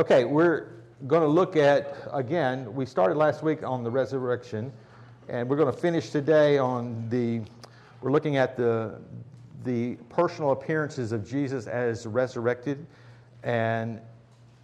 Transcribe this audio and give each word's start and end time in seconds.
Okay, 0.00 0.24
we're 0.24 0.68
going 1.08 1.22
to 1.22 1.28
look 1.28 1.56
at, 1.56 1.96
again, 2.12 2.72
we 2.72 2.86
started 2.86 3.16
last 3.16 3.42
week 3.42 3.64
on 3.64 3.82
the 3.82 3.90
resurrection, 3.90 4.72
and 5.28 5.50
we're 5.50 5.56
going 5.56 5.74
to 5.74 5.76
finish 5.76 6.10
today 6.10 6.56
on 6.56 7.08
the, 7.08 7.40
we're 8.00 8.12
looking 8.12 8.36
at 8.36 8.56
the, 8.56 9.00
the 9.64 9.96
personal 10.08 10.52
appearances 10.52 11.10
of 11.10 11.28
Jesus 11.28 11.66
as 11.66 12.06
resurrected. 12.06 12.86
And 13.42 14.00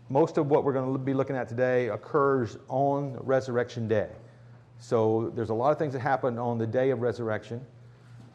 most 0.08 0.38
of 0.38 0.50
what 0.50 0.62
we're 0.62 0.72
going 0.72 0.92
to 0.92 0.98
be 1.00 1.14
looking 1.14 1.34
at 1.34 1.48
today 1.48 1.88
occurs 1.88 2.56
on 2.68 3.16
Resurrection 3.16 3.88
Day. 3.88 4.10
So 4.78 5.32
there's 5.34 5.50
a 5.50 5.54
lot 5.54 5.72
of 5.72 5.78
things 5.78 5.94
that 5.94 6.00
happen 6.00 6.38
on 6.38 6.58
the 6.58 6.66
day 6.66 6.90
of 6.90 7.00
resurrection. 7.00 7.60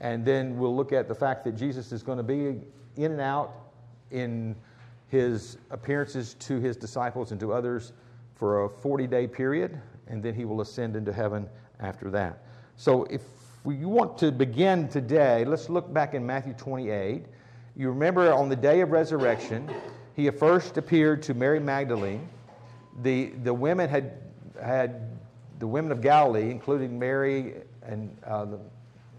And 0.01 0.25
then 0.25 0.57
we'll 0.57 0.75
look 0.75 0.91
at 0.91 1.07
the 1.07 1.15
fact 1.15 1.45
that 1.45 1.55
Jesus 1.55 1.93
is 1.93 2.03
going 2.03 2.17
to 2.17 2.23
be 2.25 2.59
in 2.97 3.13
and 3.13 3.21
out 3.21 3.53
in 4.11 4.53
his 5.09 5.57
appearances 5.71 6.35
to 6.35 6.59
his 6.59 6.77
disciples 6.77 7.31
and 7.31 7.39
to 7.39 7.51
others 7.51 7.93
for 8.35 8.63
a 8.63 8.69
40 8.69 9.07
day 9.07 9.27
period, 9.27 9.81
and 10.07 10.23
then 10.23 10.33
he 10.33 10.45
will 10.45 10.61
ascend 10.61 10.95
into 10.95 11.11
heaven 11.11 11.47
after 11.79 12.09
that. 12.11 12.43
So 12.77 13.03
if 13.05 13.21
we 13.63 13.83
want 13.85 14.17
to 14.19 14.31
begin 14.31 14.87
today, 14.87 15.43
let's 15.43 15.69
look 15.69 15.93
back 15.93 16.13
in 16.13 16.25
Matthew 16.25 16.53
28. 16.53 17.25
You 17.75 17.89
remember 17.89 18.31
on 18.31 18.49
the 18.49 18.55
day 18.55 18.81
of 18.81 18.91
resurrection, 18.91 19.69
he 20.15 20.29
first 20.29 20.77
appeared 20.77 21.21
to 21.23 21.33
Mary 21.33 21.59
Magdalene. 21.59 22.27
The, 23.01 23.27
the 23.43 23.53
women 23.53 23.89
had, 23.89 24.13
had, 24.61 25.17
the 25.59 25.67
women 25.67 25.91
of 25.91 25.99
Galilee, 25.99 26.51
including 26.51 26.97
Mary 26.97 27.55
and 27.83 28.15
uh, 28.25 28.45
the 28.45 28.59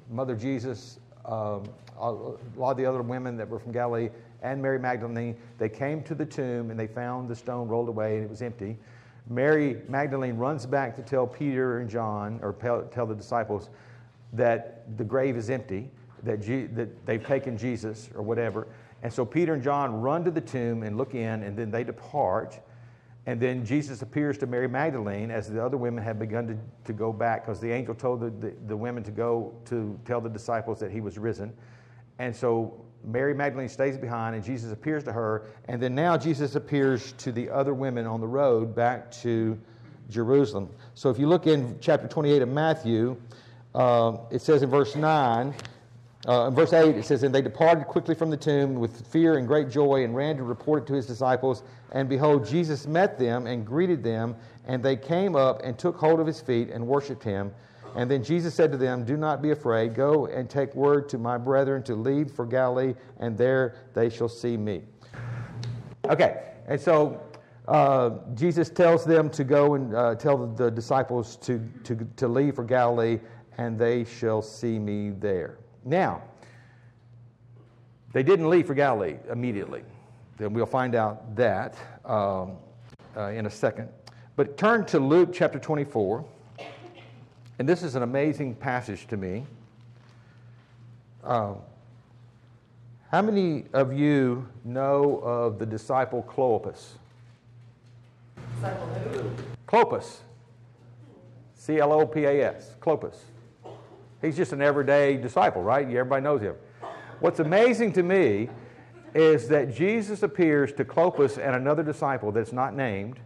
mother 0.09 0.35
Jesus, 0.35 0.99
um, 1.27 1.65
a 1.99 2.11
lot 2.11 2.71
of 2.71 2.77
the 2.79 2.87
other 2.87 3.03
women 3.03 3.37
that 3.37 3.49
were 3.49 3.59
from 3.59 3.73
Galilee, 3.73 4.09
and 4.43 4.61
Mary 4.61 4.79
Magdalene, 4.79 5.37
they 5.59 5.69
came 5.69 6.03
to 6.05 6.15
the 6.15 6.27
tomb 6.27 6.71
and 6.71 6.79
they 6.79 6.87
found 6.87 7.29
the 7.29 7.37
stone 7.37 7.69
rolled 7.69 7.89
away 7.89 8.17
and 8.17 8.25
it 8.25 8.31
was 8.31 8.43
empty. 8.43 8.79
Mary 9.29 9.83
Magdalene 9.89 10.37
runs 10.37 10.67
back 10.67 10.97
to 10.97 11.03
tell 11.03 11.27
Peter 11.27 11.79
and 11.79 11.89
John, 11.89 12.41
or 12.43 12.53
tell 12.93 13.07
the 13.07 13.15
disciples, 13.15 13.71
that 14.33 14.97
the 14.97 15.05
grave 15.05 15.37
is 15.37 15.51
empty, 15.51 15.91
that, 16.23 16.41
G- 16.41 16.67
that 16.67 17.07
they've 17.07 17.25
taken 17.25 17.57
Jesus 17.57 18.11
or 18.15 18.23
whatever. 18.23 18.67
And 19.03 19.13
so 19.13 19.25
Peter 19.25 19.55
and 19.55 19.63
John 19.63 20.01
run 20.01 20.25
to 20.25 20.31
the 20.31 20.41
tomb 20.41 20.83
and 20.83 20.97
look 20.97 21.15
in, 21.15 21.43
and 21.43 21.57
then 21.57 21.71
they 21.71 21.85
depart. 21.85 22.61
And 23.27 23.41
then 23.41 23.65
Jesus 23.65 24.03
appears 24.03 24.37
to 24.39 24.47
Mary 24.47 24.69
Magdalene 24.69 25.31
as 25.31 25.49
the 25.49 25.65
other 25.65 25.77
women 25.77 26.03
have 26.03 26.19
begun 26.19 26.47
to, 26.49 26.59
to 26.85 26.93
go 26.93 27.13
back 27.13 27.45
because 27.45 27.61
the 27.61 27.71
angel 27.71 27.95
told 27.95 28.21
the, 28.21 28.31
the, 28.31 28.55
the 28.67 28.77
women 28.77 29.03
to 29.05 29.11
go 29.11 29.55
to 29.67 29.99
tell 30.05 30.21
the 30.21 30.29
disciples 30.29 30.81
that 30.81 30.91
he 30.91 31.01
was 31.01 31.19
risen. 31.19 31.53
And 32.21 32.37
so 32.37 32.75
Mary 33.03 33.33
Magdalene 33.33 33.71
stays 33.71 33.97
behind, 33.97 34.37
and 34.37 34.45
Jesus 34.45 34.73
appears 34.73 35.03
to 35.05 35.13
her. 35.13 35.47
And 35.69 35.81
then 35.81 35.95
now 35.95 36.19
Jesus 36.19 36.55
appears 36.55 37.13
to 37.13 37.33
the 37.33 37.49
other 37.49 37.73
women 37.73 38.07
on 38.07 38.21
the 38.21 38.27
road 38.27 38.75
back 38.75 39.11
to 39.23 39.59
Jerusalem. 40.11 40.69
So 40.95 41.09
if 41.09 41.19
you 41.19 41.27
look 41.27 41.47
in 41.47 41.79
chapter 41.81 42.07
28 42.07 42.43
of 42.43 42.51
Matthew, 42.51 43.17
uh, 43.75 44.19
it 44.31 44.43
says 44.43 44.63
in 44.63 44.69
verse 44.69 44.97
9, 44.97 45.55
uh, 46.29 46.49
in 46.49 46.55
verse 46.55 46.75
8, 46.75 46.95
it 46.95 47.07
says, 47.07 47.23
And 47.23 47.35
they 47.35 47.41
departed 47.41 47.87
quickly 47.87 48.15
from 48.15 48.29
the 48.29 48.37
tomb 48.37 48.75
with 48.75 49.07
fear 49.07 49.39
and 49.39 49.49
great 49.49 49.71
joy 49.71 50.05
and 50.05 50.15
ran 50.15 50.37
to 50.37 50.43
report 50.43 50.83
it 50.83 50.87
to 50.89 50.93
his 50.93 51.07
disciples. 51.07 51.63
And 51.93 52.07
behold, 52.07 52.47
Jesus 52.47 52.87
met 52.87 53.19
them 53.19 53.47
and 53.47 53.65
greeted 53.65 54.05
them. 54.05 54.37
And 54.67 54.83
they 54.83 54.97
came 54.97 55.37
up 55.37 55.63
and 55.65 55.79
took 55.79 55.97
hold 55.97 56.21
of 56.21 56.27
his 56.27 56.39
feet 56.39 56.69
and 56.69 56.87
worshipped 56.87 57.25
him. 57.25 57.51
And 57.97 58.11
then 58.11 58.23
Jesus 58.23 58.55
said 58.55 58.71
to 58.73 58.79
them, 58.79 59.05
Do 59.05 59.17
not 59.17 59.43
be 59.43 59.51
afraid. 59.51 59.95
Go 59.95 60.27
and 60.27 60.49
take 60.49 60.75
word 60.75 61.09
to 61.11 61.19
my 61.19 61.37
brethren 61.39 61.83
to 61.85 61.95
leave 61.95 62.31
for 62.31 62.47
Galilee, 62.47 62.95
and 63.19 63.37
there 63.37 63.77
they 63.95 64.09
shall 64.09 64.29
see 64.29 64.57
me. 64.57 64.83
Okay, 66.09 66.43
and 66.67 66.81
so 66.81 67.21
uh, 67.69 68.11
Jesus 68.35 68.71
tells 68.71 69.05
them 69.05 69.31
to 69.31 69.45
go 69.45 69.75
and 69.75 69.95
uh, 69.95 70.15
tell 70.15 70.47
the, 70.47 70.71
disciples 70.71 71.37
to, 71.37 71.61
to, 71.85 71.97
to 72.17 72.27
leave 72.29 72.57
for 72.57 72.65
Galilee, 72.65 73.21
and 73.59 73.79
they 73.79 74.05
shall 74.05 74.43
see 74.43 74.79
me 74.79 75.11
there. 75.11 75.59
Now, 75.85 76.23
they 78.13 78.23
didn't 78.23 78.51
leave 78.51 78.67
for 78.67 78.75
Galilee 78.75 79.17
immediately. 79.31 79.83
Then 80.37 80.53
we'll 80.53 80.67
find 80.67 80.95
out 80.95 81.37
that 81.37 81.77
um, 82.05 82.57
uh, 83.17 83.29
in 83.29 83.47
a 83.47 83.51
second. 83.51 83.89
But 84.37 84.57
turn 84.57 84.85
to 84.87 84.99
Luke 84.99 85.31
chapter 85.33 85.59
24. 85.59 86.25
And 87.61 87.69
this 87.69 87.83
is 87.83 87.95
an 87.95 88.03
amazing 88.03 88.55
passage 88.55 89.07
to 89.09 89.19
me. 89.19 89.45
Uh, 91.23 91.57
how 93.11 93.21
many 93.21 93.67
of 93.75 93.93
you 93.93 94.49
know 94.65 95.21
of 95.23 95.59
the 95.59 95.67
disciple 95.67 96.23
Clopas? 96.27 96.93
Clopas. 99.69 100.21
C 101.55 101.79
L 101.81 101.93
O 101.93 102.07
P 102.07 102.25
A 102.25 102.47
S. 102.47 102.77
Clopas. 102.81 103.17
He's 104.23 104.39
just 104.39 104.55
an 104.55 104.63
everyday 104.63 105.19
disciple, 105.19 105.63
right? 105.63 105.85
Everybody 105.85 106.23
knows 106.23 106.41
him. 106.41 106.55
What's 107.19 107.41
amazing 107.41 107.93
to 107.93 108.03
me 108.03 108.49
is 109.15 109.49
that 109.49 109.75
Jesus 109.75 110.23
appears 110.23 110.73
to 110.73 110.85
Clopas 110.87 111.37
and 111.37 111.55
another 111.55 111.83
disciple 111.83 112.33
that's 112.33 112.55
not 112.55 112.75
named 112.75 113.21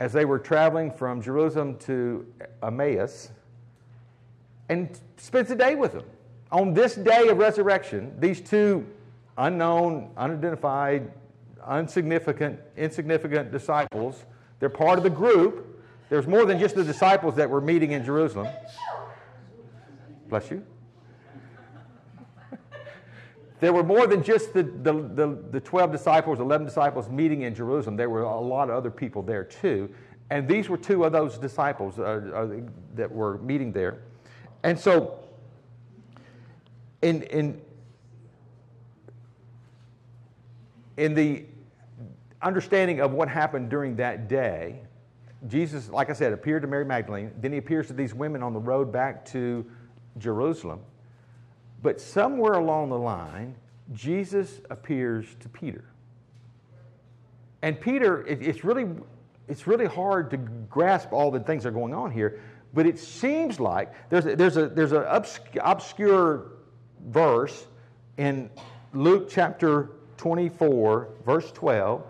as 0.00 0.12
they 0.12 0.24
were 0.24 0.38
traveling 0.38 0.90
from 0.90 1.22
Jerusalem 1.22 1.76
to 1.78 2.26
Emmaus 2.62 3.30
and 4.68 4.98
spends 5.16 5.50
a 5.50 5.56
day 5.56 5.74
with 5.74 5.92
them. 5.92 6.04
On 6.50 6.74
this 6.74 6.94
day 6.94 7.28
of 7.28 7.38
resurrection, 7.38 8.14
these 8.18 8.40
two 8.40 8.86
unknown, 9.38 10.10
unidentified, 10.16 11.10
unsignificant, 11.66 12.58
insignificant 12.76 13.50
disciples, 13.50 14.24
they're 14.60 14.68
part 14.68 14.98
of 14.98 15.04
the 15.04 15.10
group. 15.10 15.82
There's 16.10 16.26
more 16.26 16.44
than 16.44 16.58
just 16.58 16.74
the 16.74 16.84
disciples 16.84 17.34
that 17.36 17.48
were 17.48 17.60
meeting 17.60 17.92
in 17.92 18.04
Jerusalem. 18.04 18.48
Bless 20.28 20.50
you. 20.50 20.64
There 23.64 23.72
were 23.72 23.82
more 23.82 24.06
than 24.06 24.22
just 24.22 24.52
the, 24.52 24.62
the, 24.62 24.92
the, 24.92 25.38
the 25.52 25.58
12 25.58 25.90
disciples, 25.90 26.38
11 26.38 26.66
disciples 26.66 27.08
meeting 27.08 27.44
in 27.44 27.54
Jerusalem. 27.54 27.96
There 27.96 28.10
were 28.10 28.20
a 28.20 28.38
lot 28.38 28.68
of 28.68 28.76
other 28.76 28.90
people 28.90 29.22
there 29.22 29.42
too. 29.42 29.88
And 30.28 30.46
these 30.46 30.68
were 30.68 30.76
two 30.76 31.04
of 31.04 31.12
those 31.12 31.38
disciples 31.38 31.98
uh, 31.98 32.02
uh, 32.02 32.60
that 32.94 33.10
were 33.10 33.38
meeting 33.38 33.72
there. 33.72 34.00
And 34.64 34.78
so, 34.78 35.18
in, 37.00 37.22
in, 37.22 37.58
in 40.98 41.14
the 41.14 41.46
understanding 42.42 43.00
of 43.00 43.12
what 43.12 43.30
happened 43.30 43.70
during 43.70 43.96
that 43.96 44.28
day, 44.28 44.82
Jesus, 45.48 45.88
like 45.88 46.10
I 46.10 46.12
said, 46.12 46.34
appeared 46.34 46.60
to 46.60 46.68
Mary 46.68 46.84
Magdalene. 46.84 47.32
Then 47.40 47.52
he 47.52 47.56
appears 47.56 47.86
to 47.86 47.94
these 47.94 48.12
women 48.12 48.42
on 48.42 48.52
the 48.52 48.60
road 48.60 48.92
back 48.92 49.24
to 49.28 49.64
Jerusalem. 50.18 50.80
But 51.84 52.00
somewhere 52.00 52.54
along 52.54 52.88
the 52.88 52.98
line, 52.98 53.54
Jesus 53.92 54.62
appears 54.70 55.26
to 55.40 55.50
Peter. 55.50 55.84
And 57.60 57.78
Peter, 57.78 58.26
it, 58.26 58.40
it's, 58.40 58.64
really, 58.64 58.86
it's 59.48 59.66
really 59.66 59.84
hard 59.84 60.30
to 60.30 60.38
grasp 60.38 61.12
all 61.12 61.30
the 61.30 61.40
things 61.40 61.62
that 61.64 61.68
are 61.68 61.72
going 61.72 61.92
on 61.92 62.10
here, 62.10 62.40
but 62.72 62.86
it 62.86 62.98
seems 62.98 63.60
like 63.60 63.92
there's, 64.08 64.24
there's, 64.24 64.56
a, 64.56 64.68
there's 64.68 64.92
an 64.92 65.04
obscure 65.60 66.52
verse 67.08 67.66
in 68.16 68.48
Luke 68.94 69.28
chapter 69.28 69.90
24, 70.16 71.08
verse 71.26 71.52
12, 71.52 72.02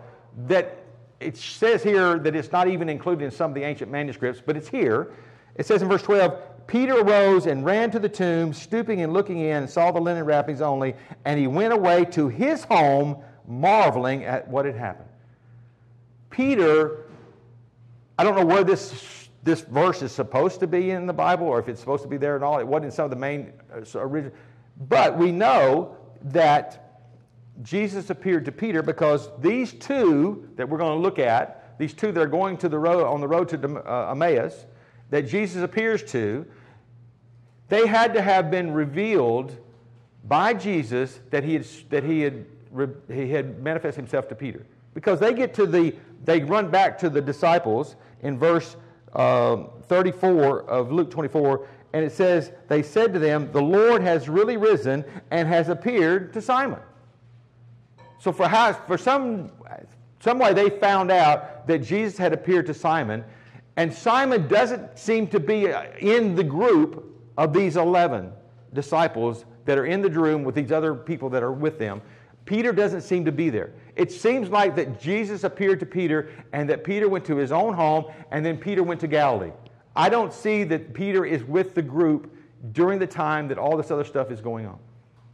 that 0.47 0.85
it 1.19 1.35
says 1.35 1.83
here 1.83 2.17
that 2.19 2.33
it's 2.33 2.51
not 2.53 2.69
even 2.69 2.87
included 2.87 3.25
in 3.25 3.31
some 3.31 3.51
of 3.51 3.55
the 3.55 3.63
ancient 3.63 3.91
manuscripts, 3.91 4.41
but 4.45 4.55
it's 4.55 4.69
here. 4.69 5.11
It 5.55 5.65
says 5.65 5.81
in 5.81 5.89
verse 5.89 6.03
12, 6.03 6.41
Peter 6.67 6.99
arose 6.99 7.45
and 7.45 7.63
ran 7.63 7.91
to 7.91 7.99
the 7.99 8.09
tomb, 8.09 8.53
stooping 8.53 9.01
and 9.01 9.13
looking 9.13 9.39
in, 9.39 9.57
and 9.57 9.69
saw 9.69 9.91
the 9.91 9.99
linen 9.99 10.23
wrappings 10.23 10.61
only, 10.61 10.95
and 11.25 11.39
he 11.39 11.47
went 11.47 11.73
away 11.73 12.05
to 12.05 12.27
his 12.27 12.63
home, 12.63 13.17
marveling 13.47 14.23
at 14.23 14.47
what 14.47 14.65
had 14.65 14.75
happened. 14.75 15.09
Peter, 16.29 17.05
I 18.17 18.23
don't 18.23 18.35
know 18.35 18.45
where 18.45 18.63
this, 18.63 19.29
this 19.43 19.61
verse 19.61 20.01
is 20.01 20.11
supposed 20.11 20.59
to 20.61 20.67
be 20.67 20.91
in 20.91 21.05
the 21.05 21.13
Bible, 21.13 21.47
or 21.47 21.59
if 21.59 21.69
it's 21.69 21.79
supposed 21.79 22.03
to 22.03 22.09
be 22.09 22.17
there 22.17 22.35
at 22.35 22.43
all. 22.43 22.59
It 22.59 22.67
wasn't 22.67 22.85
in 22.85 22.91
some 22.91 23.05
of 23.05 23.11
the 23.11 23.17
main 23.17 23.53
uh, 23.73 23.99
original. 23.99 24.35
But 24.89 25.17
we 25.17 25.31
know 25.31 25.95
that 26.23 27.01
Jesus 27.61 28.09
appeared 28.09 28.45
to 28.45 28.51
Peter 28.51 28.81
because 28.81 29.29
these 29.39 29.71
two 29.71 30.49
that 30.55 30.67
we're 30.67 30.77
going 30.77 30.97
to 30.97 31.01
look 31.01 31.19
at, 31.19 31.77
these 31.77 31.93
two 31.93 32.11
that 32.11 32.19
are 32.19 32.27
going 32.27 32.57
to 32.57 32.69
the 32.69 32.79
road 32.79 33.05
on 33.05 33.21
the 33.21 33.27
road 33.27 33.47
to 33.49 33.89
uh, 33.89 34.11
Emmaus, 34.11 34.65
that 35.09 35.27
Jesus 35.27 35.63
appears 35.63 36.03
to, 36.11 36.45
they 37.69 37.87
had 37.87 38.13
to 38.13 38.21
have 38.21 38.51
been 38.51 38.73
revealed 38.73 39.57
by 40.23 40.53
Jesus 40.53 41.19
that 41.31 41.43
he 41.43 41.53
had, 41.53 41.65
that 41.89 42.03
he 42.03 42.21
had, 42.21 42.45
he 43.07 43.29
had 43.31 43.61
manifested 43.61 44.03
himself 44.03 44.27
to 44.29 44.35
Peter. 44.35 44.65
Because 44.93 45.19
they 45.19 45.33
get 45.33 45.53
to 45.55 45.65
the, 45.65 45.95
they 46.23 46.41
run 46.41 46.69
back 46.69 46.97
to 46.99 47.09
the 47.09 47.21
disciples 47.21 47.95
in 48.21 48.37
verse 48.37 48.75
um, 49.13 49.69
34 49.83 50.61
of 50.63 50.91
Luke 50.91 51.11
24, 51.11 51.67
and 51.93 52.03
it 52.03 52.11
says, 52.11 52.51
They 52.67 52.81
said 52.81 53.13
to 53.13 53.19
them, 53.19 53.51
The 53.51 53.61
Lord 53.61 54.01
has 54.01 54.27
really 54.27 54.57
risen 54.57 55.05
and 55.31 55.47
has 55.47 55.69
appeared 55.69 56.33
to 56.33 56.41
Simon. 56.41 56.79
So 58.19 58.31
for, 58.31 58.47
how, 58.47 58.73
for 58.73 58.97
some 58.97 59.51
some 60.25 60.39
way 60.39 60.53
they 60.53 60.71
found 60.71 61.11
out 61.11 61.67
that 61.67 61.83
Jesus 61.83 62.17
had 62.17 62.33
appeared 62.33 62.65
to 62.65 62.73
Simon, 62.73 63.23
and 63.77 63.93
Simon 63.93 64.47
doesn't 64.47 64.97
seem 64.97 65.27
to 65.27 65.39
be 65.39 65.71
uh, 65.71 65.85
in 65.99 66.35
the 66.35 66.43
group 66.43 67.13
of 67.37 67.53
these 67.53 67.75
11 67.75 68.31
disciples 68.73 69.45
that 69.65 69.77
are 69.77 69.85
in 69.85 70.01
the 70.01 70.09
room 70.09 70.43
with 70.43 70.55
these 70.55 70.71
other 70.71 70.95
people 70.95 71.29
that 71.29 71.43
are 71.43 71.51
with 71.51 71.77
them. 71.77 72.01
Peter 72.45 72.71
doesn't 72.71 73.01
seem 73.01 73.25
to 73.25 73.31
be 73.31 73.49
there. 73.49 73.73
It 73.95 74.11
seems 74.11 74.49
like 74.49 74.75
that 74.75 74.99
Jesus 75.01 75.43
appeared 75.43 75.79
to 75.79 75.85
Peter 75.85 76.29
and 76.53 76.69
that 76.69 76.83
Peter 76.83 77.09
went 77.09 77.25
to 77.25 77.35
his 77.35 77.51
own 77.51 77.73
home 77.73 78.05
and 78.31 78.45
then 78.45 78.57
Peter 78.57 78.83
went 78.83 79.01
to 79.01 79.07
Galilee. 79.07 79.51
I 79.95 80.09
don't 80.09 80.31
see 80.31 80.63
that 80.65 80.93
Peter 80.93 81.25
is 81.25 81.43
with 81.43 81.73
the 81.73 81.81
group 81.81 82.33
during 82.71 82.99
the 82.99 83.07
time 83.07 83.47
that 83.47 83.57
all 83.57 83.75
this 83.75 83.91
other 83.91 84.03
stuff 84.03 84.31
is 84.31 84.41
going 84.41 84.65
on. 84.67 84.77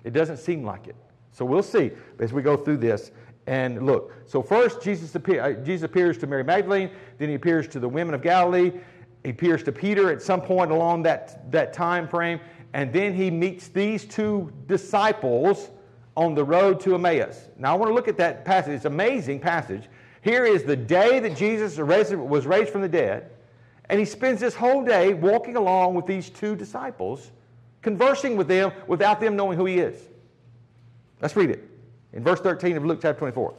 It 0.03 0.13
doesn't 0.13 0.37
seem 0.37 0.63
like 0.63 0.87
it. 0.87 0.95
So 1.31 1.45
we'll 1.45 1.63
see 1.63 1.91
as 2.19 2.33
we 2.33 2.41
go 2.41 2.55
through 2.55 2.77
this 2.77 3.11
and 3.47 3.85
look. 3.85 4.13
So 4.25 4.41
first, 4.41 4.81
Jesus, 4.81 5.15
appear, 5.15 5.41
uh, 5.41 5.53
Jesus 5.53 5.83
appears 5.83 6.17
to 6.19 6.27
Mary 6.27 6.43
Magdalene, 6.43 6.91
then 7.17 7.29
he 7.29 7.35
appears 7.35 7.67
to 7.69 7.79
the 7.79 7.89
women 7.89 8.13
of 8.13 8.21
Galilee, 8.21 8.71
he 9.23 9.29
appears 9.29 9.63
to 9.63 9.71
Peter 9.71 10.11
at 10.11 10.21
some 10.21 10.41
point 10.41 10.71
along 10.71 11.03
that, 11.03 11.51
that 11.51 11.73
time 11.73 12.07
frame, 12.07 12.39
and 12.73 12.91
then 12.93 13.13
he 13.13 13.29
meets 13.29 13.67
these 13.67 14.05
two 14.05 14.51
disciples 14.67 15.69
on 16.15 16.35
the 16.35 16.43
road 16.43 16.79
to 16.81 16.95
Emmaus. 16.95 17.49
Now 17.57 17.73
I 17.73 17.77
want 17.77 17.89
to 17.89 17.93
look 17.93 18.07
at 18.07 18.17
that 18.17 18.45
passage. 18.45 18.73
It's 18.73 18.85
an 18.85 18.93
amazing 18.93 19.39
passage. 19.39 19.87
Here 20.21 20.45
is 20.45 20.63
the 20.63 20.75
day 20.75 21.19
that 21.19 21.35
Jesus 21.35 21.77
was 21.77 22.45
raised 22.45 22.71
from 22.71 22.81
the 22.81 22.89
dead, 22.89 23.31
and 23.89 23.99
he 23.99 24.05
spends 24.05 24.39
this 24.39 24.55
whole 24.55 24.83
day 24.83 25.13
walking 25.13 25.55
along 25.55 25.95
with 25.95 26.05
these 26.05 26.29
two 26.29 26.55
disciples, 26.55 27.31
conversing 27.81 28.37
with 28.37 28.47
them 28.47 28.71
without 28.87 29.19
them 29.19 29.35
knowing 29.35 29.57
who 29.57 29.65
he 29.65 29.79
is. 29.79 29.99
Let's 31.21 31.35
read 31.35 31.49
it 31.49 31.70
in 32.13 32.23
verse 32.23 32.39
13 32.39 32.77
of 32.77 32.85
Luke 32.85 32.99
chapter 33.01 33.19
24. 33.19 33.53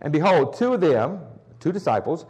And 0.00 0.12
behold, 0.12 0.56
two 0.56 0.74
of 0.74 0.80
them, 0.80 1.20
two 1.60 1.72
disciples, 1.72 2.26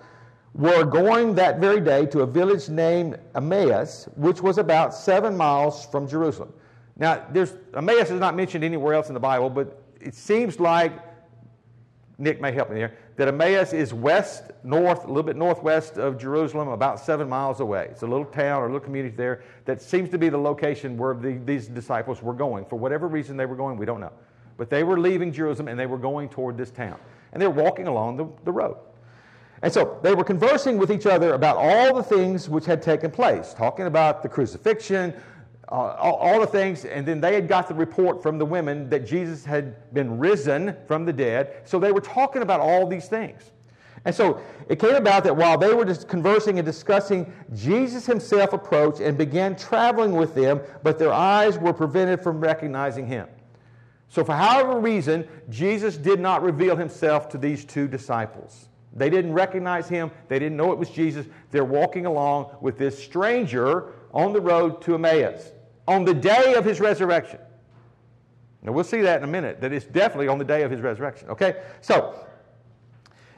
were 0.54 0.84
going 0.84 1.34
that 1.36 1.58
very 1.58 1.80
day 1.80 2.04
to 2.06 2.20
a 2.20 2.26
village 2.26 2.68
named 2.68 3.18
Emmaus, 3.34 4.08
which 4.16 4.42
was 4.42 4.58
about 4.58 4.94
seven 4.94 5.36
miles 5.36 5.86
from 5.86 6.06
Jerusalem. 6.06 6.52
Now, 6.96 7.24
there's, 7.32 7.54
Emmaus 7.74 8.10
is 8.10 8.20
not 8.20 8.36
mentioned 8.36 8.62
anywhere 8.62 8.94
else 8.94 9.08
in 9.08 9.14
the 9.14 9.20
Bible, 9.20 9.48
but 9.48 9.82
it 10.00 10.14
seems 10.14 10.60
like, 10.60 10.92
Nick 12.18 12.40
may 12.40 12.52
help 12.52 12.70
me 12.70 12.76
here, 12.76 12.96
that 13.16 13.28
Emmaus 13.28 13.72
is 13.72 13.94
west, 13.94 14.50
north, 14.62 15.04
a 15.04 15.06
little 15.06 15.22
bit 15.22 15.36
northwest 15.36 15.96
of 15.96 16.18
Jerusalem, 16.18 16.68
about 16.68 17.00
seven 17.00 17.28
miles 17.28 17.60
away. 17.60 17.88
It's 17.90 18.02
a 18.02 18.06
little 18.06 18.26
town 18.26 18.60
or 18.60 18.66
a 18.66 18.66
little 18.66 18.80
community 18.80 19.16
there 19.16 19.42
that 19.64 19.80
seems 19.80 20.10
to 20.10 20.18
be 20.18 20.28
the 20.28 20.38
location 20.38 20.98
where 20.98 21.14
the, 21.14 21.38
these 21.44 21.66
disciples 21.68 22.22
were 22.22 22.34
going. 22.34 22.66
For 22.66 22.78
whatever 22.78 23.08
reason 23.08 23.38
they 23.38 23.46
were 23.46 23.56
going, 23.56 23.78
we 23.78 23.86
don't 23.86 24.00
know. 24.00 24.12
But 24.56 24.70
they 24.70 24.84
were 24.84 24.98
leaving 24.98 25.32
Jerusalem 25.32 25.68
and 25.68 25.78
they 25.78 25.86
were 25.86 25.98
going 25.98 26.28
toward 26.28 26.56
this 26.56 26.70
town. 26.70 26.98
And 27.32 27.40
they 27.40 27.46
were 27.46 27.62
walking 27.62 27.86
along 27.86 28.16
the, 28.16 28.28
the 28.44 28.52
road. 28.52 28.76
And 29.62 29.72
so 29.72 29.98
they 30.02 30.14
were 30.14 30.24
conversing 30.24 30.76
with 30.76 30.90
each 30.90 31.06
other 31.06 31.34
about 31.34 31.56
all 31.56 31.94
the 31.94 32.02
things 32.02 32.48
which 32.48 32.66
had 32.66 32.82
taken 32.82 33.10
place, 33.10 33.54
talking 33.54 33.86
about 33.86 34.22
the 34.22 34.28
crucifixion, 34.28 35.14
uh, 35.70 35.74
all, 35.74 36.16
all, 36.16 36.40
the 36.40 36.46
things. 36.46 36.84
And 36.84 37.06
then 37.06 37.20
they 37.20 37.34
had 37.34 37.48
got 37.48 37.68
the 37.68 37.74
report 37.74 38.22
from 38.22 38.38
the 38.38 38.44
women 38.44 38.90
that 38.90 39.06
Jesus 39.06 39.44
had 39.44 39.94
been 39.94 40.18
risen 40.18 40.76
from 40.86 41.04
the 41.04 41.12
dead. 41.12 41.62
So 41.64 41.78
they 41.78 41.92
were 41.92 42.00
talking 42.00 42.42
about 42.42 42.60
all 42.60 42.86
these 42.86 43.06
things. 43.06 43.52
And 44.04 44.12
so 44.14 44.40
it 44.68 44.80
came 44.80 44.96
about 44.96 45.22
that 45.24 45.36
while 45.36 45.56
they 45.56 45.72
were 45.72 45.84
just 45.84 46.08
conversing 46.08 46.58
and 46.58 46.66
discussing, 46.66 47.32
Jesus 47.54 48.04
himself 48.04 48.52
approached 48.52 49.00
and 49.00 49.16
began 49.16 49.54
traveling 49.54 50.12
with 50.12 50.34
them, 50.34 50.60
but 50.82 50.98
their 50.98 51.12
eyes 51.12 51.56
were 51.56 51.72
prevented 51.72 52.20
from 52.20 52.40
recognizing 52.40 53.06
him. 53.06 53.28
So, 54.08 54.24
for 54.24 54.34
however 54.34 54.78
reason, 54.78 55.26
Jesus 55.48 55.96
did 55.96 56.20
not 56.20 56.42
reveal 56.42 56.76
himself 56.76 57.28
to 57.30 57.38
these 57.38 57.64
two 57.64 57.88
disciples. 57.88 58.68
They 58.94 59.08
didn't 59.08 59.32
recognize 59.32 59.88
him, 59.88 60.10
they 60.28 60.38
didn't 60.38 60.56
know 60.56 60.72
it 60.72 60.78
was 60.78 60.90
Jesus. 60.90 61.26
They're 61.50 61.64
walking 61.64 62.04
along 62.04 62.56
with 62.60 62.76
this 62.76 63.02
stranger 63.02 63.92
on 64.12 64.32
the 64.32 64.40
road 64.40 64.82
to 64.82 64.94
Emmaus 64.94 65.52
on 65.88 66.04
the 66.04 66.14
day 66.14 66.54
of 66.54 66.64
his 66.64 66.80
resurrection. 66.80 67.38
Now, 68.62 68.72
we'll 68.72 68.84
see 68.84 69.00
that 69.00 69.18
in 69.18 69.24
a 69.24 69.32
minute, 69.32 69.60
that 69.60 69.72
it's 69.72 69.86
definitely 69.86 70.28
on 70.28 70.38
the 70.38 70.44
day 70.44 70.62
of 70.62 70.70
his 70.70 70.80
resurrection. 70.80 71.30
Okay? 71.30 71.62
So, 71.80 72.26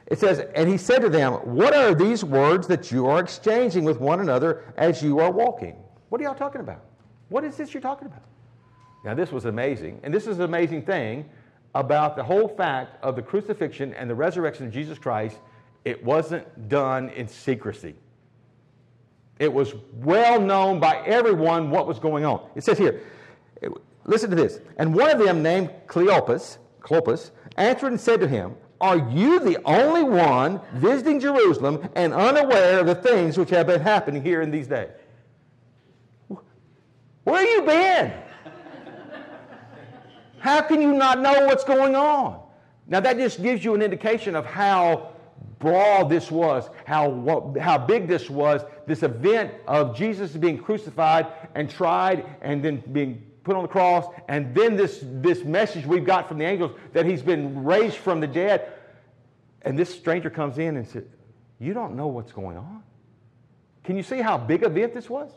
it 0.07 0.19
says, 0.19 0.45
And 0.53 0.69
he 0.69 0.77
said 0.77 0.99
to 0.99 1.09
them, 1.09 1.33
What 1.33 1.75
are 1.75 1.95
these 1.95 2.23
words 2.23 2.67
that 2.67 2.91
you 2.91 3.07
are 3.07 3.19
exchanging 3.19 3.83
with 3.83 3.99
one 3.99 4.19
another 4.19 4.73
as 4.77 5.01
you 5.01 5.19
are 5.19 5.31
walking? 5.31 5.75
What 6.09 6.21
are 6.21 6.25
y'all 6.25 6.35
talking 6.35 6.61
about? 6.61 6.81
What 7.29 7.43
is 7.43 7.57
this 7.57 7.73
you're 7.73 7.81
talking 7.81 8.05
about? 8.05 8.23
Now, 9.05 9.13
this 9.13 9.31
was 9.31 9.45
amazing. 9.45 9.99
And 10.03 10.11
this 10.11 10.25
is 10.25 10.39
an 10.39 10.45
amazing 10.45 10.81
thing 10.81 11.29
about 11.75 12.15
the 12.15 12.23
whole 12.23 12.47
fact 12.47 13.01
of 13.03 13.15
the 13.15 13.21
crucifixion 13.21 13.93
and 13.93 14.09
the 14.09 14.15
resurrection 14.15 14.65
of 14.65 14.73
Jesus 14.73 14.97
Christ. 14.97 15.37
It 15.85 16.03
wasn't 16.03 16.67
done 16.67 17.09
in 17.09 17.27
secrecy. 17.27 17.93
It 19.37 19.53
was 19.53 19.75
well 19.93 20.41
known 20.41 20.79
by 20.79 21.03
everyone 21.05 21.69
what 21.69 21.85
was 21.85 21.99
going 21.99 22.25
on. 22.25 22.49
It 22.55 22.63
says 22.63 22.79
here, 22.79 23.01
listen 24.05 24.31
to 24.31 24.35
this. 24.35 24.59
And 24.77 24.95
one 24.95 25.11
of 25.11 25.19
them, 25.19 25.43
named 25.43 25.69
Cleopas, 25.85 26.57
Cleopas, 26.81 27.29
answered 27.57 27.91
and 27.91 27.99
said 27.99 28.19
to 28.21 28.27
him, 28.27 28.55
Are 28.81 28.97
you 29.11 29.39
the 29.39 29.59
only 29.65 30.03
one 30.03 30.61
visiting 30.73 31.19
Jerusalem 31.19 31.87
and 31.95 32.13
unaware 32.13 32.79
of 32.79 32.87
the 32.87 32.95
things 32.95 33.37
which 33.37 33.49
have 33.51 33.67
been 33.67 33.81
happening 33.81 34.23
here 34.23 34.41
in 34.41 34.49
these 34.49 34.67
days? 34.67 34.89
Where 37.23 37.39
have 37.39 37.49
you 37.49 37.61
been? 37.63 38.24
How 40.45 40.61
can 40.61 40.79
you 40.79 40.93
not 40.93 41.21
know 41.21 41.47
what's 41.47 41.63
going 41.63 41.95
on? 41.95 42.39
Now, 42.85 42.99
that 42.99 43.17
just 43.17 43.41
gives 43.41 43.65
you 43.65 43.73
an 43.73 43.81
indication 43.81 44.35
of 44.35 44.45
how 44.45 45.13
broad 45.57 46.07
this 46.07 46.29
was, 46.29 46.69
how, 46.85 47.09
what, 47.09 47.57
how 47.57 47.79
big 47.79 48.07
this 48.07 48.29
was, 48.29 48.61
this 48.85 49.01
event 49.01 49.55
of 49.67 49.97
Jesus 49.97 50.33
being 50.33 50.59
crucified 50.59 51.25
and 51.55 51.67
tried 51.67 52.27
and 52.43 52.63
then 52.63 52.83
being 52.91 53.25
put 53.43 53.55
on 53.55 53.63
the 53.63 53.67
cross, 53.67 54.05
and 54.27 54.53
then 54.53 54.75
this, 54.75 54.99
this 55.03 55.43
message 55.43 55.87
we've 55.87 56.05
got 56.05 56.27
from 56.27 56.37
the 56.37 56.45
angels 56.45 56.77
that 56.93 57.07
he's 57.07 57.23
been 57.23 57.63
raised 57.63 57.97
from 57.97 58.19
the 58.19 58.27
dead. 58.27 58.71
And 59.63 59.79
this 59.79 59.91
stranger 59.91 60.29
comes 60.29 60.59
in 60.59 60.77
and 60.77 60.87
says, 60.87 61.05
You 61.57 61.73
don't 61.73 61.95
know 61.95 62.05
what's 62.05 62.33
going 62.33 62.57
on. 62.57 62.83
Can 63.83 63.97
you 63.97 64.03
see 64.03 64.21
how 64.21 64.37
big 64.37 64.61
an 64.61 64.73
event 64.73 64.93
this 64.93 65.09
was? 65.09 65.31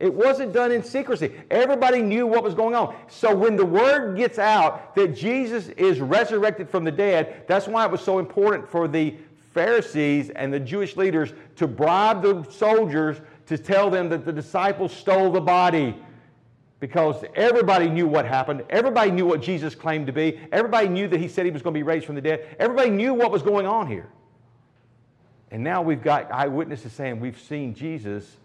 It 0.00 0.12
wasn't 0.12 0.52
done 0.52 0.72
in 0.72 0.82
secrecy. 0.82 1.32
Everybody 1.50 2.02
knew 2.02 2.26
what 2.26 2.42
was 2.42 2.54
going 2.54 2.74
on. 2.74 2.96
So 3.08 3.34
when 3.34 3.56
the 3.56 3.64
word 3.64 4.16
gets 4.16 4.38
out 4.38 4.94
that 4.96 5.14
Jesus 5.14 5.68
is 5.68 6.00
resurrected 6.00 6.68
from 6.68 6.84
the 6.84 6.90
dead, 6.90 7.44
that's 7.46 7.68
why 7.68 7.84
it 7.84 7.90
was 7.90 8.00
so 8.00 8.18
important 8.18 8.68
for 8.68 8.88
the 8.88 9.14
Pharisees 9.52 10.30
and 10.30 10.52
the 10.52 10.58
Jewish 10.58 10.96
leaders 10.96 11.32
to 11.56 11.68
bribe 11.68 12.22
the 12.22 12.42
soldiers 12.50 13.18
to 13.46 13.56
tell 13.56 13.88
them 13.88 14.08
that 14.08 14.24
the 14.24 14.32
disciples 14.32 14.92
stole 14.92 15.30
the 15.30 15.40
body. 15.40 15.96
Because 16.80 17.24
everybody 17.36 17.88
knew 17.88 18.08
what 18.08 18.26
happened. 18.26 18.64
Everybody 18.68 19.12
knew 19.12 19.26
what 19.26 19.40
Jesus 19.40 19.74
claimed 19.76 20.06
to 20.08 20.12
be. 20.12 20.38
Everybody 20.50 20.88
knew 20.88 21.06
that 21.08 21.20
he 21.20 21.28
said 21.28 21.46
he 21.46 21.52
was 21.52 21.62
going 21.62 21.72
to 21.72 21.78
be 21.78 21.84
raised 21.84 22.04
from 22.04 22.16
the 22.16 22.20
dead. 22.20 22.56
Everybody 22.58 22.90
knew 22.90 23.14
what 23.14 23.30
was 23.30 23.42
going 23.42 23.64
on 23.64 23.86
here. 23.86 24.08
And 25.52 25.62
now 25.62 25.82
we've 25.82 26.02
got 26.02 26.30
eyewitnesses 26.32 26.92
saying 26.92 27.20
we've 27.20 27.38
seen 27.38 27.74
Jesus 27.74 28.38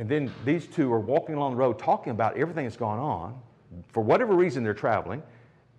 and 0.00 0.08
then 0.08 0.32
these 0.46 0.66
two 0.66 0.90
are 0.94 0.98
walking 0.98 1.34
along 1.34 1.50
the 1.50 1.58
road 1.58 1.78
talking 1.78 2.10
about 2.10 2.34
everything 2.38 2.64
that's 2.64 2.78
gone 2.78 2.98
on. 2.98 3.38
For 3.92 4.02
whatever 4.02 4.32
reason, 4.32 4.64
they're 4.64 4.72
traveling. 4.72 5.22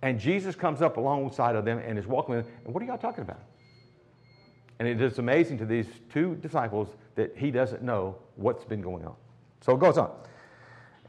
And 0.04 0.20
Jesus 0.20 0.54
comes 0.56 0.84
up 0.84 0.98
alongside 0.98 1.56
of 1.56 1.66
them 1.66 1.80
and 1.80 1.98
is 1.98 2.06
walking 2.06 2.36
with 2.36 2.46
them. 2.46 2.54
And 2.66 2.72
what 2.72 2.84
are 2.84 2.86
y'all 2.86 3.00
talking 3.00 3.24
about? 3.24 3.42
And 4.78 4.88
it 4.88 5.02
is 5.02 5.18
amazing 5.18 5.58
to 5.58 5.66
these 5.66 5.88
two 6.14 6.36
disciples 6.36 6.90
that 7.16 7.36
he 7.36 7.50
doesn't 7.50 7.82
know 7.82 8.16
what's 8.36 8.64
been 8.64 8.80
going 8.80 9.04
on. 9.06 9.16
So 9.62 9.74
it 9.74 9.80
goes 9.80 9.98
on. 9.98 10.12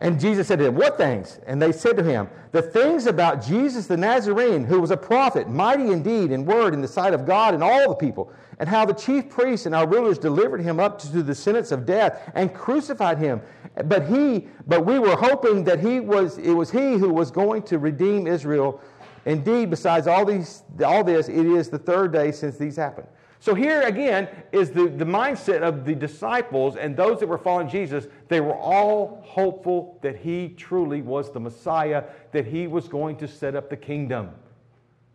And 0.02 0.18
Jesus 0.18 0.48
said 0.48 0.58
to 0.58 0.64
them, 0.64 0.74
What 0.74 0.96
things? 0.96 1.38
And 1.46 1.62
they 1.62 1.70
said 1.70 1.96
to 1.96 2.02
him, 2.02 2.28
The 2.50 2.60
things 2.60 3.06
about 3.06 3.40
Jesus 3.40 3.86
the 3.86 3.96
Nazarene, 3.96 4.64
who 4.64 4.80
was 4.80 4.90
a 4.90 4.96
prophet, 4.96 5.48
mighty 5.48 5.92
indeed 5.92 6.32
in 6.32 6.44
word 6.44 6.74
in 6.74 6.80
the 6.80 6.88
sight 6.88 7.14
of 7.14 7.24
God 7.24 7.54
and 7.54 7.62
all 7.62 7.88
the 7.88 7.94
people, 7.94 8.32
and 8.58 8.68
how 8.68 8.84
the 8.84 8.94
chief 8.94 9.30
priests 9.30 9.64
and 9.64 9.76
our 9.76 9.86
rulers 9.86 10.18
delivered 10.18 10.60
him 10.60 10.80
up 10.80 10.98
to 10.98 11.22
the 11.22 11.34
sentence 11.36 11.70
of 11.70 11.86
death 11.86 12.32
and 12.34 12.52
crucified 12.52 13.18
him. 13.18 13.40
But 13.84 14.08
he, 14.08 14.48
but 14.66 14.84
we 14.84 14.98
were 14.98 15.14
hoping 15.14 15.62
that 15.64 15.78
he 15.78 16.00
was, 16.00 16.36
it 16.38 16.50
was 16.52 16.72
he 16.72 16.94
who 16.94 17.10
was 17.10 17.30
going 17.30 17.62
to 17.64 17.78
redeem 17.78 18.26
Israel. 18.26 18.80
Indeed, 19.24 19.70
besides 19.70 20.08
all, 20.08 20.24
these, 20.24 20.64
all 20.84 21.04
this, 21.04 21.28
it 21.28 21.46
is 21.46 21.68
the 21.70 21.78
third 21.78 22.12
day 22.12 22.32
since 22.32 22.58
these 22.58 22.74
happened. 22.74 23.06
So 23.42 23.56
here 23.56 23.82
again 23.82 24.28
is 24.52 24.70
the, 24.70 24.86
the 24.86 25.04
mindset 25.04 25.62
of 25.62 25.84
the 25.84 25.96
disciples 25.96 26.76
and 26.76 26.96
those 26.96 27.18
that 27.18 27.26
were 27.26 27.38
following 27.38 27.68
Jesus. 27.68 28.06
They 28.28 28.40
were 28.40 28.54
all 28.54 29.20
hopeful 29.26 29.98
that 30.00 30.14
he 30.14 30.50
truly 30.50 31.02
was 31.02 31.32
the 31.32 31.40
Messiah, 31.40 32.04
that 32.30 32.46
he 32.46 32.68
was 32.68 32.86
going 32.86 33.16
to 33.16 33.26
set 33.26 33.56
up 33.56 33.68
the 33.68 33.76
kingdom. 33.76 34.30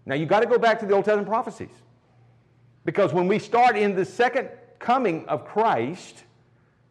Now 0.06 0.16
you've 0.16 0.28
got 0.28 0.42
to 0.42 0.46
go 0.46 0.58
back 0.58 0.78
to 0.82 0.86
the 0.86 0.94
Old 0.94 1.06
Testament 1.06 1.30
prophecies. 1.30 1.72
Because 2.84 3.14
when 3.14 3.30
we 3.30 3.40
start 3.40 3.78
in 3.78 3.96
the 3.96 4.04
second 4.04 4.50
coming 4.78 5.26
of 5.28 5.46
Christ, 5.46 6.26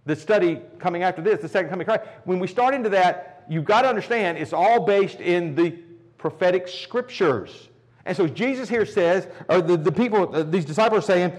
the 0.07 0.17
study 0.17 0.63
coming 0.79 1.03
after 1.03 1.21
this, 1.21 1.43
the 1.43 1.51
second 1.51 1.69
coming 1.69 1.87
of 1.87 1.99
Christ, 1.99 2.11
when 2.25 2.39
we 2.39 2.47
start 2.47 2.73
into 2.73 2.89
that, 2.89 3.45
you've 3.47 3.67
got 3.67 3.83
to 3.83 3.91
understand 3.91 4.39
it's 4.39 4.55
all 4.55 4.87
based 4.87 5.21
in 5.21 5.55
the 5.55 5.73
prophetic 6.17 6.67
scriptures. 6.67 7.69
And 8.07 8.17
so 8.17 8.27
Jesus 8.27 8.69
here 8.69 8.87
says, 8.87 9.29
or 9.49 9.61
the, 9.61 9.77
the 9.77 9.93
people, 9.93 10.35
uh, 10.35 10.45
these 10.45 10.65
disciples 10.65 11.05
are 11.05 11.07
saying, 11.07 11.33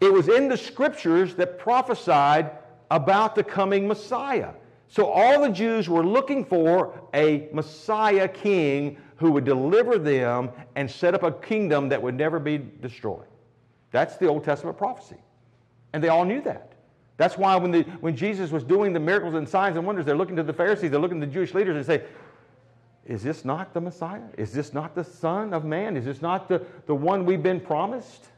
it 0.00 0.12
was 0.12 0.28
in 0.28 0.48
the 0.48 0.56
scriptures 0.56 1.34
that 1.36 1.58
prophesied 1.58 2.50
about 2.90 3.34
the 3.34 3.44
coming 3.44 3.86
Messiah. 3.86 4.50
So 4.88 5.06
all 5.06 5.42
the 5.42 5.50
Jews 5.50 5.88
were 5.88 6.04
looking 6.04 6.44
for 6.44 6.98
a 7.12 7.48
Messiah 7.52 8.28
king 8.28 8.96
who 9.16 9.30
would 9.32 9.44
deliver 9.44 9.98
them 9.98 10.50
and 10.74 10.90
set 10.90 11.14
up 11.14 11.22
a 11.22 11.32
kingdom 11.32 11.88
that 11.90 12.02
would 12.02 12.14
never 12.14 12.38
be 12.38 12.58
destroyed. 12.58 13.26
That's 13.90 14.16
the 14.16 14.26
Old 14.26 14.42
Testament 14.42 14.78
prophecy. 14.78 15.16
And 15.92 16.02
they 16.02 16.08
all 16.08 16.24
knew 16.24 16.40
that. 16.42 16.72
That's 17.16 17.38
why 17.38 17.54
when, 17.56 17.70
the, 17.70 17.82
when 18.00 18.16
Jesus 18.16 18.50
was 18.50 18.64
doing 18.64 18.92
the 18.92 19.00
miracles 19.00 19.34
and 19.34 19.48
signs 19.48 19.76
and 19.76 19.86
wonders, 19.86 20.04
they're 20.04 20.16
looking 20.16 20.36
to 20.36 20.42
the 20.42 20.52
Pharisees, 20.52 20.90
they're 20.90 21.00
looking 21.00 21.20
to 21.20 21.26
the 21.26 21.32
Jewish 21.32 21.54
leaders 21.54 21.76
and 21.76 21.86
say, 21.86 22.04
Is 23.06 23.22
this 23.22 23.44
not 23.44 23.74
the 23.74 23.80
Messiah? 23.80 24.22
Is 24.38 24.52
this 24.52 24.72
not 24.72 24.94
the 24.94 25.04
Son 25.04 25.52
of 25.52 25.64
Man? 25.64 25.96
Is 25.96 26.04
this 26.04 26.22
not 26.22 26.48
the, 26.48 26.64
the 26.86 26.94
one 26.94 27.26
we've 27.26 27.42
been 27.42 27.60
promised? 27.60 28.28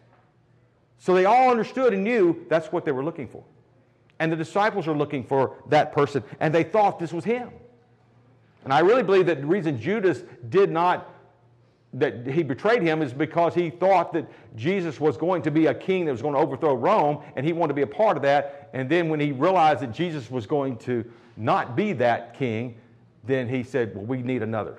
So 0.99 1.15
they 1.15 1.25
all 1.25 1.51
understood 1.51 1.93
and 1.93 2.03
knew 2.03 2.45
that's 2.49 2.73
what 2.73 2.85
they 2.85 2.93
were 2.93 3.05
looking 3.05 3.29
for. 3.29 3.45
And 4.19 4.33
the 4.33 4.37
disciples 4.37 4.89
are 4.89 4.97
looking 4.97 5.25
for 5.25 5.57
that 5.69 5.93
person, 5.93 6.25
and 6.41 6.55
they 6.55 6.65
thought 6.65 6.99
this 6.99 7.13
was 7.13 7.25
him. 7.25 7.51
And 8.65 8.73
I 8.73 8.81
really 8.81 9.03
believe 9.03 9.27
that 9.27 9.41
the 9.41 9.47
reason 9.47 9.81
Judas 9.81 10.23
did 10.49 10.71
not 10.71 11.13
that 11.97 12.27
he 12.27 12.43
betrayed 12.43 12.83
him 12.83 13.01
is 13.01 13.15
because 13.15 13.55
he 13.55 13.71
thought 13.71 14.13
that 14.13 14.27
Jesus 14.55 15.01
was 15.01 15.17
going 15.17 15.41
to 15.43 15.51
be 15.51 15.67
a 15.67 15.75
king 15.75 16.05
that 16.05 16.13
was 16.13 16.21
going 16.21 16.35
to 16.35 16.41
overthrow 16.41 16.75
Rome, 16.75 17.23
and 17.37 17.47
he 17.47 17.53
wanted 17.55 17.69
to 17.69 17.75
be 17.75 17.83
a 17.83 17.87
part 17.87 18.17
of 18.17 18.23
that. 18.23 18.69
And 18.75 18.89
then 18.89 19.09
when 19.09 19.19
he 19.19 19.33
realized 19.33 19.81
that 19.81 19.93
Jesus 19.93 20.31
was 20.31 20.47
going 20.47 20.77
to 20.79 21.11
not 21.37 21.75
be 21.75 21.93
that 21.95 22.35
king, 22.35 22.77
then 23.26 23.49
he 23.49 23.62
said, 23.62 23.95
Well, 23.95 24.04
we 24.04 24.23
need 24.23 24.42
another. 24.42 24.76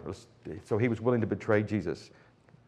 So 0.65 0.77
he 0.77 0.87
was 0.87 1.01
willing 1.01 1.21
to 1.21 1.27
betray 1.27 1.63
Jesus. 1.63 2.11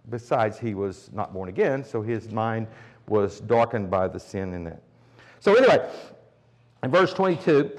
Besides, 0.10 0.58
he 0.58 0.74
was 0.74 1.10
not 1.14 1.34
born 1.34 1.50
again, 1.50 1.84
so 1.84 2.02
his 2.02 2.32
mind 2.32 2.68
was 3.08 3.40
darkened 3.42 3.90
by 3.90 4.08
the 4.08 4.20
sin 4.20 4.54
in 4.54 4.64
that. 4.64 4.82
So, 5.40 5.56
anyway, 5.56 5.90
in 6.84 6.92
verse 6.92 7.14
22, 7.14 7.72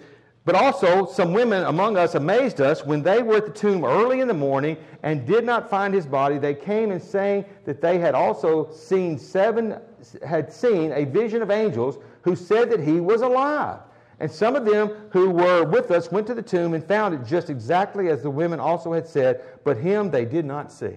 but 0.45 0.55
also, 0.55 1.07
some 1.07 1.33
women 1.35 1.65
among 1.65 1.97
us 1.97 2.15
amazed 2.15 2.61
us 2.61 2.85
when 2.85 3.03
they 3.03 3.23
were 3.23 3.37
at 3.37 3.47
the 3.47 3.53
tomb 3.53 3.85
early 3.85 4.21
in 4.21 4.29
the 4.29 4.35
morning 4.35 4.79
and 5.03 5.27
did 5.27 5.45
not 5.45 5.69
find 5.69 5.93
his 5.93 6.07
body. 6.07 6.39
They 6.39 6.55
came 6.55 6.91
and 6.93 7.03
saying 7.03 7.45
that 7.67 7.83
they 7.83 7.99
had 7.99 8.15
also 8.15 8.73
seen 8.73 9.19
seven, 9.19 9.79
had 10.27 10.51
seen 10.53 10.93
a 10.93 11.05
vision 11.05 11.43
of 11.43 11.51
angels 11.51 11.99
who 12.23 12.35
said 12.35 12.71
that 12.71 12.81
he 12.81 13.01
was 13.01 13.21
alive. 13.21 13.81
And 14.21 14.31
some 14.31 14.55
of 14.55 14.67
them 14.67 14.91
who 15.11 15.31
were 15.31 15.65
with 15.65 15.91
us 15.91 16.13
went 16.13 16.27
to 16.27 16.35
the 16.35 16.43
tomb 16.43 16.75
and 16.75 16.85
found 16.85 17.15
it 17.15 17.25
just 17.25 17.49
exactly 17.49 18.09
as 18.09 18.23
the 18.23 18.31
women 18.31 18.61
also 18.61 18.93
had 18.93 19.07
said, 19.07 19.43
but 19.65 19.79
him 19.79 20.11
they 20.11 20.27
did 20.27 20.45
not 20.45 20.71
see. 20.71 20.97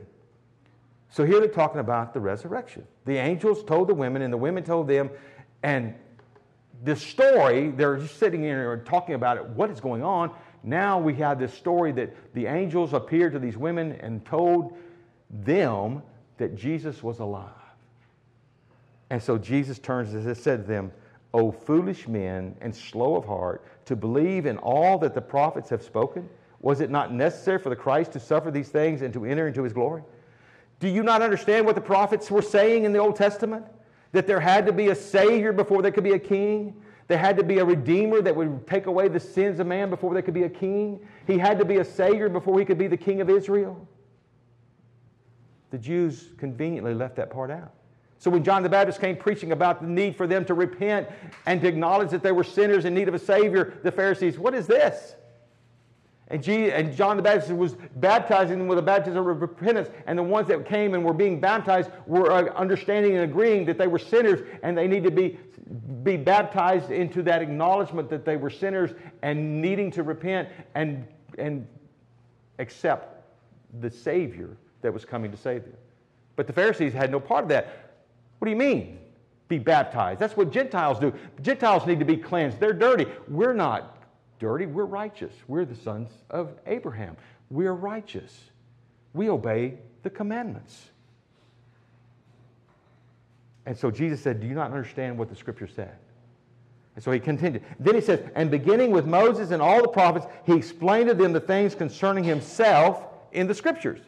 So 1.10 1.24
here 1.26 1.40
they're 1.40 1.48
talking 1.48 1.80
about 1.80 2.14
the 2.14 2.20
resurrection. 2.20 2.86
The 3.06 3.18
angels 3.18 3.64
told 3.64 3.88
the 3.88 3.94
women, 3.94 4.24
and 4.24 4.34
the 4.34 4.38
women 4.38 4.64
told 4.64 4.88
them, 4.88 5.10
and 5.62 5.94
this 6.84 7.02
story, 7.02 7.70
they're 7.70 7.98
just 7.98 8.18
sitting 8.18 8.42
here 8.42 8.74
and 8.74 8.86
talking 8.86 9.16
about 9.16 9.38
it, 9.38 9.46
what 9.46 9.70
is 9.70 9.80
going 9.80 10.04
on. 10.04 10.32
Now 10.64 11.00
we 11.00 11.14
have 11.16 11.40
this 11.40 11.54
story 11.54 11.94
that 11.94 12.34
the 12.34 12.48
angels 12.48 12.94
appeared 12.94 13.32
to 13.34 13.40
these 13.40 13.56
women 13.56 13.94
and 14.02 14.26
told 14.26 14.78
them 15.30 16.02
that 16.38 16.58
Jesus 16.58 17.02
was 17.02 17.20
alive. 17.20 17.50
And 19.10 19.22
so 19.22 19.38
Jesus 19.38 19.80
turns 19.80 20.14
and 20.14 20.36
said 20.36 20.62
to 20.62 20.68
them, 20.68 20.92
O 21.34 21.52
foolish 21.52 22.08
men 22.08 22.56
and 22.62 22.76
slow 22.76 23.16
of 23.16 23.26
heart, 23.26 23.66
to 23.86 23.96
believe 23.96 24.46
in 24.46 24.58
all 24.58 24.98
that 25.00 25.14
the 25.14 25.22
prophets 25.22 25.70
have 25.70 25.82
spoken? 25.82 26.30
Was 26.60 26.80
it 26.80 26.90
not 26.90 27.14
necessary 27.14 27.60
for 27.60 27.70
the 27.70 27.76
Christ 27.76 28.14
to 28.14 28.20
suffer 28.20 28.52
these 28.52 28.70
things 28.70 29.02
and 29.02 29.14
to 29.14 29.26
enter 29.26 29.48
into 29.48 29.64
his 29.64 29.74
glory? 29.74 30.04
Do 30.80 30.88
you 30.88 31.04
not 31.04 31.22
understand 31.22 31.66
what 31.66 31.76
the 31.76 31.82
prophets 31.82 32.30
were 32.30 32.42
saying 32.42 32.84
in 32.84 32.94
the 32.94 33.00
Old 33.00 33.16
Testament? 33.16 33.66
that 34.14 34.28
there 34.28 34.40
had 34.40 34.66
to 34.68 34.72
be 34.72 34.88
a 34.90 34.96
Savior 34.96 35.52
before 35.52 35.82
there 35.82 35.92
could 35.92 36.04
be 36.04 36.14
a 36.14 36.20
king. 36.20 36.74
There 37.08 37.18
had 37.18 37.36
to 37.38 37.44
be 37.44 37.58
a 37.58 37.66
Redeemer 37.66 38.22
that 38.22 38.34
would 38.34 38.66
take 38.66 38.86
away 38.86 39.10
the 39.10 39.20
sins 39.20 39.60
of 39.60 39.68
man 39.68 39.90
before 39.90 40.14
there 40.14 40.22
could 40.22 40.34
be 40.34 40.44
a 40.44 40.50
king. 40.50 41.00
He 41.28 41.38
had 41.38 41.60
to 41.60 41.66
be 41.66 41.78
a 41.78 41.86
Savior 41.86 42.30
before 42.30 42.58
he 42.60 42.64
could 42.66 42.78
be 42.78 42.88
the 42.88 42.96
King 42.96 43.20
of 43.20 43.30
Israel. 43.30 43.86
The 45.72 45.80
Jews 45.80 46.30
conveniently 46.38 46.94
left 46.94 47.16
that 47.18 47.32
part 47.32 47.52
out. 47.52 47.74
So 48.24 48.32
when 48.32 48.42
John 48.42 48.64
the 48.64 48.70
Baptist 48.70 49.02
came 49.02 49.18
preaching 49.18 49.52
about 49.52 49.82
the 49.82 49.88
need 49.90 50.16
for 50.16 50.28
them 50.28 50.46
to 50.46 50.54
repent 50.54 51.10
and 51.46 51.60
to 51.60 51.68
acknowledge 51.68 52.10
that 52.12 52.24
they 52.24 52.32
were 52.32 52.46
sinners 52.46 52.86
in 52.86 52.94
need 52.94 53.10
of 53.10 53.14
a 53.14 53.20
Savior, 53.20 53.78
the 53.84 53.92
Pharisees, 53.92 54.40
what 54.40 54.56
is 54.56 54.66
this? 54.66 55.16
And, 56.30 56.48
and 56.48 56.96
John 56.96 57.18
the 57.18 57.22
Baptist 57.22 57.52
was 57.52 57.76
baptizing 57.98 58.60
them 58.60 58.70
with 58.70 58.80
a 58.80 58.82
baptism 58.82 59.28
of 59.28 59.42
repentance. 59.42 59.90
And 60.08 60.18
the 60.18 60.24
ones 60.24 60.48
that 60.48 60.66
came 60.66 60.94
and 60.94 61.04
were 61.04 61.14
being 61.14 61.42
baptized 61.42 61.90
were 62.08 62.32
uh, 62.32 62.46
understanding 62.54 63.18
and 63.18 63.30
agreeing 63.30 63.66
that 63.66 63.78
they 63.78 63.88
were 63.88 64.00
sinners 64.00 64.40
and 64.64 64.78
they 64.78 64.88
need 64.88 65.04
to 65.04 65.12
be, 65.12 65.38
be 66.04 66.16
baptized 66.16 66.92
into 66.92 67.24
that 67.24 67.42
acknowledgement 67.42 68.10
that 68.10 68.24
they 68.24 68.38
were 68.38 68.50
sinners 68.50 68.92
and 69.22 69.62
needing 69.62 69.92
to 69.92 70.02
repent 70.02 70.48
and, 70.76 71.06
and 71.38 71.68
accept 72.60 73.22
the 73.82 73.92
Savior 73.92 74.56
that 74.82 74.94
was 74.94 75.04
coming 75.04 75.30
to 75.30 75.36
save 75.36 75.66
them. 75.66 75.74
But 76.38 76.48
the 76.48 76.54
Pharisees 76.54 76.94
had 76.94 77.12
no 77.12 77.20
part 77.20 77.44
of 77.44 77.50
that. 77.50 77.83
What 78.44 78.48
do 78.48 78.52
you 78.52 78.58
mean? 78.58 79.00
Be 79.48 79.58
baptized. 79.58 80.20
That's 80.20 80.36
what 80.36 80.52
Gentiles 80.52 81.00
do. 81.00 81.14
Gentiles 81.42 81.88
need 81.88 82.00
to 82.00 82.06
be 82.06 82.18
cleansed. 82.18 82.60
They're 82.60 82.74
dirty. 82.74 83.06
We're 83.30 83.54
not 83.54 84.04
dirty. 84.38 84.66
We're 84.66 84.84
righteous. 84.84 85.32
We're 85.48 85.64
the 85.64 85.78
sons 85.78 86.10
of 86.30 86.52
Abraham. 86.66 87.16
We're 87.50 87.72
righteous. 87.72 88.38
We 89.14 89.30
obey 89.30 89.76
the 90.02 90.10
commandments. 90.10 90.90
And 93.66 93.78
so 93.78 93.90
Jesus 93.90 94.20
said, 94.20 94.42
Do 94.42 94.48
you 94.48 94.56
not 94.56 94.72
understand 94.72 95.18
what 95.18 95.30
the 95.30 95.38
scripture 95.38 95.70
said? 95.74 95.96
And 96.96 97.04
so 97.06 97.12
he 97.12 97.22
continued. 97.22 97.64
Then 97.80 97.96
he 97.96 98.02
says, 98.02 98.30
And 98.36 98.52
beginning 98.52 98.92
with 98.92 99.06
Moses 99.06 99.52
and 99.52 99.62
all 99.62 99.82
the 99.82 99.88
prophets, 99.88 100.26
he 100.46 100.52
explained 100.52 101.08
to 101.08 101.14
them 101.16 101.32
the 101.32 101.40
things 101.40 101.76
concerning 101.76 102.26
himself 102.26 103.04
in 103.32 103.48
the 103.48 103.56
scriptures. 103.56 104.02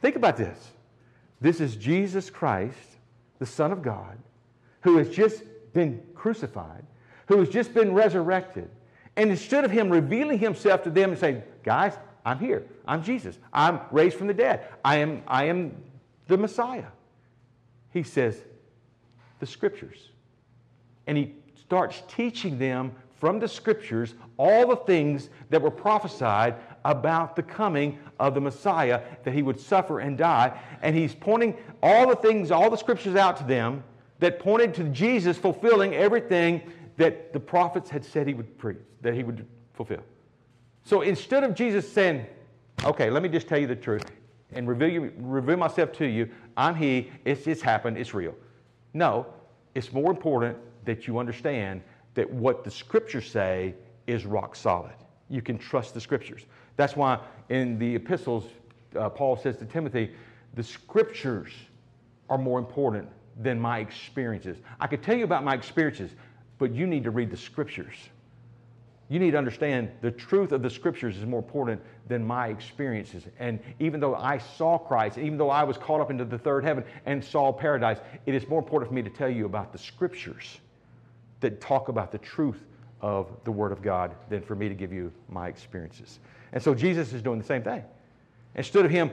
Think 0.00 0.16
about 0.16 0.36
this. 0.36 0.72
This 1.40 1.60
is 1.60 1.76
Jesus 1.76 2.30
Christ, 2.30 2.78
the 3.38 3.46
Son 3.46 3.72
of 3.72 3.82
God, 3.82 4.18
who 4.82 4.98
has 4.98 5.10
just 5.10 5.42
been 5.72 6.02
crucified 6.14 6.84
who 7.26 7.38
has 7.38 7.48
just 7.48 7.74
been 7.74 7.92
resurrected. 7.92 8.68
And 9.16 9.30
instead 9.30 9.64
of 9.64 9.70
him 9.70 9.90
revealing 9.90 10.38
himself 10.38 10.82
to 10.84 10.90
them 10.90 11.10
and 11.10 11.18
saying, 11.18 11.42
Guys, 11.62 11.94
I'm 12.24 12.38
here. 12.38 12.64
I'm 12.86 13.02
Jesus. 13.02 13.38
I'm 13.52 13.80
raised 13.90 14.16
from 14.16 14.26
the 14.26 14.34
dead. 14.34 14.66
I 14.84 14.96
am, 14.96 15.22
I 15.26 15.44
am 15.44 15.76
the 16.26 16.36
Messiah. 16.36 16.86
He 17.92 18.02
says, 18.02 18.38
The 19.40 19.46
scriptures. 19.46 20.10
And 21.06 21.16
he 21.16 21.34
starts 21.54 22.02
teaching 22.08 22.58
them 22.58 22.92
from 23.16 23.38
the 23.38 23.48
scriptures 23.48 24.14
all 24.36 24.68
the 24.68 24.76
things 24.76 25.30
that 25.50 25.62
were 25.62 25.70
prophesied 25.70 26.56
about 26.86 27.34
the 27.34 27.42
coming 27.42 27.98
of 28.20 28.34
the 28.34 28.40
Messiah, 28.40 29.02
that 29.24 29.34
he 29.34 29.42
would 29.42 29.58
suffer 29.60 29.98
and 29.98 30.16
die. 30.16 30.58
And 30.82 30.96
he's 30.96 31.14
pointing 31.14 31.56
all 31.82 32.06
the 32.06 32.16
things, 32.16 32.50
all 32.50 32.70
the 32.70 32.76
scriptures 32.76 33.16
out 33.16 33.36
to 33.38 33.44
them 33.44 33.82
that 34.20 34.38
pointed 34.38 34.72
to 34.74 34.84
Jesus 34.84 35.36
fulfilling 35.36 35.94
everything 35.94 36.62
that 36.96 37.32
the 37.32 37.40
prophets 37.40 37.90
had 37.90 38.04
said 38.04 38.26
he 38.26 38.34
would 38.34 38.56
preach, 38.56 38.78
that 39.02 39.14
he 39.14 39.22
would 39.22 39.46
fulfill. 39.74 40.02
So 40.84 41.02
instead 41.02 41.44
of 41.44 41.54
Jesus 41.54 41.90
saying, 41.90 42.24
okay, 42.84 43.10
let 43.10 43.22
me 43.22 43.28
just 43.28 43.48
tell 43.48 43.58
you 43.58 43.66
the 43.66 43.76
truth 43.76 44.04
and 44.52 44.68
reveal, 44.68 44.88
you, 44.88 45.12
reveal 45.18 45.56
myself 45.56 45.92
to 45.94 46.06
you, 46.06 46.30
I'm 46.56 46.76
he, 46.76 47.10
it's, 47.24 47.46
it's 47.46 47.60
happened, 47.60 47.98
it's 47.98 48.14
real. 48.14 48.34
No, 48.94 49.26
it's 49.74 49.92
more 49.92 50.10
important 50.10 50.56
that 50.84 51.06
you 51.08 51.18
understand 51.18 51.82
that 52.14 52.30
what 52.30 52.64
the 52.64 52.70
scriptures 52.70 53.28
say 53.28 53.74
is 54.06 54.24
rock 54.24 54.54
solid. 54.54 54.94
You 55.28 55.42
can 55.42 55.58
trust 55.58 55.92
the 55.92 56.00
scriptures. 56.00 56.46
That's 56.76 56.96
why 56.96 57.20
in 57.48 57.78
the 57.78 57.96
epistles, 57.96 58.44
uh, 58.98 59.08
Paul 59.08 59.36
says 59.36 59.56
to 59.58 59.64
Timothy, 59.64 60.12
the 60.54 60.62
scriptures 60.62 61.52
are 62.28 62.38
more 62.38 62.58
important 62.58 63.08
than 63.42 63.60
my 63.60 63.78
experiences. 63.78 64.58
I 64.80 64.86
could 64.86 65.02
tell 65.02 65.16
you 65.16 65.24
about 65.24 65.44
my 65.44 65.54
experiences, 65.54 66.10
but 66.58 66.74
you 66.74 66.86
need 66.86 67.04
to 67.04 67.10
read 67.10 67.30
the 67.30 67.36
scriptures. 67.36 67.94
You 69.08 69.20
need 69.20 69.32
to 69.32 69.38
understand 69.38 69.90
the 70.00 70.10
truth 70.10 70.50
of 70.50 70.62
the 70.62 70.70
scriptures 70.70 71.16
is 71.16 71.24
more 71.24 71.38
important 71.38 71.80
than 72.08 72.26
my 72.26 72.48
experiences. 72.48 73.24
And 73.38 73.60
even 73.78 74.00
though 74.00 74.16
I 74.16 74.38
saw 74.38 74.78
Christ, 74.78 75.18
even 75.18 75.38
though 75.38 75.50
I 75.50 75.62
was 75.62 75.76
caught 75.76 76.00
up 76.00 76.10
into 76.10 76.24
the 76.24 76.38
third 76.38 76.64
heaven 76.64 76.82
and 77.04 77.24
saw 77.24 77.52
paradise, 77.52 77.98
it 78.24 78.34
is 78.34 78.48
more 78.48 78.58
important 78.58 78.88
for 78.88 78.94
me 78.94 79.02
to 79.02 79.10
tell 79.10 79.28
you 79.28 79.46
about 79.46 79.70
the 79.72 79.78
scriptures 79.78 80.58
that 81.40 81.60
talk 81.60 81.88
about 81.88 82.10
the 82.10 82.18
truth 82.18 82.64
of 83.00 83.28
the 83.44 83.52
Word 83.52 83.70
of 83.70 83.82
God 83.82 84.12
than 84.28 84.42
for 84.42 84.56
me 84.56 84.68
to 84.68 84.74
give 84.74 84.92
you 84.92 85.12
my 85.28 85.46
experiences. 85.46 86.18
And 86.56 86.62
so 86.62 86.74
Jesus 86.74 87.12
is 87.12 87.20
doing 87.20 87.38
the 87.38 87.44
same 87.44 87.62
thing. 87.62 87.84
Instead 88.54 88.86
of 88.86 88.90
Him 88.90 89.10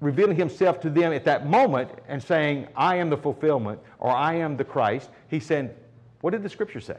revealing 0.00 0.34
Himself 0.34 0.80
to 0.80 0.88
them 0.88 1.12
at 1.12 1.22
that 1.24 1.46
moment 1.46 1.90
and 2.08 2.22
saying, 2.22 2.68
I 2.74 2.96
am 2.96 3.10
the 3.10 3.18
fulfillment 3.18 3.80
or 3.98 4.10
I 4.10 4.36
am 4.36 4.56
the 4.56 4.64
Christ, 4.64 5.10
he 5.28 5.40
said, 5.40 5.76
what 6.22 6.30
did 6.30 6.42
the 6.42 6.48
scripture 6.48 6.80
say? 6.80 6.96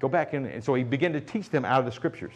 Go 0.00 0.08
back 0.08 0.34
and, 0.34 0.44
and 0.44 0.62
so 0.62 0.74
he 0.74 0.84
began 0.84 1.14
to 1.14 1.20
teach 1.22 1.48
them 1.48 1.64
out 1.64 1.78
of 1.78 1.86
the 1.86 1.92
scriptures. 1.92 2.34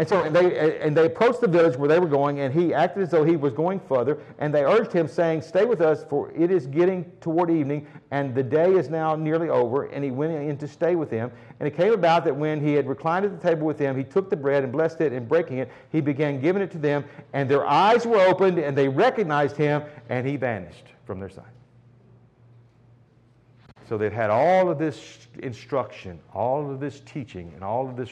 And 0.00 0.08
so 0.08 0.22
and 0.22 0.34
they, 0.34 0.80
and 0.80 0.96
they 0.96 1.04
approached 1.04 1.42
the 1.42 1.46
village 1.46 1.76
where 1.76 1.86
they 1.86 1.98
were 1.98 2.08
going, 2.08 2.40
and 2.40 2.54
he 2.54 2.72
acted 2.72 3.02
as 3.02 3.10
though 3.10 3.22
he 3.22 3.36
was 3.36 3.52
going 3.52 3.78
further. 3.80 4.16
And 4.38 4.54
they 4.54 4.64
urged 4.64 4.94
him, 4.94 5.06
saying, 5.06 5.42
Stay 5.42 5.66
with 5.66 5.82
us, 5.82 6.04
for 6.08 6.32
it 6.34 6.50
is 6.50 6.66
getting 6.66 7.04
toward 7.20 7.50
evening, 7.50 7.86
and 8.10 8.34
the 8.34 8.42
day 8.42 8.72
is 8.72 8.88
now 8.88 9.14
nearly 9.14 9.50
over. 9.50 9.84
And 9.88 10.02
he 10.02 10.10
went 10.10 10.32
in 10.32 10.56
to 10.56 10.66
stay 10.66 10.96
with 10.96 11.10
them. 11.10 11.30
And 11.58 11.66
it 11.66 11.76
came 11.76 11.92
about 11.92 12.24
that 12.24 12.34
when 12.34 12.64
he 12.64 12.72
had 12.72 12.88
reclined 12.88 13.26
at 13.26 13.38
the 13.38 13.46
table 13.46 13.66
with 13.66 13.76
them, 13.76 13.94
he 13.94 14.02
took 14.02 14.30
the 14.30 14.36
bread 14.36 14.64
and 14.64 14.72
blessed 14.72 15.02
it, 15.02 15.12
and 15.12 15.28
breaking 15.28 15.58
it, 15.58 15.70
he 15.92 16.00
began 16.00 16.40
giving 16.40 16.62
it 16.62 16.70
to 16.70 16.78
them. 16.78 17.04
And 17.34 17.46
their 17.46 17.66
eyes 17.66 18.06
were 18.06 18.22
opened, 18.22 18.58
and 18.58 18.74
they 18.74 18.88
recognized 18.88 19.58
him, 19.58 19.82
and 20.08 20.26
he 20.26 20.36
vanished 20.36 20.86
from 21.04 21.20
their 21.20 21.28
sight. 21.28 21.44
So 23.86 23.98
they've 23.98 24.10
had 24.10 24.30
all 24.30 24.70
of 24.70 24.78
this 24.78 25.28
instruction, 25.40 26.20
all 26.32 26.70
of 26.70 26.80
this 26.80 27.00
teaching, 27.00 27.52
and 27.54 27.62
all 27.62 27.86
of 27.86 27.96
this 27.96 28.10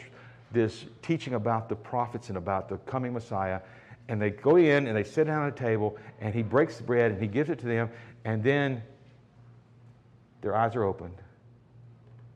this 0.53 0.85
teaching 1.03 1.35
about 1.35 1.69
the 1.69 1.77
prophets 1.77 2.29
and 2.29 2.39
about 2.39 2.69
the 2.69 2.77
coming 2.79 3.13
Messiah. 3.13 3.61
And 4.09 4.21
they 4.21 4.31
go 4.31 4.57
in 4.57 4.87
and 4.87 4.97
they 4.97 5.05
sit 5.05 5.27
down 5.27 5.47
at 5.47 5.53
a 5.53 5.57
table, 5.57 5.97
and 6.21 6.35
he 6.35 6.43
breaks 6.43 6.79
the 6.79 6.83
bread 6.83 7.13
and 7.13 7.21
he 7.21 7.29
gives 7.29 7.51
it 7.51 7.59
to 7.59 7.67
them, 7.67 7.91
and 8.25 8.43
then 8.43 8.83
their 10.41 10.57
eyes 10.57 10.75
are 10.77 10.85
opened. 10.85 11.17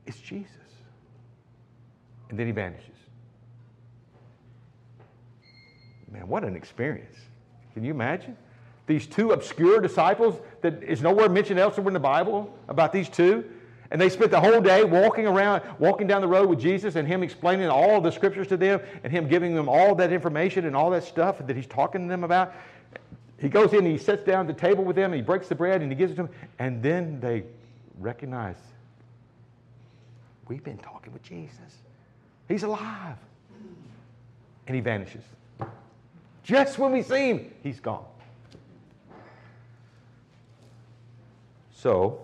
It's 0.05 0.19
Jesus. 0.19 0.51
And 2.29 2.37
then 2.37 2.45
he 2.45 2.51
vanishes. 2.51 2.89
Man, 6.11 6.27
what 6.27 6.43
an 6.43 6.55
experience. 6.55 7.15
Can 7.73 7.83
you 7.83 7.91
imagine? 7.91 8.37
These 8.85 9.07
two 9.07 9.31
obscure 9.31 9.79
disciples 9.79 10.39
that 10.61 10.83
is 10.83 11.01
nowhere 11.01 11.29
mentioned 11.29 11.59
elsewhere 11.59 11.87
in 11.87 11.93
the 11.93 11.99
Bible 11.99 12.53
about 12.67 12.91
these 12.91 13.09
two 13.09 13.49
and 13.93 14.01
they 14.01 14.09
spent 14.09 14.31
the 14.31 14.39
whole 14.39 14.59
day 14.59 14.83
walking 14.83 15.27
around, 15.27 15.61
walking 15.77 16.07
down 16.07 16.21
the 16.21 16.27
road 16.27 16.49
with 16.49 16.59
Jesus 16.59 16.95
and 16.95 17.07
him 17.07 17.21
explaining 17.21 17.69
all 17.69 18.01
the 18.01 18.11
scriptures 18.11 18.47
to 18.47 18.57
them 18.57 18.81
and 19.03 19.13
him 19.13 19.27
giving 19.27 19.53
them 19.53 19.69
all 19.69 19.93
that 19.93 20.11
information 20.11 20.65
and 20.65 20.75
all 20.75 20.89
that 20.89 21.03
stuff 21.03 21.37
that 21.45 21.55
he's 21.55 21.67
talking 21.67 22.01
to 22.01 22.07
them 22.09 22.23
about. 22.23 22.55
He 23.37 23.49
goes 23.49 23.71
in 23.71 23.85
and 23.85 23.87
he 23.87 23.99
sits 23.99 24.23
down 24.23 24.49
at 24.49 24.55
the 24.55 24.59
table 24.59 24.83
with 24.83 24.95
them 24.95 25.13
and 25.13 25.15
he 25.15 25.21
breaks 25.21 25.47
the 25.47 25.53
bread 25.53 25.83
and 25.83 25.91
he 25.91 25.95
gives 25.95 26.11
it 26.11 26.15
to 26.15 26.23
them. 26.23 26.31
And 26.57 26.81
then 26.81 27.19
they 27.19 27.43
recognize 27.99 28.55
we've 30.47 30.63
been 30.63 30.79
talking 30.79 31.13
with 31.13 31.21
Jesus. 31.21 31.77
He's 32.47 32.63
alive. 32.63 33.17
And 34.65 34.75
he 34.75 34.81
vanishes. 34.81 35.23
Just 36.41 36.79
when 36.79 36.93
we 36.93 37.03
see 37.03 37.27
him, 37.27 37.53
he's 37.61 37.79
gone. 37.79 38.05
So, 41.75 42.21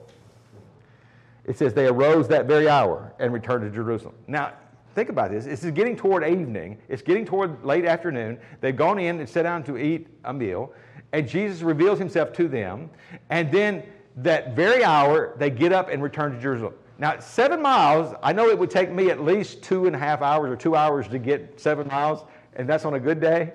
it 1.46 1.58
says 1.58 1.74
they 1.74 1.88
arose 1.88 2.28
that 2.28 2.46
very 2.46 2.70
hour 2.70 3.14
and 3.20 3.34
returned 3.34 3.64
to 3.64 3.70
Jerusalem. 3.70 4.16
Now, 4.28 4.54
think 4.96 5.10
about 5.10 5.32
this. 5.32 5.46
This 5.46 5.64
is 5.64 5.72
getting 5.72 5.96
toward 5.96 6.24
evening. 6.24 6.78
It's 6.88 7.02
getting 7.02 7.26
toward 7.26 7.64
late 7.64 7.86
afternoon. 7.86 8.40
They've 8.62 8.76
gone 8.76 9.00
in 9.00 9.20
and 9.20 9.28
sat 9.28 9.44
down 9.44 9.64
to 9.64 9.78
eat 9.78 10.08
a 10.26 10.34
meal, 10.34 10.74
and 11.14 11.28
Jesus 11.28 11.62
reveals 11.62 12.00
himself 12.00 12.34
to 12.34 12.48
them. 12.48 12.90
And 13.30 13.52
then 13.52 13.84
that 14.18 14.56
very 14.56 14.84
hour, 14.84 15.34
they 15.38 15.50
get 15.50 15.72
up 15.72 15.90
and 15.90 16.04
return 16.04 16.34
to 16.34 16.40
Jerusalem. 16.40 16.74
Now, 16.98 17.18
seven 17.20 17.62
miles, 17.62 18.14
I 18.22 18.34
know 18.34 18.50
it 18.50 18.60
would 18.60 18.70
take 18.70 18.92
me 18.92 19.10
at 19.10 19.24
least 19.24 19.64
two 19.64 19.88
and 19.88 19.96
a 19.96 20.00
half 20.00 20.22
hours 20.22 20.52
or 20.52 20.58
two 20.58 20.76
hours 20.76 21.08
to 21.08 21.18
get 21.18 21.60
seven 21.60 21.88
miles, 21.88 22.26
and 22.56 22.68
that's 22.68 22.84
on 22.84 22.96
a 22.96 23.00
good 23.00 23.22
day. 23.22 23.54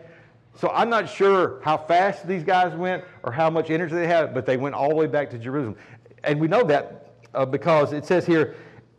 So 0.57 0.71
I'm 0.71 0.89
not 0.89 1.11
sure 1.11 1.61
how 1.63 1.77
fast 1.77 2.27
these 2.27 2.43
guys 2.43 2.75
went 2.75 3.05
or 3.23 3.33
how 3.33 3.51
much 3.51 3.71
energy 3.71 3.95
they 3.95 4.07
had, 4.07 4.33
but 4.33 4.47
they 4.47 4.57
went 4.57 4.75
all 4.75 4.89
the 4.89 4.95
way 4.95 5.07
back 5.07 5.29
to 5.31 5.39
Jerusalem. 5.39 5.77
And 6.23 6.41
we 6.41 6.49
know 6.49 6.63
that 6.65 7.04
uh, 7.35 7.45
because 7.45 7.93
it 7.93 8.05
says 8.05 8.27
here, 8.27 8.55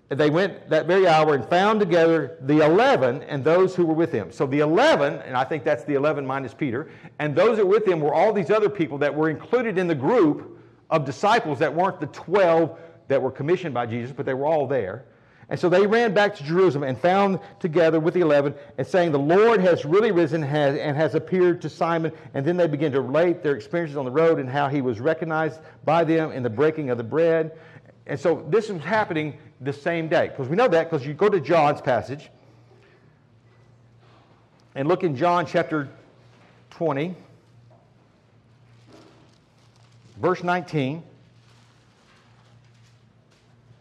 they 0.09 0.29
went 0.29 0.69
that 0.69 0.85
very 0.85 1.07
hour 1.07 1.33
and 1.33 1.43
found 1.49 1.79
together 1.79 2.37
the 2.41 2.63
11 2.63 3.23
and 3.23 3.43
those 3.43 3.75
who 3.75 3.85
were 3.85 3.93
with 3.93 4.11
him. 4.11 4.31
So 4.31 4.45
the 4.45 4.59
11, 4.59 5.15
and 5.21 5.35
I 5.35 5.43
think 5.43 5.63
that's 5.63 5.83
the 5.83 5.95
11 5.95 6.25
minus 6.25 6.53
Peter, 6.53 6.91
and 7.17 7.35
those 7.35 7.57
that 7.57 7.65
were 7.65 7.71
with 7.71 7.87
him 7.87 7.99
were 7.99 8.13
all 8.13 8.31
these 8.31 8.51
other 8.51 8.69
people 8.69 8.99
that 8.99 9.13
were 9.13 9.29
included 9.29 9.79
in 9.79 9.87
the 9.87 9.95
group 9.95 10.59
of 10.91 11.05
disciples 11.05 11.57
that 11.59 11.73
weren't 11.73 11.99
the 11.99 12.07
12 12.07 12.77
that 13.07 13.21
were 13.21 13.31
commissioned 13.31 13.73
by 13.73 13.87
Jesus, 13.87 14.13
but 14.15 14.25
they 14.25 14.33
were 14.35 14.45
all 14.45 14.67
there. 14.67 15.05
And 15.49 15.59
so 15.59 15.69
they 15.69 15.85
ran 15.85 16.13
back 16.13 16.35
to 16.37 16.43
Jerusalem 16.43 16.83
and 16.83 16.97
found 16.97 17.39
together 17.59 17.99
with 17.99 18.15
the 18.15 18.21
eleven 18.21 18.55
and 18.79 18.87
saying, 18.87 19.11
The 19.11 19.19
Lord 19.19 19.61
has 19.61 19.85
really 19.85 20.11
risen 20.11 20.43
and 20.43 20.97
has 20.97 21.13
appeared 21.13 21.61
to 21.61 21.69
Simon. 21.69 22.11
And 22.33 22.43
then 22.43 22.57
they 22.57 22.65
began 22.65 22.91
to 22.93 23.01
relate 23.01 23.43
their 23.43 23.55
experiences 23.55 23.95
on 23.95 24.05
the 24.05 24.11
road 24.11 24.39
and 24.39 24.49
how 24.49 24.69
he 24.69 24.81
was 24.81 24.99
recognized 24.99 25.59
by 25.83 26.03
them 26.03 26.31
in 26.31 26.41
the 26.41 26.49
breaking 26.49 26.89
of 26.89 26.97
the 26.97 27.03
bread. 27.03 27.51
And 28.07 28.19
so 28.19 28.45
this 28.49 28.69
was 28.69 28.81
happening 28.81 29.37
the 29.61 29.73
same 29.73 30.07
day. 30.07 30.27
Because 30.27 30.47
we 30.47 30.55
know 30.55 30.67
that 30.67 30.89
because 30.89 31.05
you 31.05 31.13
go 31.13 31.29
to 31.29 31.39
John's 31.39 31.81
passage 31.81 32.29
and 34.75 34.87
look 34.87 35.03
in 35.03 35.15
John 35.15 35.45
chapter 35.45 35.89
20, 36.71 37.15
verse 40.17 40.43
19. 40.43 41.01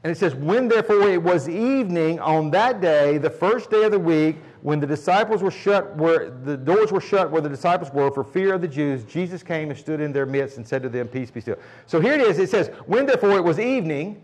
And 0.05 0.11
it 0.11 0.19
says, 0.19 0.35
When 0.35 0.69
therefore 0.69 1.09
it 1.09 1.23
was 1.23 1.49
evening 1.49 2.21
on 2.21 2.51
that 2.53 2.81
day, 2.81 3.19
the 3.19 3.31
first 3.31 3.71
day 3.71 3.85
of 3.85 3.91
the 3.91 3.99
week, 3.99 4.37
when 4.65 4.81
the 4.81 4.87
disciples 4.87 5.43
were 5.43 5.51
shut, 5.51 5.95
where 5.95 6.31
the 6.31 6.57
doors 6.57 6.91
were 6.91 7.01
shut 7.01 7.31
where 7.31 7.43
the 7.43 7.51
disciples 7.51 7.93
were 7.93 8.11
for 8.11 8.25
fear 8.25 8.55
of 8.55 8.63
the 8.63 8.67
Jews, 8.67 9.05
Jesus 9.05 9.43
came 9.43 9.69
and 9.69 9.79
stood 9.79 10.01
in 10.01 10.11
their 10.11 10.25
midst 10.25 10.57
and 10.57 10.67
said 10.67 10.83
to 10.85 10.89
them, 10.89 11.07
Peace 11.07 11.31
be 11.31 11.43
still. 11.43 11.59
So 11.85 12.01
here 12.01 12.15
it 12.15 12.23
is. 12.23 12.39
It 12.39 12.49
says, 12.49 12.69
When 12.87 13.05
therefore 13.05 13.37
it 13.37 13.45
was 13.45 13.61
evening 13.61 14.23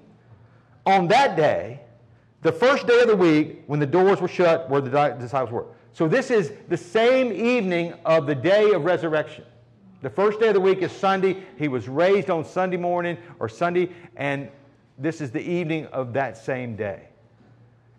on 0.86 1.08
that 1.08 1.36
day, 1.36 1.82
the 2.40 2.52
first 2.52 2.86
day 2.86 3.02
of 3.02 3.08
the 3.08 3.16
week, 3.16 3.64
when 3.66 3.80
the 3.80 3.86
doors 3.86 4.22
were 4.22 4.28
shut 4.28 4.70
where 4.70 4.80
the 4.80 4.88
disciples 5.20 5.50
were. 5.50 5.66
So 5.92 6.08
this 6.08 6.30
is 6.30 6.54
the 6.68 6.76
same 6.78 7.32
evening 7.34 7.92
of 8.06 8.26
the 8.26 8.34
day 8.34 8.70
of 8.70 8.86
resurrection. 8.86 9.44
The 10.00 10.08
first 10.08 10.40
day 10.40 10.48
of 10.48 10.54
the 10.54 10.60
week 10.60 10.78
is 10.78 10.90
Sunday. 10.90 11.36
He 11.58 11.68
was 11.68 11.86
raised 11.86 12.30
on 12.30 12.46
Sunday 12.46 12.78
morning 12.78 13.18
or 13.40 13.50
Sunday, 13.50 13.90
and 14.16 14.48
this 14.96 15.20
is 15.20 15.32
the 15.32 15.42
evening 15.42 15.84
of 15.88 16.14
that 16.14 16.38
same 16.38 16.76
day. 16.76 17.09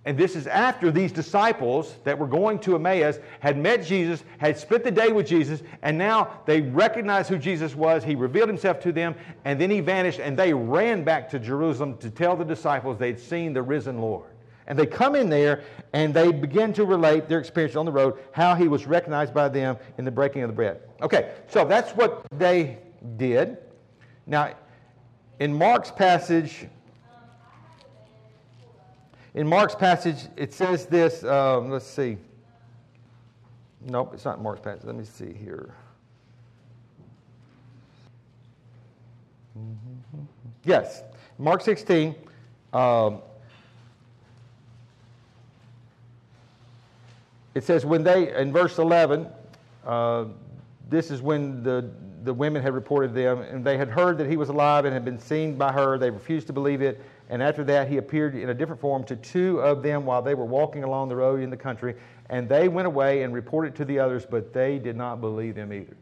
And 0.03 0.17
this 0.17 0.35
is 0.35 0.47
after 0.47 0.89
these 0.89 1.11
disciples 1.11 1.95
that 2.05 2.17
were 2.17 2.27
going 2.27 2.57
to 2.59 2.75
Emmaus 2.75 3.19
had 3.39 3.55
met 3.55 3.85
Jesus, 3.85 4.23
had 4.39 4.57
spent 4.57 4.83
the 4.83 4.89
day 4.89 5.11
with 5.11 5.27
Jesus, 5.27 5.61
and 5.83 5.95
now 5.95 6.41
they 6.47 6.61
recognized 6.61 7.29
who 7.29 7.37
Jesus 7.37 7.75
was. 7.75 8.03
He 8.03 8.15
revealed 8.15 8.49
himself 8.49 8.79
to 8.81 8.91
them, 8.91 9.13
and 9.45 9.61
then 9.61 9.69
he 9.69 9.79
vanished, 9.79 10.19
and 10.19 10.35
they 10.35 10.53
ran 10.53 11.03
back 11.03 11.29
to 11.29 11.39
Jerusalem 11.39 11.97
to 11.97 12.09
tell 12.09 12.35
the 12.35 12.43
disciples 12.43 12.97
they'd 12.97 13.19
seen 13.19 13.53
the 13.53 13.61
risen 13.61 14.01
Lord. 14.01 14.31
And 14.67 14.79
they 14.79 14.85
come 14.85 15.15
in 15.15 15.29
there 15.29 15.63
and 15.91 16.13
they 16.13 16.31
begin 16.31 16.71
to 16.73 16.85
relate 16.85 17.27
their 17.27 17.39
experience 17.39 17.75
on 17.75 17.85
the 17.85 17.91
road, 17.91 18.17
how 18.31 18.55
he 18.55 18.67
was 18.67 18.87
recognized 18.87 19.33
by 19.33 19.49
them 19.49 19.77
in 19.97 20.05
the 20.05 20.11
breaking 20.11 20.43
of 20.43 20.49
the 20.49 20.55
bread. 20.55 20.79
Okay, 21.01 21.33
so 21.47 21.65
that's 21.65 21.91
what 21.91 22.25
they 22.37 22.77
did. 23.17 23.57
Now, 24.25 24.53
in 25.39 25.53
Mark's 25.53 25.91
passage, 25.91 26.67
in 29.33 29.47
Mark's 29.47 29.75
passage, 29.75 30.27
it 30.35 30.53
says 30.53 30.85
this. 30.85 31.23
Um, 31.23 31.71
let's 31.71 31.85
see. 31.85 32.17
Nope, 33.85 34.11
it's 34.13 34.25
not 34.25 34.41
Mark's 34.41 34.61
passage. 34.61 34.85
Let 34.85 34.95
me 34.95 35.05
see 35.05 35.33
here. 35.33 35.73
Yes, 40.63 41.03
Mark 41.39 41.61
16. 41.61 42.15
Um, 42.73 43.21
it 47.55 47.63
says, 47.63 47.85
when 47.85 48.03
they, 48.03 48.35
in 48.35 48.53
verse 48.53 48.77
11, 48.77 49.27
uh, 49.85 50.25
this 50.89 51.09
is 51.09 51.21
when 51.21 51.63
the, 51.63 51.89
the 52.23 52.33
women 52.33 52.61
had 52.61 52.73
reported 52.73 53.13
them, 53.13 53.41
and 53.41 53.65
they 53.65 53.77
had 53.77 53.89
heard 53.89 54.17
that 54.19 54.29
he 54.29 54.37
was 54.37 54.49
alive 54.49 54.85
and 54.85 54.93
had 54.93 55.03
been 55.03 55.19
seen 55.19 55.57
by 55.57 55.71
her. 55.71 55.97
They 55.97 56.11
refused 56.11 56.47
to 56.47 56.53
believe 56.53 56.81
it. 56.81 57.01
And 57.31 57.41
after 57.41 57.63
that, 57.63 57.87
he 57.87 57.95
appeared 57.95 58.35
in 58.35 58.49
a 58.49 58.53
different 58.53 58.81
form 58.81 59.05
to 59.05 59.15
two 59.15 59.61
of 59.61 59.81
them 59.81 60.05
while 60.05 60.21
they 60.21 60.35
were 60.35 60.45
walking 60.45 60.83
along 60.83 61.07
the 61.07 61.15
road 61.15 61.39
in 61.39 61.49
the 61.49 61.55
country. 61.55 61.95
And 62.29 62.47
they 62.47 62.67
went 62.67 62.87
away 62.87 63.23
and 63.23 63.33
reported 63.33 63.73
to 63.75 63.85
the 63.85 63.99
others, 63.99 64.25
but 64.29 64.53
they 64.53 64.79
did 64.79 64.97
not 64.97 65.21
believe 65.21 65.55
them 65.55 65.71
either. 65.71 65.95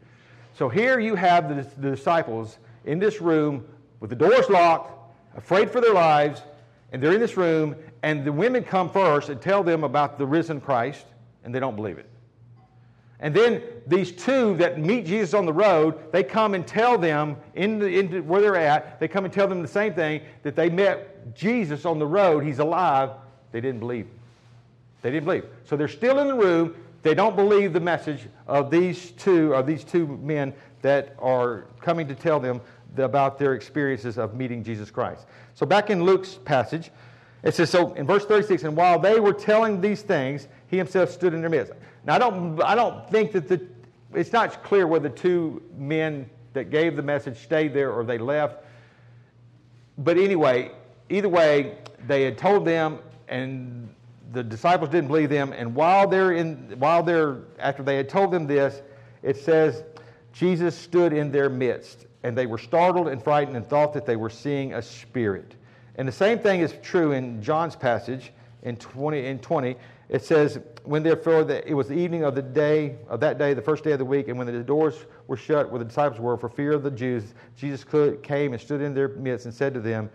So 0.54 0.68
here 0.68 0.98
you 0.98 1.14
have 1.14 1.48
the, 1.48 1.62
the 1.80 1.94
disciples 1.94 2.58
in 2.84 2.98
this 2.98 3.20
room 3.20 3.64
with 4.00 4.10
the 4.10 4.16
doors 4.16 4.50
locked, 4.50 4.92
afraid 5.36 5.70
for 5.70 5.80
their 5.80 5.94
lives, 5.94 6.42
and 6.90 7.00
they're 7.00 7.12
in 7.12 7.20
this 7.20 7.36
room, 7.36 7.76
and 8.02 8.24
the 8.24 8.32
women 8.32 8.64
come 8.64 8.90
first 8.90 9.28
and 9.28 9.40
tell 9.40 9.62
them 9.62 9.84
about 9.84 10.18
the 10.18 10.26
risen 10.26 10.60
Christ, 10.60 11.06
and 11.44 11.54
they 11.54 11.60
don't 11.60 11.76
believe 11.76 11.98
it. 11.98 12.10
And 13.20 13.34
then 13.34 13.62
these 13.86 14.12
two 14.12 14.56
that 14.56 14.78
meet 14.78 15.04
Jesus 15.04 15.34
on 15.34 15.44
the 15.44 15.52
road, 15.52 16.10
they 16.10 16.22
come 16.22 16.54
and 16.54 16.66
tell 16.66 16.96
them 16.96 17.36
in, 17.54 17.78
the, 17.78 17.86
in 17.86 18.26
where 18.26 18.40
they're 18.40 18.56
at, 18.56 18.98
they 18.98 19.08
come 19.08 19.24
and 19.24 19.32
tell 19.32 19.46
them 19.46 19.60
the 19.60 19.68
same 19.68 19.92
thing 19.92 20.22
that 20.42 20.56
they 20.56 20.70
met 20.70 21.34
Jesus 21.34 21.84
on 21.84 21.98
the 21.98 22.06
road. 22.06 22.44
He's 22.44 22.60
alive. 22.60 23.10
They 23.52 23.60
didn't 23.60 23.80
believe. 23.80 24.08
They 25.02 25.10
didn't 25.10 25.24
believe. 25.24 25.44
So 25.64 25.76
they're 25.76 25.88
still 25.88 26.18
in 26.20 26.28
the 26.28 26.34
room. 26.34 26.74
They 27.02 27.14
don't 27.14 27.36
believe 27.36 27.72
the 27.72 27.80
message 27.80 28.26
of 28.46 28.70
these 28.70 29.10
two, 29.12 29.54
of 29.54 29.66
these 29.66 29.84
two 29.84 30.06
men 30.06 30.54
that 30.82 31.14
are 31.18 31.66
coming 31.80 32.08
to 32.08 32.14
tell 32.14 32.40
them 32.40 32.60
about 32.96 33.38
their 33.38 33.54
experiences 33.54 34.18
of 34.18 34.34
meeting 34.34 34.64
Jesus 34.64 34.90
Christ. 34.90 35.26
So 35.54 35.66
back 35.66 35.90
in 35.90 36.04
Luke's 36.04 36.34
passage, 36.34 36.90
it 37.42 37.54
says, 37.54 37.70
so 37.70 37.94
in 37.94 38.06
verse 38.06 38.26
36, 38.26 38.64
and 38.64 38.76
while 38.76 38.98
they 38.98 39.18
were 39.18 39.32
telling 39.32 39.80
these 39.80 40.02
things, 40.02 40.48
he 40.66 40.76
himself 40.76 41.10
stood 41.10 41.32
in 41.32 41.40
their 41.40 41.50
midst. 41.50 41.72
Now, 42.04 42.14
I 42.14 42.18
don't, 42.18 42.62
I 42.62 42.74
don't 42.74 43.08
think 43.10 43.32
that 43.32 43.48
the, 43.48 43.66
it's 44.14 44.32
not 44.32 44.62
clear 44.64 44.86
whether 44.86 45.08
the 45.08 45.14
two 45.14 45.62
men 45.76 46.28
that 46.52 46.70
gave 46.70 46.96
the 46.96 47.02
message 47.02 47.38
stayed 47.38 47.74
there 47.74 47.92
or 47.92 48.04
they 48.04 48.18
left. 48.18 48.64
But 49.98 50.16
anyway, 50.16 50.72
either 51.08 51.28
way, 51.28 51.78
they 52.06 52.22
had 52.22 52.38
told 52.38 52.64
them, 52.64 52.98
and 53.28 53.94
the 54.32 54.42
disciples 54.42 54.90
didn't 54.90 55.08
believe 55.08 55.28
them. 55.28 55.52
And 55.52 55.74
while 55.74 56.08
they're 56.08 56.32
in, 56.32 56.74
while 56.78 57.02
they're 57.02 57.38
after 57.58 57.82
they 57.82 57.96
had 57.96 58.08
told 58.08 58.30
them 58.30 58.46
this, 58.46 58.82
it 59.22 59.36
says 59.36 59.84
Jesus 60.32 60.74
stood 60.74 61.12
in 61.12 61.30
their 61.30 61.50
midst, 61.50 62.06
and 62.22 62.36
they 62.36 62.46
were 62.46 62.58
startled 62.58 63.08
and 63.08 63.22
frightened 63.22 63.56
and 63.56 63.68
thought 63.68 63.92
that 63.92 64.06
they 64.06 64.16
were 64.16 64.30
seeing 64.30 64.74
a 64.74 64.82
spirit. 64.82 65.54
And 65.96 66.08
the 66.08 66.12
same 66.12 66.38
thing 66.38 66.60
is 66.60 66.74
true 66.82 67.12
in 67.12 67.42
John's 67.42 67.76
passage 67.76 68.32
in 68.62 68.76
20. 68.76 69.26
In 69.26 69.38
20 69.38 69.76
it 70.08 70.24
says, 70.24 70.58
when 70.84 71.02
therefore 71.02 71.44
the, 71.44 71.66
it 71.68 71.74
was 71.74 71.88
the 71.88 71.94
evening 71.94 72.24
of 72.24 72.34
the 72.34 72.42
day 72.42 72.96
of 73.08 73.20
that 73.20 73.38
day, 73.38 73.54
the 73.54 73.62
first 73.62 73.84
day 73.84 73.92
of 73.92 73.98
the 73.98 74.04
week, 74.04 74.28
and 74.28 74.38
when 74.38 74.46
the 74.46 74.62
doors 74.62 75.06
were 75.26 75.36
shut 75.36 75.70
where 75.70 75.78
the 75.78 75.84
disciples 75.84 76.20
were 76.20 76.36
for 76.36 76.48
fear 76.48 76.72
of 76.72 76.82
the 76.82 76.90
Jews, 76.90 77.34
Jesus 77.56 77.84
came 78.22 78.52
and 78.52 78.60
stood 78.60 78.80
in 78.80 78.94
their 78.94 79.08
midst 79.08 79.46
and 79.46 79.54
said 79.54 79.74
to 79.74 79.80
them, 79.80 80.10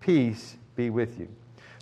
Peace 0.00 0.56
be 0.76 0.90
with 0.90 1.18
you. 1.18 1.28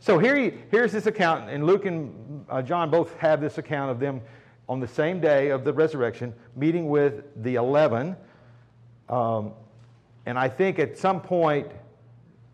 So 0.01 0.19
here 0.19 0.37
he, 0.37 0.53
here's 0.71 0.93
this 0.93 1.07
account, 1.07 1.51
and 1.51 1.67
Luke 1.67 1.85
and 1.85 2.45
uh, 2.49 2.63
John 2.63 2.91
both 2.91 3.17
have 3.19 3.41
this 3.41 3.59
account 3.59 3.91
of 3.91 3.99
them 3.99 4.21
on 4.69 4.81
the 4.81 4.89
same 4.89 5.21
day 5.21 5.49
of 5.49 5.65
the 5.65 5.73
resurrection, 5.73 6.35
meeting 6.55 6.89
with 6.89 7.25
the 7.43 7.57
eleven. 7.57 8.17
Um, 9.09 9.53
and 10.27 10.39
I 10.39 10.49
think 10.49 10.79
at 10.79 10.99
some 10.99 11.21
point, 11.21 11.69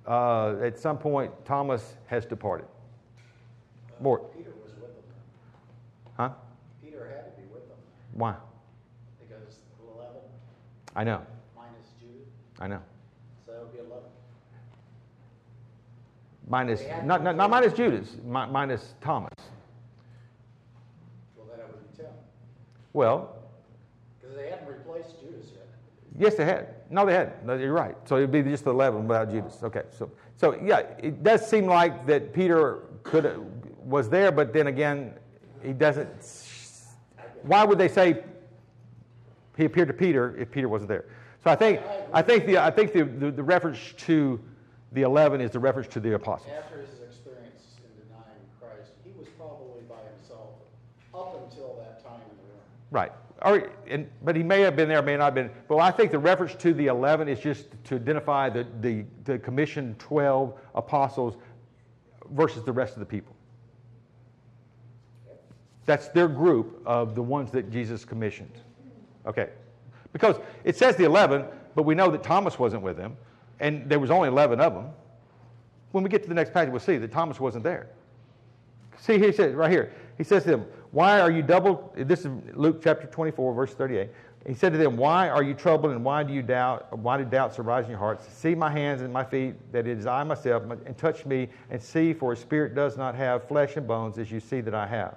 uh, 0.06 0.56
at 0.62 0.78
some 0.78 0.96
point, 0.96 1.32
Thomas 1.44 1.96
has 2.06 2.24
departed. 2.24 2.66
More. 4.00 4.18
Peter. 4.18 4.53
Huh? 6.16 6.30
Peter 6.82 7.08
had 7.08 7.34
to 7.34 7.40
be 7.40 7.46
with 7.52 7.66
them 7.68 7.76
Why? 8.12 8.34
because 9.20 9.56
11 9.96 10.14
I 10.94 11.04
know. 11.04 11.22
minus 11.56 11.88
Jude, 12.00 12.26
I 12.60 12.68
know. 12.68 12.80
so 13.46 13.52
it 13.52 13.58
would 13.60 13.72
be 13.72 13.78
11. 13.78 13.94
Minus, 16.48 16.82
not, 17.04 17.22
not, 17.22 17.36
not 17.36 17.50
minus 17.50 17.72
Judas, 17.72 18.16
mi- 18.24 18.46
minus 18.46 18.94
Thomas. 19.00 19.30
Well, 21.36 21.46
then 21.50 21.60
it 21.60 21.66
would 21.72 21.90
be 21.96 21.96
10 22.02 22.06
Well, 22.92 23.34
because 24.20 24.36
they 24.36 24.50
hadn't 24.50 24.68
replaced 24.68 25.20
Judas 25.20 25.46
yet. 25.52 25.66
yes, 26.18 26.34
they 26.36 26.44
had. 26.44 26.68
No, 26.90 27.06
they 27.06 27.14
had. 27.14 27.44
No, 27.46 27.54
you're 27.54 27.72
right. 27.72 27.96
So 28.04 28.16
it'd 28.18 28.30
be 28.30 28.42
just 28.42 28.64
the 28.64 28.70
11 28.70 29.08
without 29.08 29.30
Judas. 29.30 29.58
Okay. 29.62 29.82
So, 29.90 30.10
so 30.36 30.56
yeah, 30.62 30.80
it 30.98 31.22
does 31.24 31.48
seem 31.48 31.66
like 31.66 32.06
that 32.06 32.32
Peter 32.34 32.82
could 33.02 33.40
was 33.84 34.08
there, 34.10 34.30
but 34.30 34.52
then 34.52 34.66
again, 34.66 35.14
he 35.64 35.72
doesn't. 35.72 36.08
Why 37.42 37.64
would 37.64 37.78
they 37.78 37.88
say 37.88 38.22
he 39.56 39.64
appeared 39.64 39.88
to 39.88 39.94
Peter 39.94 40.36
if 40.36 40.50
Peter 40.50 40.68
wasn't 40.68 40.88
there? 40.88 41.06
So 41.42 41.50
I 41.50 41.56
think 41.56 41.80
I 42.12 42.22
think 42.22 42.46
the 42.46 42.58
I 42.58 42.70
think 42.70 42.92
the, 42.92 43.04
the, 43.04 43.30
the 43.30 43.42
reference 43.42 43.92
to 43.98 44.40
the 44.92 45.02
11 45.02 45.40
is 45.40 45.50
the 45.50 45.58
reference 45.58 45.88
to 45.88 46.00
the 46.00 46.14
apostles. 46.14 46.50
After 46.56 46.80
his 46.80 47.00
experience 47.00 47.76
in 47.78 48.06
denying 48.06 48.24
Christ, 48.60 48.92
he 49.04 49.10
was 49.18 49.28
probably 49.36 49.82
by 49.88 49.96
himself 50.16 50.50
up 51.12 51.42
until 51.44 51.74
that 51.76 52.02
time 52.02 52.20
in 52.30 52.36
the 52.36 52.42
room. 52.44 52.60
Right. 52.90 53.12
Or, 53.42 53.70
and, 53.88 54.08
but 54.22 54.36
he 54.36 54.42
may 54.42 54.60
have 54.60 54.76
been 54.76 54.88
there, 54.88 55.02
may 55.02 55.16
not 55.16 55.24
have 55.24 55.34
been. 55.34 55.50
But 55.68 55.78
I 55.78 55.90
think 55.90 56.12
the 56.12 56.18
reference 56.18 56.54
to 56.54 56.72
the 56.72 56.86
11 56.86 57.28
is 57.28 57.40
just 57.40 57.66
to 57.84 57.96
identify 57.96 58.48
the, 58.48 58.66
the, 58.80 59.04
the 59.24 59.38
commissioned 59.38 59.98
12 59.98 60.54
apostles 60.76 61.36
versus 62.30 62.64
the 62.64 62.72
rest 62.72 62.94
of 62.94 63.00
the 63.00 63.06
people. 63.06 63.33
That's 65.86 66.08
their 66.08 66.28
group 66.28 66.82
of 66.86 67.14
the 67.14 67.22
ones 67.22 67.50
that 67.52 67.70
Jesus 67.70 68.04
commissioned. 68.04 68.52
Okay. 69.26 69.50
Because 70.12 70.36
it 70.64 70.76
says 70.76 70.96
the 70.96 71.04
11, 71.04 71.44
but 71.74 71.82
we 71.82 71.94
know 71.94 72.10
that 72.10 72.22
Thomas 72.22 72.58
wasn't 72.58 72.82
with 72.82 72.96
them, 72.96 73.16
and 73.60 73.88
there 73.88 73.98
was 73.98 74.10
only 74.10 74.28
11 74.28 74.60
of 74.60 74.74
them. 74.74 74.86
When 75.90 76.04
we 76.04 76.10
get 76.10 76.22
to 76.22 76.28
the 76.28 76.34
next 76.34 76.52
passage, 76.52 76.70
we'll 76.70 76.80
see 76.80 76.98
that 76.98 77.12
Thomas 77.12 77.38
wasn't 77.38 77.64
there. 77.64 77.88
See, 78.98 79.18
he 79.18 79.32
says 79.32 79.54
right 79.54 79.70
here, 79.70 79.92
he 80.16 80.24
says 80.24 80.44
to 80.44 80.50
them, 80.50 80.66
Why 80.92 81.20
are 81.20 81.30
you 81.30 81.42
double? 81.42 81.92
This 81.96 82.20
is 82.20 82.30
Luke 82.54 82.80
chapter 82.82 83.06
24, 83.06 83.54
verse 83.54 83.74
38. 83.74 84.08
He 84.46 84.54
said 84.54 84.72
to 84.72 84.78
them, 84.78 84.96
Why 84.96 85.28
are 85.28 85.42
you 85.42 85.54
troubled 85.54 85.92
and 85.92 86.04
why 86.04 86.22
do 86.22 86.32
you 86.32 86.42
doubt? 86.42 86.96
Why 86.98 87.16
do 87.16 87.24
doubts 87.24 87.58
arise 87.58 87.84
in 87.84 87.90
your 87.90 87.98
hearts? 87.98 88.28
See 88.32 88.54
my 88.54 88.70
hands 88.70 89.02
and 89.02 89.12
my 89.12 89.24
feet, 89.24 89.54
that 89.72 89.86
it 89.86 89.98
is 89.98 90.06
I 90.06 90.22
myself, 90.22 90.62
and 90.62 90.98
touch 90.98 91.26
me 91.26 91.48
and 91.70 91.82
see, 91.82 92.12
for 92.12 92.32
a 92.32 92.36
spirit 92.36 92.74
does 92.74 92.96
not 92.96 93.14
have 93.14 93.48
flesh 93.48 93.76
and 93.76 93.86
bones 93.86 94.18
as 94.18 94.30
you 94.30 94.40
see 94.40 94.60
that 94.60 94.74
I 94.74 94.86
have. 94.86 95.16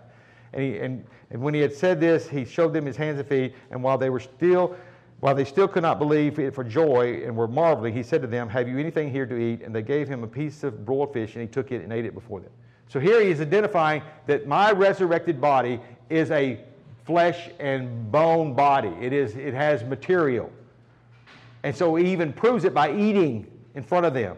And, 0.53 0.63
he, 0.63 0.77
and, 0.77 1.05
and 1.29 1.41
when 1.41 1.53
he 1.53 1.59
had 1.59 1.73
said 1.73 1.99
this, 1.99 2.27
he 2.27 2.45
showed 2.45 2.73
them 2.73 2.85
his 2.85 2.95
hands 2.95 3.19
and 3.19 3.27
feet, 3.27 3.53
and 3.71 3.83
while 3.83 3.97
they 3.97 4.09
were 4.09 4.19
still 4.19 4.75
while 5.19 5.33
they 5.33 5.45
still 5.45 5.67
could 5.67 5.81
not 5.81 5.97
believe 5.97 6.37
it 6.37 6.53
for 6.53 6.63
joy 6.63 7.23
and 7.25 7.35
were 7.35 7.47
marveling, 7.47 7.93
he 7.93 8.03
said 8.03 8.21
to 8.21 8.27
them, 8.27 8.47
Have 8.49 8.67
you 8.67 8.77
anything 8.77 9.11
here 9.11 9.25
to 9.25 9.35
eat? 9.35 9.63
And 9.63 9.73
they 9.73 9.81
gave 9.81 10.07
him 10.07 10.23
a 10.23 10.27
piece 10.27 10.63
of 10.63 10.85
broiled 10.85 11.13
fish, 11.13 11.33
and 11.33 11.41
he 11.41 11.47
took 11.47 11.71
it 11.71 11.81
and 11.81 11.91
ate 11.91 12.05
it 12.05 12.13
before 12.13 12.39
them. 12.39 12.51
So 12.87 12.99
here 12.99 13.21
he 13.21 13.31
is 13.31 13.41
identifying 13.41 14.03
that 14.27 14.47
my 14.47 14.71
resurrected 14.71 15.41
body 15.41 15.81
is 16.09 16.29
a 16.31 16.59
flesh 17.05 17.49
and 17.59 18.11
bone 18.11 18.53
body. 18.53 18.93
It, 19.01 19.11
is, 19.11 19.35
it 19.35 19.53
has 19.53 19.83
material. 19.83 20.51
And 21.63 21.75
so 21.75 21.95
he 21.95 22.11
even 22.11 22.31
proves 22.31 22.63
it 22.63 22.73
by 22.73 22.95
eating 22.95 23.49
in 23.75 23.83
front 23.83 24.05
of 24.05 24.13
them. 24.13 24.37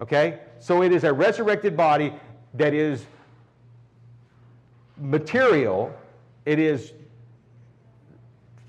Okay? 0.00 0.40
So 0.58 0.82
it 0.82 0.92
is 0.92 1.04
a 1.04 1.12
resurrected 1.12 1.76
body 1.76 2.12
that 2.54 2.74
is 2.74 3.06
material. 5.00 5.92
It 6.44 6.58
is 6.58 6.92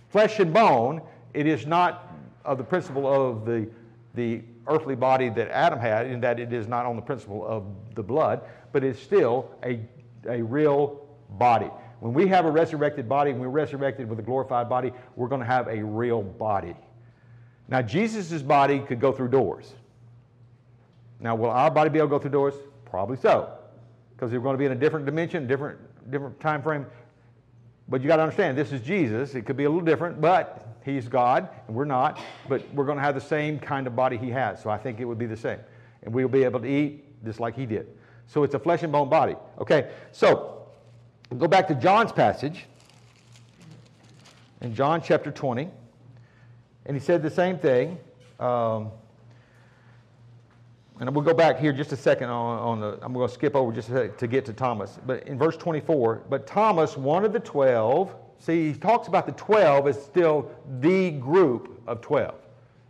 flesh 0.10 0.40
and 0.40 0.54
bone. 0.54 1.02
It 1.34 1.48
is 1.48 1.66
not 1.66 2.14
of 2.44 2.58
the 2.58 2.64
principle 2.64 3.08
of 3.08 3.46
the, 3.46 3.70
the 4.16 4.42
earthly 4.68 4.96
body 4.96 5.30
that 5.30 5.50
Adam 5.50 5.80
had, 5.80 6.08
in 6.08 6.22
that 6.22 6.40
it 6.40 6.54
is 6.54 6.68
not 6.68 6.86
on 6.86 6.96
the 6.96 7.02
principle 7.02 7.46
of 7.46 7.66
the 7.96 8.04
blood, 8.04 8.42
but 8.72 8.84
it's 8.84 9.00
still 9.00 9.50
a, 9.64 9.80
a 10.28 10.42
real 10.42 11.06
body. 11.32 11.70
When 12.00 12.14
we 12.14 12.28
have 12.28 12.46
a 12.46 12.52
resurrected 12.52 13.08
body, 13.08 13.32
when 13.32 13.42
we're 13.42 13.50
resurrected 13.50 14.10
with 14.10 14.20
a 14.20 14.24
glorified 14.24 14.68
body, 14.68 14.92
we're 15.16 15.28
going 15.28 15.42
to 15.42 15.48
have 15.48 15.68
a 15.68 15.84
real 15.84 16.24
body. 16.24 16.76
Now, 17.68 17.82
Jesus' 17.82 18.42
body 18.42 18.80
could 18.80 19.00
go 19.00 19.12
through 19.12 19.30
doors. 19.30 19.74
Now, 21.20 21.36
will 21.36 21.52
our 21.52 21.70
body 21.70 21.90
be 21.90 22.00
able 22.00 22.08
to 22.08 22.12
go 22.12 22.20
through 22.20 22.32
doors? 22.32 22.56
Probably 22.86 23.18
so, 23.18 23.50
because 24.14 24.32
we're 24.32 24.40
going 24.40 24.56
to 24.56 24.58
be 24.58 24.66
in 24.66 24.72
a 24.72 24.76
different 24.76 25.06
dimension, 25.06 25.48
different, 25.48 25.80
different 26.10 26.40
time 26.40 26.62
frame. 26.62 26.86
But 27.88 28.02
you 28.02 28.08
got 28.08 28.18
to 28.18 28.24
understand, 28.24 28.58
this 28.58 28.72
is 28.72 28.82
Jesus. 28.82 29.36
It 29.36 29.46
could 29.46 29.58
be 29.58 29.66
a 29.66 29.70
little 29.70 29.86
different, 29.86 30.22
but 30.22 30.78
he's 30.86 31.08
God, 31.08 31.50
and 31.68 31.76
we're 31.76 31.86
not. 31.86 32.20
But 32.48 32.64
we're 32.74 32.86
going 32.86 32.98
to 32.98 33.04
have 33.04 33.16
the 33.16 33.22
same 33.22 33.60
kind 33.60 33.86
of 33.88 33.96
body 33.96 34.18
he 34.18 34.30
has. 34.30 34.62
So 34.62 34.70
I 34.70 34.78
think 34.78 35.00
it 35.00 35.06
would 35.06 35.18
be 35.18 35.26
the 35.26 35.38
same. 35.38 35.60
And 36.04 36.14
we'll 36.14 36.30
be 36.30 36.44
able 36.44 36.62
to 36.62 36.68
eat 36.68 37.24
just 37.26 37.40
like 37.40 37.56
he 37.56 37.66
did. 37.66 37.88
So 38.28 38.44
it's 38.44 38.56
a 38.56 38.60
flesh 38.60 38.84
and 38.84 38.92
bone 38.92 39.10
body. 39.10 39.36
Okay, 39.60 39.92
so 40.12 40.68
go 41.38 41.48
back 41.48 41.68
to 41.68 41.76
John's 41.76 42.12
passage 42.12 42.66
in 44.62 44.74
John 44.74 45.02
chapter 45.02 45.32
20. 45.32 45.70
And 46.86 46.96
he 46.96 47.04
said 47.04 47.22
the 47.22 47.30
same 47.30 47.60
thing. 47.60 48.00
Um, 48.40 48.92
and 51.02 51.16
we'll 51.16 51.26
go 51.26 51.34
back 51.34 51.60
here 51.60 51.74
just 51.74 51.92
a 51.92 51.98
second 51.98 52.30
on, 52.30 52.60
on 52.60 52.80
the, 52.80 53.00
I'm 53.02 53.12
going 53.12 53.28
to 53.28 53.34
skip 53.34 53.56
over 53.56 53.72
just 53.72 53.90
to 53.90 54.28
get 54.28 54.46
to 54.46 54.54
Thomas. 54.54 55.00
But 55.08 55.28
in 55.28 55.36
verse 55.36 55.58
24, 55.58 56.26
but 56.30 56.46
Thomas, 56.46 56.96
one 56.96 57.26
of 57.26 57.34
the 57.34 57.40
12, 57.40 58.14
see, 58.38 58.72
he 58.72 58.78
talks 58.78 59.08
about 59.08 59.26
the 59.26 59.32
12 59.32 59.88
as 59.88 60.02
still 60.04 60.52
the 60.80 61.10
group 61.12 61.82
of 61.88 62.02
12. 62.02 62.36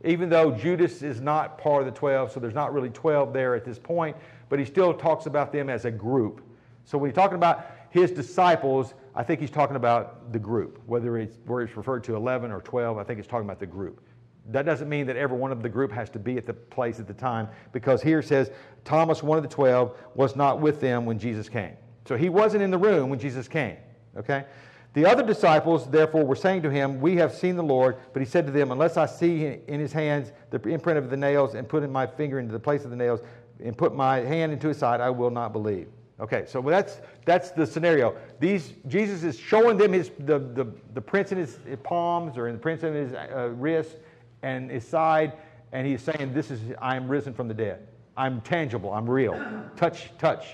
Even 0.03 0.29
though 0.29 0.51
Judas 0.51 1.03
is 1.03 1.21
not 1.21 1.57
part 1.57 1.87
of 1.87 1.93
the 1.93 1.97
12, 1.97 2.33
so 2.33 2.41
there's 2.41 2.53
not 2.53 2.73
really 2.73 2.89
12 2.89 3.31
there 3.31 3.55
at 3.55 3.63
this 3.63 3.79
point, 3.79 4.17
but 4.49 4.59
he 4.59 4.65
still 4.65 4.93
talks 4.93 5.25
about 5.25 5.53
them 5.53 5.69
as 5.69 5.85
a 5.85 5.91
group. 5.91 6.41
So 6.83 6.97
when 6.97 7.09
he's 7.09 7.15
talking 7.15 7.37
about 7.37 7.65
his 7.91 8.11
disciples, 8.11 8.93
I 9.15 9.23
think 9.23 9.39
he's 9.39 9.51
talking 9.51 9.77
about 9.77 10.33
the 10.33 10.39
group, 10.39 10.81
whether 10.85 11.17
it's 11.17 11.37
where 11.45 11.61
it's 11.61 11.77
referred 11.77 12.03
to 12.05 12.17
11 12.17 12.51
or 12.51 12.59
12, 12.59 12.97
I 12.97 13.03
think 13.05 13.19
he's 13.19 13.27
talking 13.27 13.45
about 13.45 13.59
the 13.59 13.67
group. 13.67 14.01
That 14.49 14.65
doesn't 14.65 14.89
mean 14.89 15.05
that 15.07 15.15
every 15.15 15.37
one 15.37 15.51
of 15.51 15.61
the 15.61 15.69
group 15.69 15.91
has 15.91 16.09
to 16.11 16.19
be 16.19 16.37
at 16.37 16.45
the 16.45 16.53
place 16.53 16.99
at 16.99 17.07
the 17.07 17.13
time, 17.13 17.47
because 17.71 18.01
here 18.01 18.21
says 18.21 18.51
Thomas, 18.83 19.21
one 19.21 19.37
of 19.37 19.43
the 19.43 19.49
12, 19.49 19.95
was 20.15 20.35
not 20.35 20.59
with 20.59 20.81
them 20.81 21.05
when 21.05 21.19
Jesus 21.19 21.47
came. 21.47 21.73
So 22.05 22.17
he 22.17 22.29
wasn't 22.29 22.63
in 22.63 22.71
the 22.71 22.77
room 22.77 23.09
when 23.09 23.19
Jesus 23.19 23.47
came. 23.47 23.77
Okay? 24.17 24.45
The 24.93 25.05
other 25.05 25.23
disciples, 25.23 25.89
therefore, 25.89 26.25
were 26.25 26.35
saying 26.35 26.63
to 26.63 26.69
him, 26.69 26.99
We 26.99 27.15
have 27.15 27.33
seen 27.33 27.55
the 27.55 27.63
Lord. 27.63 27.97
But 28.13 28.21
he 28.21 28.25
said 28.25 28.45
to 28.47 28.51
them, 28.51 28.71
Unless 28.71 28.97
I 28.97 29.05
see 29.05 29.59
in 29.67 29.79
his 29.79 29.93
hands 29.93 30.33
the 30.49 30.61
imprint 30.67 30.97
of 30.97 31.09
the 31.09 31.17
nails, 31.17 31.53
and 31.53 31.69
put 31.69 31.83
in 31.83 31.91
my 31.91 32.05
finger 32.05 32.39
into 32.39 32.51
the 32.51 32.59
place 32.59 32.83
of 32.83 32.89
the 32.89 32.97
nails, 32.97 33.21
and 33.63 33.77
put 33.77 33.95
my 33.95 34.17
hand 34.17 34.51
into 34.51 34.67
his 34.67 34.77
side, 34.77 34.99
I 34.99 35.09
will 35.09 35.29
not 35.29 35.53
believe. 35.53 35.87
Okay, 36.19 36.43
so 36.45 36.61
that's, 36.61 37.01
that's 37.25 37.49
the 37.51 37.65
scenario. 37.65 38.15
These, 38.39 38.73
Jesus 38.87 39.23
is 39.23 39.39
showing 39.39 39.77
them 39.77 39.93
his, 39.93 40.11
the, 40.19 40.37
the, 40.37 40.71
the 40.93 41.01
prints 41.01 41.31
in 41.31 41.37
his 41.37 41.57
palms 41.83 42.37
or 42.37 42.47
in 42.47 42.53
the 42.53 42.59
prints 42.59 42.83
in 42.83 42.93
his 42.93 43.13
uh, 43.13 43.49
wrist 43.55 43.97
and 44.43 44.71
his 44.71 44.87
side, 44.87 45.33
and 45.71 45.85
he's 45.87 46.01
saying, 46.01 46.33
This 46.33 46.51
is, 46.51 46.59
I 46.81 46.95
am 46.95 47.07
risen 47.07 47.33
from 47.33 47.47
the 47.47 47.53
dead. 47.53 47.87
I'm 48.17 48.41
tangible, 48.41 48.91
I'm 48.91 49.09
real. 49.09 49.39
Touch, 49.77 50.09
touch. 50.17 50.45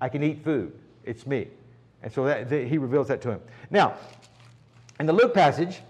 I 0.00 0.08
can 0.08 0.22
eat 0.22 0.44
food. 0.44 0.72
It's 1.04 1.26
me. 1.26 1.48
And 2.02 2.12
so 2.12 2.24
that, 2.24 2.48
that, 2.50 2.66
he 2.66 2.78
reveals 2.78 3.08
that 3.08 3.22
to 3.22 3.30
him. 3.30 3.40
Now, 3.70 3.96
in 4.98 5.06
the 5.06 5.12
Luke 5.12 5.32
passage, 5.32 5.80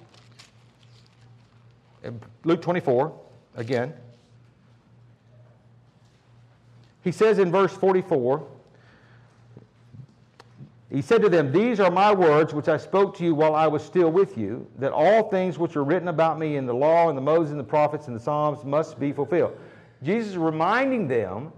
Luke 2.44 2.62
24, 2.62 3.18
again, 3.56 3.94
he 7.02 7.12
says 7.12 7.38
in 7.38 7.50
verse 7.50 7.72
44, 7.72 8.46
he 10.92 11.00
said 11.00 11.22
to 11.22 11.28
them, 11.30 11.50
These 11.52 11.80
are 11.80 11.90
my 11.90 12.12
words 12.12 12.52
which 12.52 12.68
I 12.68 12.76
spoke 12.76 13.16
to 13.16 13.24
you 13.24 13.34
while 13.34 13.54
I 13.54 13.66
was 13.66 13.82
still 13.82 14.10
with 14.10 14.36
you, 14.36 14.66
that 14.78 14.92
all 14.92 15.30
things 15.30 15.58
which 15.58 15.74
are 15.74 15.84
written 15.84 16.08
about 16.08 16.38
me 16.38 16.56
in 16.56 16.66
the 16.66 16.74
law 16.74 17.08
and 17.08 17.16
the 17.16 17.22
Moses 17.22 17.52
and 17.52 17.60
the 17.60 17.64
prophets 17.64 18.08
and 18.08 18.16
the 18.16 18.20
Psalms 18.20 18.62
must 18.62 19.00
be 19.00 19.10
fulfilled. 19.10 19.56
Jesus 20.02 20.32
is 20.32 20.38
reminding 20.38 21.08
them 21.08 21.52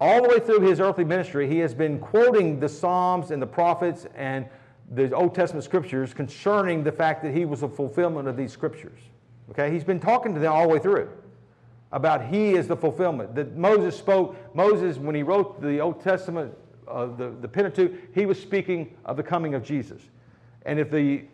all 0.00 0.22
the 0.22 0.28
way 0.28 0.38
through 0.38 0.60
his 0.60 0.80
earthly 0.80 1.04
ministry, 1.04 1.46
he 1.46 1.58
has 1.58 1.74
been 1.74 1.98
quoting 1.98 2.58
the 2.58 2.68
Psalms 2.68 3.32
and 3.32 3.42
the 3.42 3.46
prophets 3.46 4.06
and 4.14 4.46
the 4.92 5.12
Old 5.14 5.34
Testament 5.34 5.64
scriptures 5.64 6.14
concerning 6.14 6.82
the 6.82 6.92
fact 6.92 7.22
that 7.22 7.34
he 7.34 7.44
was 7.44 7.62
a 7.62 7.68
fulfillment 7.68 8.26
of 8.26 8.36
these 8.36 8.52
scriptures. 8.52 8.98
Okay, 9.50 9.70
he's 9.70 9.84
been 9.84 10.00
talking 10.00 10.32
to 10.32 10.40
them 10.40 10.52
all 10.52 10.62
the 10.62 10.68
way 10.68 10.78
through 10.78 11.10
about 11.92 12.24
he 12.24 12.52
is 12.52 12.68
the 12.68 12.76
fulfillment. 12.76 13.34
That 13.34 13.56
Moses 13.56 13.96
spoke, 13.96 14.36
Moses, 14.54 14.96
when 14.96 15.14
he 15.14 15.24
wrote 15.24 15.60
the 15.60 15.80
Old 15.80 16.00
Testament 16.00 16.54
the, 17.16 17.30
the 17.40 17.48
Pentateuch, 17.48 17.92
he 18.14 18.26
was 18.26 18.40
speaking 18.40 18.96
of 19.04 19.16
the 19.16 19.22
coming 19.22 19.54
of 19.54 19.64
Jesus. 19.64 20.00
And 20.66 20.78
if 20.78 20.90
the 20.90 21.24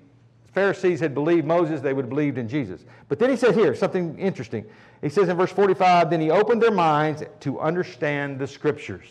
Pharisees 0.53 1.01
had 1.01 1.15
believed 1.15 1.47
Moses, 1.47 1.81
they 1.81 1.93
would 1.93 2.07
have 2.07 2.11
believed 2.11 2.39
in 2.39 2.49
Jesus. 2.49 2.85
But 3.09 3.19
then 3.19 3.29
he 3.31 3.37
says 3.37 3.55
here 3.55 3.75
something 3.75 4.19
interesting. 4.19 4.65
He 5.03 5.09
says 5.09 5.29
in 5.29 5.37
verse 5.37 5.53
45, 5.53 6.11
then 6.11 6.21
he 6.21 6.31
opened 6.31 6.63
their 6.63 6.71
minds 6.71 7.23
to 7.41 7.61
understand 7.61 8.39
the 8.39 8.47
scriptures. 8.47 9.07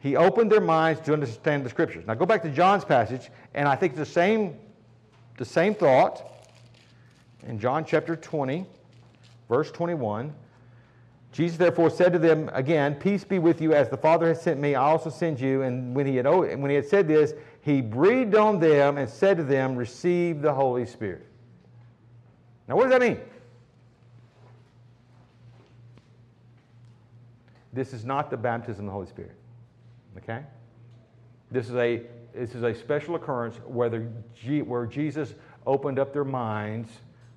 He 0.00 0.16
opened 0.16 0.50
their 0.50 0.60
minds 0.60 1.00
to 1.02 1.12
understand 1.12 1.64
the 1.64 1.70
scriptures. 1.70 2.04
Now 2.06 2.14
go 2.14 2.26
back 2.26 2.42
to 2.42 2.50
John's 2.50 2.84
passage, 2.84 3.30
and 3.54 3.68
I 3.68 3.76
think 3.76 3.94
the 3.94 4.04
same, 4.04 4.56
the 5.38 5.44
same 5.44 5.76
thought 5.76 6.48
in 7.46 7.58
John 7.60 7.84
chapter 7.84 8.16
20, 8.16 8.66
verse 9.48 9.70
21. 9.70 10.34
Jesus 11.32 11.56
therefore 11.56 11.88
said 11.88 12.12
to 12.12 12.18
them 12.18 12.50
again, 12.52 12.94
Peace 12.94 13.24
be 13.24 13.38
with 13.38 13.62
you, 13.62 13.72
as 13.72 13.88
the 13.88 13.96
Father 13.96 14.28
has 14.28 14.42
sent 14.42 14.60
me, 14.60 14.74
I 14.74 14.82
also 14.82 15.08
send 15.08 15.40
you. 15.40 15.62
And 15.62 15.94
when 15.96 16.06
he 16.06 16.16
had, 16.16 16.26
when 16.26 16.68
he 16.68 16.76
had 16.76 16.86
said 16.86 17.08
this, 17.08 17.32
he 17.62 17.80
breathed 17.80 18.34
on 18.34 18.60
them 18.60 18.98
and 18.98 19.08
said 19.08 19.38
to 19.38 19.42
them, 19.42 19.74
Receive 19.74 20.42
the 20.42 20.52
Holy 20.52 20.84
Spirit. 20.84 21.26
Now, 22.68 22.76
what 22.76 22.84
does 22.84 22.92
that 22.92 23.00
mean? 23.00 23.18
This 27.72 27.94
is 27.94 28.04
not 28.04 28.30
the 28.30 28.36
baptism 28.36 28.84
of 28.84 28.86
the 28.86 28.92
Holy 28.92 29.06
Spirit. 29.06 29.34
Okay? 30.18 30.42
This 31.50 31.70
is 31.70 31.74
a, 31.76 32.02
this 32.34 32.54
is 32.54 32.62
a 32.62 32.74
special 32.74 33.14
occurrence 33.14 33.56
where, 33.66 33.88
the, 33.88 34.62
where 34.62 34.84
Jesus 34.84 35.34
opened 35.66 35.98
up 35.98 36.12
their 36.12 36.24
minds 36.24 36.90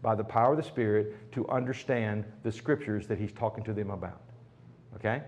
by 0.05 0.13
the 0.13 0.23
power 0.23 0.51
of 0.51 0.57
the 0.57 0.63
Spirit 0.63 1.31
to 1.31 1.49
understand 1.49 2.23
the 2.43 2.51
scriptures 2.51 3.07
that 3.07 3.17
he's 3.17 3.31
talking 3.31 3.63
to 3.63 3.73
them 3.73 3.89
about. 3.89 4.21
Okay? 4.95 5.23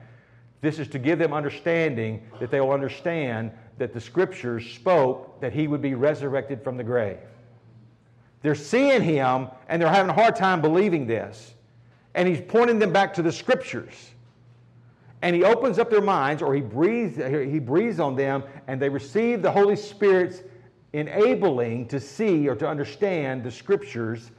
This 0.62 0.78
is 0.78 0.88
to 0.90 1.00
give 1.00 1.18
them 1.18 1.34
understanding 1.34 2.22
that 2.40 2.52
they 2.52 2.62
will 2.62 2.72
understand 2.72 3.52
that 3.80 3.92
the 3.92 4.00
scriptures 4.00 4.70
spoke 4.70 5.42
that 5.42 5.52
he 5.52 5.68
would 5.68 5.82
be 5.82 5.96
resurrected 5.96 6.64
from 6.64 6.78
the 6.78 6.84
grave. 6.84 7.18
They're 8.44 8.54
seeing 8.54 9.02
him 9.02 9.48
and 9.68 9.82
they're 9.82 9.90
having 9.90 10.12
a 10.12 10.14
hard 10.14 10.36
time 10.36 10.62
believing 10.62 11.08
this. 11.08 11.56
And 12.14 12.28
he's 12.28 12.42
pointing 12.42 12.78
them 12.78 12.94
back 12.94 13.16
to 13.16 13.24
the 13.24 13.32
scriptures. 13.32 14.12
And 15.24 15.36
he 15.36 15.44
opens 15.44 15.80
up 15.80 15.90
their 15.90 16.02
minds, 16.02 16.44
or 16.44 16.54
he 16.54 16.62
breathes, 16.62 17.18
he 17.18 17.58
breathes 17.58 18.00
on 18.00 18.16
them, 18.16 18.44
and 18.68 18.80
they 18.80 18.90
receive 18.90 19.42
the 19.42 19.52
Holy 19.52 19.76
Spirit's 19.76 20.44
enabling 20.94 21.88
to 21.88 22.00
see 22.00 22.48
or 22.48 22.56
to 22.56 22.68
understand 22.68 23.44
the 23.44 23.52
scriptures 23.52 24.30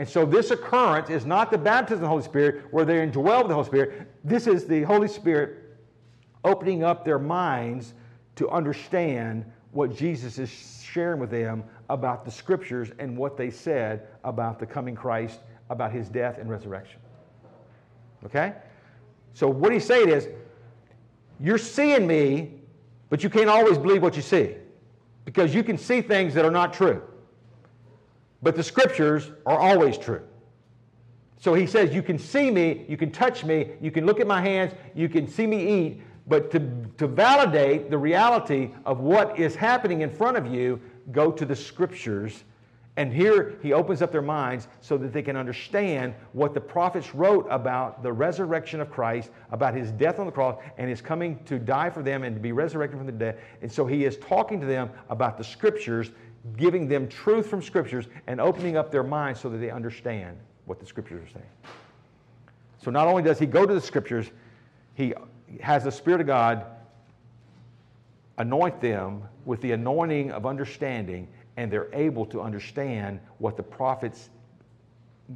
and 0.00 0.08
so 0.08 0.24
this 0.24 0.50
occurrence 0.50 1.10
is 1.10 1.26
not 1.26 1.50
the 1.50 1.58
baptism 1.58 1.96
of 1.96 2.00
the 2.00 2.08
Holy 2.08 2.22
Spirit 2.22 2.64
where 2.70 2.86
they're 2.86 3.06
indwelled 3.06 3.42
with 3.42 3.48
the 3.48 3.54
Holy 3.54 3.66
Spirit. 3.66 4.08
This 4.24 4.46
is 4.46 4.64
the 4.64 4.80
Holy 4.80 5.08
Spirit 5.08 5.76
opening 6.42 6.82
up 6.82 7.04
their 7.04 7.18
minds 7.18 7.92
to 8.36 8.48
understand 8.48 9.44
what 9.72 9.94
Jesus 9.94 10.38
is 10.38 10.48
sharing 10.82 11.20
with 11.20 11.30
them 11.30 11.64
about 11.90 12.24
the 12.24 12.30
scriptures 12.30 12.88
and 12.98 13.14
what 13.14 13.36
they 13.36 13.50
said 13.50 14.08
about 14.24 14.58
the 14.58 14.64
coming 14.64 14.94
Christ, 14.94 15.40
about 15.68 15.92
his 15.92 16.08
death 16.08 16.38
and 16.38 16.48
resurrection. 16.48 16.98
Okay? 18.24 18.54
So 19.34 19.48
what 19.48 19.70
he's 19.70 19.84
saying 19.84 20.08
is, 20.08 20.28
you're 21.38 21.58
seeing 21.58 22.06
me, 22.06 22.52
but 23.10 23.22
you 23.22 23.28
can't 23.28 23.50
always 23.50 23.76
believe 23.76 24.02
what 24.02 24.16
you 24.16 24.22
see 24.22 24.54
because 25.26 25.54
you 25.54 25.62
can 25.62 25.76
see 25.76 26.00
things 26.00 26.32
that 26.32 26.46
are 26.46 26.50
not 26.50 26.72
true. 26.72 27.02
But 28.42 28.56
the 28.56 28.62
scriptures 28.62 29.30
are 29.44 29.58
always 29.58 29.98
true. 29.98 30.22
So 31.38 31.54
he 31.54 31.66
says, 31.66 31.94
You 31.94 32.02
can 32.02 32.18
see 32.18 32.50
me, 32.50 32.84
you 32.88 32.96
can 32.96 33.10
touch 33.10 33.44
me, 33.44 33.70
you 33.80 33.90
can 33.90 34.06
look 34.06 34.20
at 34.20 34.26
my 34.26 34.40
hands, 34.40 34.72
you 34.94 35.08
can 35.08 35.26
see 35.26 35.46
me 35.46 35.86
eat, 35.86 36.02
but 36.26 36.50
to, 36.52 36.70
to 36.98 37.06
validate 37.06 37.90
the 37.90 37.98
reality 37.98 38.70
of 38.84 39.00
what 39.00 39.38
is 39.38 39.56
happening 39.56 40.02
in 40.02 40.10
front 40.10 40.36
of 40.36 40.46
you, 40.46 40.80
go 41.12 41.32
to 41.32 41.44
the 41.44 41.56
scriptures. 41.56 42.44
And 42.96 43.12
here 43.12 43.58
he 43.62 43.72
opens 43.72 44.02
up 44.02 44.12
their 44.12 44.20
minds 44.20 44.68
so 44.80 44.98
that 44.98 45.12
they 45.12 45.22
can 45.22 45.36
understand 45.36 46.14
what 46.32 46.52
the 46.52 46.60
prophets 46.60 47.14
wrote 47.14 47.46
about 47.48 48.02
the 48.02 48.12
resurrection 48.12 48.80
of 48.80 48.90
Christ, 48.90 49.30
about 49.50 49.74
his 49.74 49.90
death 49.92 50.18
on 50.18 50.26
the 50.26 50.32
cross, 50.32 50.60
and 50.76 50.90
his 50.90 51.00
coming 51.00 51.42
to 51.44 51.58
die 51.58 51.88
for 51.88 52.02
them 52.02 52.24
and 52.24 52.36
to 52.36 52.40
be 52.40 52.52
resurrected 52.52 52.98
from 52.98 53.06
the 53.06 53.12
dead. 53.12 53.38
And 53.62 53.72
so 53.72 53.86
he 53.86 54.04
is 54.04 54.18
talking 54.18 54.60
to 54.60 54.66
them 54.66 54.90
about 55.08 55.38
the 55.38 55.44
scriptures 55.44 56.10
giving 56.56 56.88
them 56.88 57.08
truth 57.08 57.46
from 57.46 57.62
scriptures 57.62 58.06
and 58.26 58.40
opening 58.40 58.76
up 58.76 58.90
their 58.90 59.02
minds 59.02 59.40
so 59.40 59.48
that 59.50 59.58
they 59.58 59.70
understand 59.70 60.38
what 60.64 60.80
the 60.80 60.86
scriptures 60.86 61.28
are 61.28 61.32
saying. 61.32 61.50
So 62.82 62.90
not 62.90 63.08
only 63.08 63.22
does 63.22 63.38
he 63.38 63.46
go 63.46 63.66
to 63.66 63.74
the 63.74 63.80
scriptures, 63.80 64.30
he 64.94 65.12
has 65.60 65.84
the 65.84 65.92
Spirit 65.92 66.20
of 66.20 66.26
God 66.26 66.64
anoint 68.38 68.80
them 68.80 69.22
with 69.44 69.60
the 69.60 69.72
anointing 69.72 70.30
of 70.30 70.46
understanding, 70.46 71.28
and 71.56 71.70
they're 71.70 71.92
able 71.92 72.24
to 72.26 72.40
understand 72.40 73.20
what 73.38 73.56
the 73.56 73.62
prophets 73.62 74.30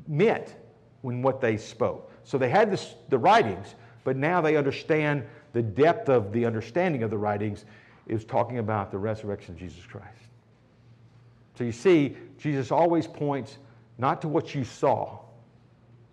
meant 0.08 0.56
when 1.02 1.20
what 1.20 1.40
they 1.40 1.56
spoke. 1.56 2.10
So 2.24 2.38
they 2.38 2.48
had 2.48 2.72
this, 2.72 2.94
the 3.10 3.18
writings, 3.18 3.74
but 4.04 4.16
now 4.16 4.40
they 4.40 4.56
understand 4.56 5.24
the 5.52 5.62
depth 5.62 6.08
of 6.08 6.32
the 6.32 6.46
understanding 6.46 7.02
of 7.02 7.10
the 7.10 7.18
writings 7.18 7.66
is 8.06 8.24
talking 8.24 8.58
about 8.58 8.90
the 8.90 8.98
resurrection 8.98 9.54
of 9.54 9.60
Jesus 9.60 9.84
Christ. 9.84 10.08
So 11.56 11.64
you 11.64 11.72
see, 11.72 12.16
Jesus 12.38 12.70
always 12.70 13.06
points 13.06 13.58
not 13.98 14.20
to 14.22 14.28
what 14.28 14.54
you 14.54 14.64
saw, 14.64 15.18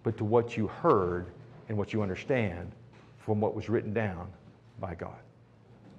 but 0.03 0.17
to 0.17 0.25
what 0.25 0.55
you 0.55 0.67
heard 0.67 1.31
and 1.69 1.77
what 1.77 1.93
you 1.93 2.01
understand 2.01 2.71
from 3.17 3.39
what 3.39 3.55
was 3.55 3.69
written 3.69 3.93
down 3.93 4.27
by 4.79 4.95
God. 4.95 5.17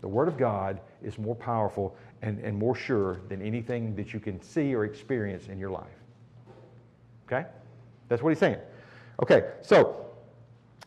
The 0.00 0.08
Word 0.08 0.28
of 0.28 0.36
God 0.36 0.80
is 1.02 1.18
more 1.18 1.34
powerful 1.34 1.96
and, 2.22 2.38
and 2.40 2.56
more 2.56 2.74
sure 2.74 3.20
than 3.28 3.40
anything 3.42 3.94
that 3.96 4.12
you 4.12 4.20
can 4.20 4.40
see 4.42 4.74
or 4.74 4.84
experience 4.84 5.48
in 5.48 5.58
your 5.58 5.70
life. 5.70 5.86
Okay? 7.26 7.48
That's 8.08 8.22
what 8.22 8.30
he's 8.30 8.38
saying. 8.38 8.58
Okay, 9.22 9.50
so 9.60 10.06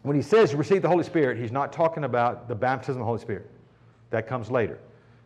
when 0.03 0.15
he 0.15 0.21
says 0.21 0.53
receive 0.53 0.81
the 0.81 0.87
Holy 0.87 1.03
Spirit, 1.03 1.37
he's 1.37 1.51
not 1.51 1.71
talking 1.71 2.03
about 2.03 2.47
the 2.47 2.55
baptism 2.55 2.95
of 2.95 2.99
the 2.99 3.05
Holy 3.05 3.19
Spirit. 3.19 3.49
That 4.09 4.27
comes 4.27 4.51
later. 4.51 4.79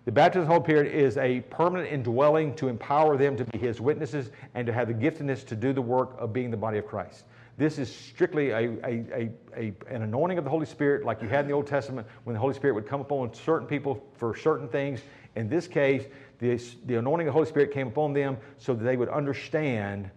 The 0.09 0.13
baptism 0.13 0.41
of 0.41 0.47
the 0.47 0.53
Holy 0.55 0.63
Spirit 0.63 0.95
is 0.95 1.17
a 1.17 1.41
permanent 1.51 1.93
indwelling 1.93 2.55
to 2.55 2.67
empower 2.67 3.15
them 3.15 3.37
to 3.37 3.45
be 3.45 3.59
His 3.59 3.79
witnesses 3.79 4.31
and 4.55 4.65
to 4.65 4.73
have 4.73 4.87
the 4.87 4.93
giftedness 4.95 5.45
to 5.45 5.55
do 5.55 5.71
the 5.71 5.83
work 5.83 6.15
of 6.17 6.33
being 6.33 6.49
the 6.49 6.57
body 6.57 6.79
of 6.79 6.87
Christ. 6.87 7.25
This 7.59 7.77
is 7.77 7.95
strictly 7.95 8.49
a, 8.49 8.57
a, 8.57 9.29
a, 9.55 9.73
an 9.87 10.01
anointing 10.01 10.39
of 10.39 10.45
the 10.45 10.49
Holy 10.49 10.65
Spirit, 10.65 11.05
like 11.05 11.21
you 11.21 11.29
had 11.29 11.41
in 11.41 11.47
the 11.47 11.53
Old 11.53 11.67
Testament, 11.67 12.07
when 12.23 12.33
the 12.33 12.39
Holy 12.39 12.55
Spirit 12.55 12.73
would 12.73 12.87
come 12.87 13.01
upon 13.01 13.31
certain 13.35 13.67
people 13.67 14.03
for 14.15 14.35
certain 14.35 14.67
things. 14.67 15.01
In 15.35 15.47
this 15.47 15.67
case, 15.67 16.05
the, 16.39 16.59
the 16.87 16.95
anointing 16.95 17.27
of 17.27 17.31
the 17.31 17.37
Holy 17.37 17.45
Spirit 17.45 17.71
came 17.71 17.89
upon 17.89 18.11
them 18.11 18.35
so 18.57 18.73
that 18.73 18.83
they 18.83 18.97
would 18.97 19.09
understand 19.09 20.09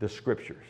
the 0.00 0.08
Scriptures 0.08 0.66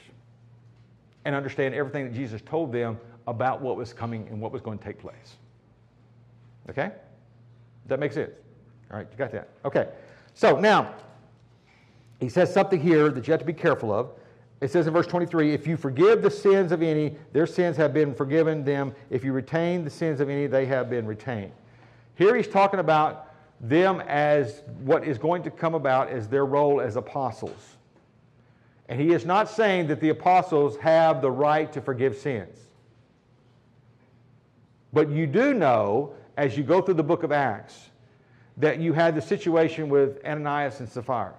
and 1.25 1.35
understand 1.35 1.75
everything 1.75 2.05
that 2.05 2.15
Jesus 2.15 2.43
told 2.45 2.73
them 2.73 3.01
about 3.27 3.63
what 3.63 3.79
was 3.79 3.95
coming 3.95 4.29
and 4.29 4.39
what 4.39 4.53
was 4.53 4.61
going 4.61 4.77
to 4.77 4.85
take 4.85 4.99
place. 4.99 5.37
Okay? 6.69 6.93
That 7.87 8.01
make 8.01 8.13
sense? 8.13 8.33
All 8.91 8.99
right, 8.99 9.07
you 9.11 9.19
got 9.19 9.33
that? 9.33 9.49
Okay. 9.65 9.89
So 10.35 10.59
now, 10.59 10.95
he 12.21 12.29
says 12.29 12.53
something 12.53 12.81
here 12.81 13.09
that 13.11 13.27
you 13.27 13.33
have 13.33 13.41
to 13.41 13.47
be 13.47 13.53
careful 13.53 13.93
of. 13.93 14.11
It 14.61 14.71
says 14.71 14.87
in 14.87 14.93
verse 14.93 15.07
23 15.07 15.53
if 15.53 15.67
you 15.67 15.77
forgive 15.77 16.23
the 16.23 16.31
sins 16.31 16.73
of 16.73 16.83
any, 16.83 17.17
their 17.33 17.47
sins 17.47 17.77
have 17.77 17.93
been 17.93 18.15
forgiven 18.15 18.65
them. 18.65 18.95
If 19.11 19.25
you 19.25 19.33
retain 19.33 19.85
the 19.85 19.91
sins 19.91 20.21
of 20.21 20.31
any, 20.31 20.47
they 20.47 20.67
have 20.67 20.89
been 20.89 21.07
retained. 21.07 21.53
Here 22.15 22.35
he's 22.35 22.49
talking 22.49 22.81
about 22.81 23.35
them 23.61 24.01
as 24.07 24.63
what 24.81 25.05
is 25.05 25.19
going 25.19 25.43
to 25.43 25.51
come 25.51 25.75
about 25.75 26.09
as 26.09 26.29
their 26.29 26.47
role 26.47 26.81
as 26.81 26.97
apostles. 26.97 27.77
And 28.89 29.01
he 29.01 29.13
is 29.13 29.27
not 29.27 29.51
saying 29.51 29.89
that 29.89 30.01
the 30.01 30.11
apostles 30.11 30.77
have 30.79 31.21
the 31.21 31.31
right 31.31 31.71
to 31.73 31.81
forgive 31.81 32.17
sins. 32.17 32.59
But 34.93 35.11
you 35.11 35.27
do 35.27 35.53
know, 35.53 36.15
as 36.37 36.57
you 36.57 36.63
go 36.63 36.81
through 36.81 36.95
the 36.95 37.03
book 37.03 37.23
of 37.23 37.33
Acts, 37.33 37.91
that 38.57 38.81
you 38.81 38.93
had 38.93 39.15
the 39.15 39.23
situation 39.23 39.89
with 39.89 40.25
Ananias 40.25 40.81
and 40.81 40.89
Sapphira. 40.89 41.35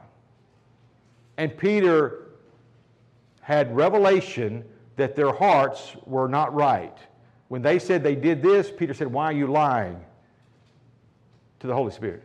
And 1.38 1.56
Peter 1.58 2.28
had 3.42 3.76
revelation 3.76 4.64
that 4.98 5.16
their 5.16 5.32
hearts 5.32 5.96
were 6.06 6.28
not 6.28 6.54
right. 6.54 6.98
When 7.48 7.62
they 7.62 7.80
said 7.80 8.04
they 8.04 8.16
did 8.16 8.42
this, 8.42 8.72
Peter 8.76 8.94
said, 8.94 9.08
Why 9.08 9.26
are 9.26 9.34
you 9.34 9.48
lying 9.48 10.04
to 11.60 11.68
the 11.68 11.74
Holy 11.74 11.92
Spirit? 11.92 12.24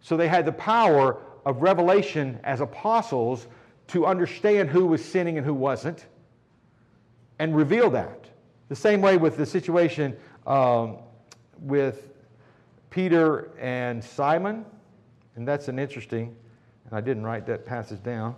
So 0.00 0.16
they 0.16 0.28
had 0.28 0.46
the 0.46 0.52
power 0.52 1.18
of 1.46 1.62
revelation 1.62 2.40
as 2.44 2.60
apostles 2.60 3.46
to 3.88 4.06
understand 4.06 4.70
who 4.70 4.86
was 4.86 5.04
sinning 5.04 5.36
and 5.36 5.46
who 5.46 5.54
wasn't 5.54 6.06
and 7.38 7.56
reveal 7.56 7.90
that. 7.90 8.26
The 8.68 8.76
same 8.76 9.00
way 9.00 9.16
with 9.16 9.36
the 9.36 9.46
situation 9.46 10.16
um, 10.46 10.98
with 11.58 12.09
Peter 12.90 13.50
and 13.60 14.02
Simon, 14.02 14.64
and 15.36 15.46
that's 15.46 15.68
an 15.68 15.78
interesting, 15.78 16.34
and 16.84 16.92
I 16.92 17.00
didn't 17.00 17.24
write 17.24 17.46
that 17.46 17.64
passage 17.64 18.02
down. 18.02 18.34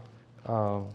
Um, 0.46 0.88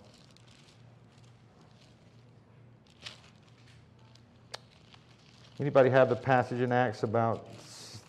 anybody 5.59 5.89
have 5.89 6.09
the 6.09 6.15
passage 6.15 6.61
in 6.61 6.71
Acts 6.71 7.01
about 7.01 7.47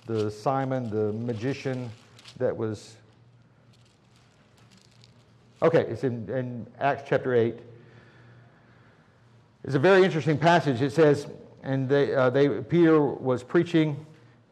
the 0.06 0.30
Simon, 0.30 0.90
the 0.90 1.12
magician 1.14 1.90
that 2.36 2.54
was. 2.54 2.96
Okay, 5.62 5.80
it's 5.80 6.04
in, 6.04 6.28
in 6.28 6.66
Acts 6.78 7.02
chapter 7.08 7.34
8. 7.34 7.58
It's 9.64 9.74
a 9.74 9.78
very 9.78 10.04
interesting 10.04 10.38
passage. 10.38 10.82
It 10.82 10.92
says, 10.92 11.26
and 11.62 11.88
they, 11.88 12.14
uh, 12.14 12.30
they, 12.30 12.48
Peter 12.48 13.02
was 13.02 13.42
preaching, 13.42 14.06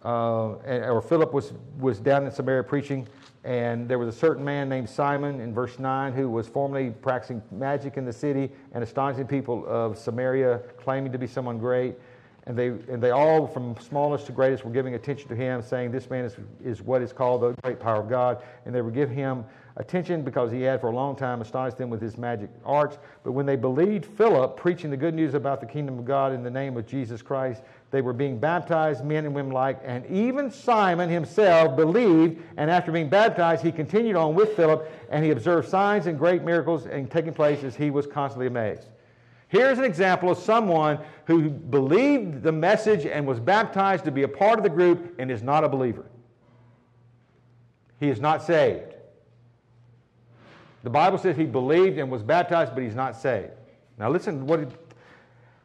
uh, 0.06 0.88
or 0.88 1.02
Philip 1.02 1.32
was, 1.32 1.52
was 1.78 1.98
down 1.98 2.24
in 2.24 2.30
Samaria 2.30 2.62
preaching, 2.62 3.08
and 3.42 3.88
there 3.88 3.98
was 3.98 4.14
a 4.14 4.16
certain 4.16 4.44
man 4.44 4.68
named 4.68 4.88
Simon 4.88 5.40
in 5.40 5.52
verse 5.52 5.80
9 5.80 6.12
who 6.12 6.30
was 6.30 6.46
formerly 6.46 6.90
practicing 6.90 7.42
magic 7.50 7.96
in 7.96 8.04
the 8.04 8.12
city 8.12 8.50
and 8.72 8.84
astonishing 8.84 9.26
people 9.26 9.64
of 9.66 9.98
Samaria, 9.98 10.60
claiming 10.78 11.10
to 11.10 11.18
be 11.18 11.26
someone 11.26 11.58
great. 11.58 11.96
And 12.46 12.56
they, 12.56 12.68
and 12.68 13.02
they 13.02 13.10
all, 13.10 13.48
from 13.48 13.76
smallest 13.80 14.26
to 14.26 14.32
greatest, 14.32 14.64
were 14.64 14.70
giving 14.70 14.94
attention 14.94 15.28
to 15.28 15.34
him, 15.34 15.60
saying, 15.62 15.90
This 15.90 16.08
man 16.08 16.24
is, 16.24 16.36
is 16.64 16.80
what 16.80 17.02
is 17.02 17.12
called 17.12 17.42
the 17.42 17.52
great 17.62 17.80
power 17.80 18.00
of 18.00 18.08
God. 18.08 18.40
And 18.64 18.72
they 18.72 18.82
would 18.82 18.94
give 18.94 19.10
him 19.10 19.44
attention 19.78 20.22
because 20.22 20.50
he 20.50 20.62
had 20.62 20.80
for 20.80 20.88
a 20.88 20.94
long 20.94 21.16
time 21.16 21.42
astonished 21.42 21.76
them 21.76 21.90
with 21.90 22.00
his 22.00 22.16
magic 22.16 22.48
arts. 22.64 22.98
But 23.24 23.32
when 23.32 23.46
they 23.46 23.56
believed 23.56 24.06
Philip 24.06 24.56
preaching 24.56 24.90
the 24.90 24.96
good 24.96 25.14
news 25.14 25.34
about 25.34 25.60
the 25.60 25.66
kingdom 25.66 25.98
of 25.98 26.04
God 26.04 26.32
in 26.32 26.44
the 26.44 26.50
name 26.50 26.76
of 26.76 26.86
Jesus 26.86 27.20
Christ, 27.20 27.62
they 27.90 28.02
were 28.02 28.12
being 28.12 28.38
baptized, 28.38 29.04
men 29.04 29.24
and 29.24 29.34
women 29.34 29.52
alike. 29.52 29.80
And 29.84 30.04
even 30.06 30.50
Simon 30.50 31.08
himself 31.08 31.76
believed. 31.76 32.42
And 32.56 32.70
after 32.70 32.90
being 32.90 33.08
baptized, 33.08 33.62
he 33.62 33.70
continued 33.70 34.16
on 34.16 34.34
with 34.34 34.56
Philip, 34.56 34.90
and 35.08 35.24
he 35.24 35.30
observed 35.30 35.68
signs 35.68 36.06
and 36.06 36.18
great 36.18 36.42
miracles 36.42 36.86
and 36.86 37.10
taking 37.10 37.32
place 37.32 37.62
as 37.62 37.76
he 37.76 37.90
was 37.90 38.06
constantly 38.06 38.48
amazed. 38.48 38.88
Here's 39.48 39.78
an 39.78 39.84
example 39.84 40.30
of 40.30 40.38
someone 40.38 40.98
who 41.26 41.48
believed 41.48 42.42
the 42.42 42.50
message 42.50 43.06
and 43.06 43.26
was 43.26 43.38
baptized 43.38 44.04
to 44.04 44.10
be 44.10 44.24
a 44.24 44.28
part 44.28 44.58
of 44.58 44.64
the 44.64 44.70
group 44.70 45.14
and 45.20 45.30
is 45.30 45.42
not 45.42 45.62
a 45.62 45.68
believer. 45.68 46.06
He 48.00 48.08
is 48.08 48.20
not 48.20 48.42
saved. 48.42 48.94
The 50.82 50.90
Bible 50.90 51.18
says 51.18 51.36
he 51.36 51.44
believed 51.44 51.98
and 51.98 52.10
was 52.10 52.24
baptized, 52.24 52.74
but 52.74 52.82
he's 52.82 52.94
not 52.94 53.16
saved. 53.16 53.52
Now 53.98 54.10
listen 54.10 54.40
to 54.40 54.44
what 54.44 54.85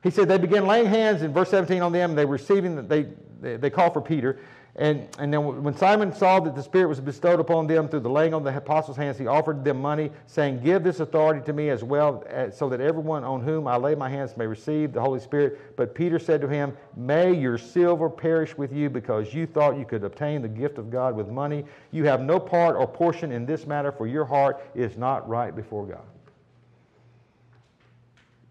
he, 0.04 0.10
said. 0.10 0.28
They 0.28 0.38
began 0.38 0.66
laying 0.66 0.88
hands 0.88 1.22
in 1.22 1.34
verse 1.34 1.50
17 1.50 1.82
on 1.82 1.92
them. 1.92 2.16
They 2.16 2.26
were 2.26 2.34
receiving. 2.34 2.88
They 2.88 3.08
they, 3.42 3.58
they 3.58 3.70
call 3.70 3.92
for 3.92 4.02
Peter. 4.02 4.40
And, 4.78 5.10
and 5.20 5.34
then 5.34 5.64
when 5.64 5.76
Simon 5.76 6.14
saw 6.14 6.40
that 6.40 6.56
the 6.56 6.64
Spirit 6.64 6.88
was 6.88 7.02
bestowed 7.02 7.42
upon 7.42 7.68
them 7.68 7.90
through 7.90 8.00
the 8.02 8.10
laying 8.10 8.34
on 8.34 8.42
the 8.42 8.56
apostles' 8.56 8.96
hands, 8.96 9.18
he 9.18 9.28
offered 9.28 9.66
them 9.66 9.82
money, 9.82 10.12
saying, 10.28 10.62
Give 10.64 10.82
this 10.82 11.02
authority 11.02 11.42
to 11.46 11.52
me 11.52 11.70
as 11.70 11.84
well, 11.84 12.24
as, 12.30 12.58
so 12.58 12.70
that 12.70 12.80
everyone 12.80 13.26
on 13.26 13.42
whom 13.42 13.68
I 13.68 13.76
lay 13.76 13.96
my 13.96 14.10
hands 14.10 14.38
may 14.38 14.48
receive 14.48 14.94
the 14.94 15.02
Holy 15.02 15.20
Spirit. 15.20 15.76
But 15.76 15.94
Peter 15.94 16.20
said 16.20 16.40
to 16.40 16.48
him, 16.48 16.78
May 16.96 17.34
your 17.34 17.58
silver 17.58 18.10
perish 18.10 18.58
with 18.58 18.72
you, 18.72 18.90
because 18.90 19.34
you 19.34 19.46
thought 19.46 19.78
you 19.78 19.84
could 19.84 20.06
obtain 20.06 20.42
the 20.42 20.48
gift 20.48 20.78
of 20.78 20.90
God 20.90 21.18
with 21.18 21.28
money. 21.28 21.66
You 21.92 22.06
have 22.06 22.22
no 22.22 22.40
part 22.40 22.78
or 22.78 22.88
portion 22.88 23.34
in 23.34 23.46
this 23.46 23.68
matter, 23.68 23.92
for 23.92 24.08
your 24.08 24.24
heart 24.24 24.66
is 24.74 24.96
not 24.96 25.28
right 25.28 25.54
before 25.54 25.86
God. 25.86 26.06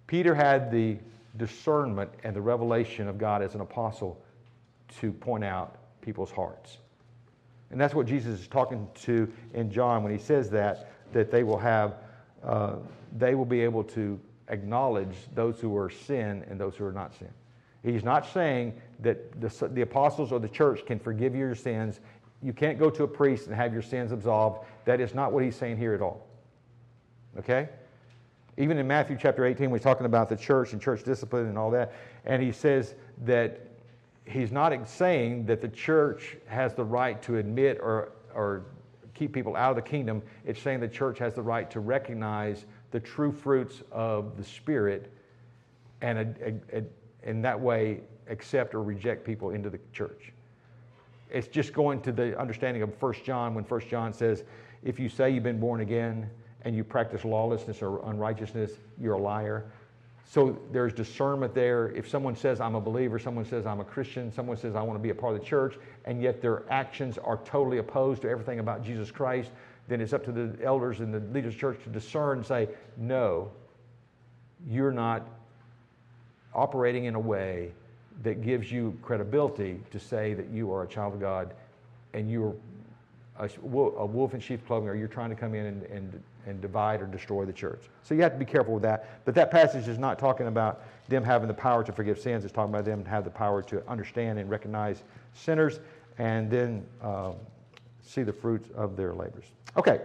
Peter 0.06 0.34
had 0.34 0.70
the 0.70 0.98
discernment 1.36 2.10
and 2.24 2.34
the 2.34 2.40
revelation 2.40 3.08
of 3.08 3.18
God 3.18 3.42
as 3.42 3.54
an 3.54 3.60
apostle 3.60 4.20
to 5.00 5.12
point 5.12 5.44
out 5.44 5.76
people's 6.02 6.30
hearts. 6.30 6.78
And 7.70 7.80
that's 7.80 7.94
what 7.94 8.06
Jesus 8.06 8.40
is 8.40 8.48
talking 8.48 8.88
to 9.02 9.32
in 9.54 9.70
John 9.70 10.02
when 10.02 10.12
he 10.12 10.18
says 10.18 10.50
that, 10.50 10.92
that 11.12 11.30
they 11.30 11.44
will 11.44 11.58
have, 11.58 11.94
uh, 12.44 12.76
they 13.16 13.34
will 13.34 13.44
be 13.44 13.60
able 13.60 13.84
to 13.84 14.18
acknowledge 14.48 15.14
those 15.34 15.60
who 15.60 15.76
are 15.76 15.88
sin 15.88 16.44
and 16.50 16.58
those 16.58 16.76
who 16.76 16.84
are 16.84 16.92
not 16.92 17.14
sin. 17.16 17.28
He's 17.82 18.04
not 18.04 18.26
saying 18.26 18.74
that 19.00 19.40
the, 19.40 19.68
the 19.68 19.82
apostles 19.82 20.32
or 20.32 20.40
the 20.40 20.48
church 20.48 20.84
can 20.84 20.98
forgive 20.98 21.34
your 21.34 21.54
sins. 21.54 22.00
You 22.42 22.52
can't 22.52 22.78
go 22.78 22.90
to 22.90 23.04
a 23.04 23.08
priest 23.08 23.46
and 23.46 23.54
have 23.54 23.72
your 23.72 23.82
sins 23.82 24.12
absolved. 24.12 24.66
That 24.84 25.00
is 25.00 25.14
not 25.14 25.32
what 25.32 25.44
he's 25.44 25.56
saying 25.56 25.78
here 25.78 25.94
at 25.94 26.02
all. 26.02 26.26
Okay? 27.38 27.68
Even 28.56 28.78
in 28.78 28.86
Matthew 28.86 29.16
chapter 29.18 29.44
18, 29.44 29.70
we're 29.70 29.78
talking 29.78 30.06
about 30.06 30.28
the 30.28 30.36
church 30.36 30.72
and 30.72 30.82
church 30.82 31.04
discipline 31.04 31.46
and 31.46 31.56
all 31.56 31.70
that. 31.70 31.92
And 32.24 32.42
he 32.42 32.52
says 32.52 32.94
that 33.24 33.60
he's 34.24 34.52
not 34.52 34.88
saying 34.88 35.46
that 35.46 35.60
the 35.60 35.68
church 35.68 36.36
has 36.46 36.74
the 36.74 36.84
right 36.84 37.20
to 37.22 37.36
admit 37.36 37.78
or, 37.80 38.12
or 38.34 38.64
keep 39.14 39.32
people 39.32 39.56
out 39.56 39.70
of 39.70 39.76
the 39.76 39.82
kingdom. 39.82 40.22
It's 40.44 40.60
saying 40.60 40.80
the 40.80 40.88
church 40.88 41.18
has 41.18 41.34
the 41.34 41.42
right 41.42 41.70
to 41.70 41.80
recognize 41.80 42.64
the 42.90 43.00
true 43.00 43.32
fruits 43.32 43.82
of 43.92 44.36
the 44.36 44.44
Spirit 44.44 45.12
and 46.00 46.34
in 47.22 47.42
that 47.42 47.60
way 47.60 48.00
accept 48.28 48.74
or 48.74 48.82
reject 48.82 49.24
people 49.24 49.50
into 49.50 49.70
the 49.70 49.78
church. 49.92 50.32
It's 51.30 51.48
just 51.48 51.72
going 51.72 52.00
to 52.02 52.12
the 52.12 52.38
understanding 52.38 52.82
of 52.82 53.00
1 53.00 53.14
John 53.24 53.54
when 53.54 53.64
1 53.64 53.80
John 53.88 54.12
says, 54.12 54.44
if 54.82 54.98
you 54.98 55.08
say 55.08 55.30
you've 55.30 55.44
been 55.44 55.60
born 55.60 55.80
again 55.80 56.30
and 56.62 56.76
you 56.76 56.84
practice 56.84 57.24
lawlessness 57.24 57.82
or 57.82 58.00
unrighteousness, 58.08 58.72
you're 59.00 59.14
a 59.14 59.20
liar. 59.20 59.64
So 60.30 60.58
there's 60.70 60.92
discernment 60.92 61.54
there. 61.54 61.88
If 61.88 62.08
someone 62.08 62.36
says, 62.36 62.60
I'm 62.60 62.76
a 62.76 62.80
believer, 62.80 63.18
someone 63.18 63.44
says, 63.44 63.66
I'm 63.66 63.80
a 63.80 63.84
Christian, 63.84 64.30
someone 64.30 64.56
says, 64.56 64.76
I 64.76 64.82
want 64.82 64.98
to 64.98 65.02
be 65.02 65.10
a 65.10 65.14
part 65.14 65.34
of 65.34 65.40
the 65.40 65.46
church, 65.46 65.76
and 66.04 66.22
yet 66.22 66.40
their 66.40 66.62
actions 66.70 67.18
are 67.18 67.38
totally 67.44 67.78
opposed 67.78 68.22
to 68.22 68.28
everything 68.28 68.60
about 68.60 68.84
Jesus 68.84 69.10
Christ, 69.10 69.50
then 69.88 70.00
it's 70.00 70.12
up 70.12 70.24
to 70.26 70.32
the 70.32 70.56
elders 70.62 71.00
and 71.00 71.12
the 71.12 71.18
leaders 71.34 71.54
of 71.54 71.54
the 71.54 71.60
church 71.60 71.82
to 71.82 71.90
discern 71.90 72.38
and 72.38 72.46
say, 72.46 72.68
no, 72.96 73.50
you're 74.68 74.92
not 74.92 75.26
operating 76.54 77.06
in 77.06 77.16
a 77.16 77.20
way 77.20 77.72
that 78.22 78.42
gives 78.42 78.70
you 78.70 78.96
credibility 79.02 79.80
to 79.90 79.98
say 79.98 80.34
that 80.34 80.48
you 80.50 80.72
are 80.72 80.84
a 80.84 80.86
child 80.86 81.14
of 81.14 81.20
God 81.20 81.54
and 82.12 82.30
you're 82.30 82.54
a, 83.38 83.48
wolf 83.62 84.34
in 84.34 84.40
sheep's 84.40 84.64
clothing, 84.66 84.88
or 84.88 84.94
you're 84.94 85.08
trying 85.08 85.30
to 85.30 85.36
come 85.36 85.54
in 85.54 85.66
and, 85.66 85.82
and 85.84 86.22
and 86.46 86.60
divide 86.60 87.02
or 87.02 87.06
destroy 87.06 87.44
the 87.44 87.52
church. 87.52 87.82
So 88.02 88.14
you 88.14 88.22
have 88.22 88.32
to 88.32 88.38
be 88.38 88.44
careful 88.44 88.74
with 88.74 88.82
that. 88.82 89.24
But 89.24 89.34
that 89.34 89.50
passage 89.50 89.88
is 89.88 89.98
not 89.98 90.18
talking 90.18 90.46
about 90.46 90.82
them 91.08 91.24
having 91.24 91.48
the 91.48 91.54
power 91.54 91.84
to 91.84 91.92
forgive 91.92 92.18
sins. 92.18 92.44
It's 92.44 92.52
talking 92.52 92.72
about 92.72 92.84
them 92.84 93.04
have 93.04 93.24
the 93.24 93.30
power 93.30 93.62
to 93.64 93.86
understand 93.88 94.38
and 94.38 94.48
recognize 94.48 95.02
sinners 95.34 95.80
and 96.18 96.50
then 96.50 96.86
uh, 97.02 97.32
see 98.02 98.22
the 98.22 98.32
fruits 98.32 98.68
of 98.74 98.96
their 98.96 99.14
labors. 99.14 99.46
Okay. 99.76 100.00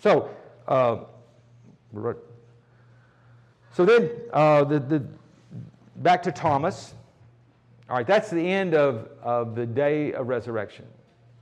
So, 0.00 0.30
uh, 0.68 0.98
so 3.72 3.84
then 3.84 4.10
uh, 4.32 4.64
the, 4.64 4.78
the, 4.78 5.06
back 5.96 6.22
to 6.24 6.32
Thomas. 6.32 6.94
All 7.88 7.96
right, 7.96 8.06
that's 8.06 8.30
the 8.30 8.46
end 8.46 8.74
of, 8.74 9.08
of 9.22 9.54
the 9.54 9.66
day 9.66 10.12
of 10.12 10.28
resurrection, 10.28 10.86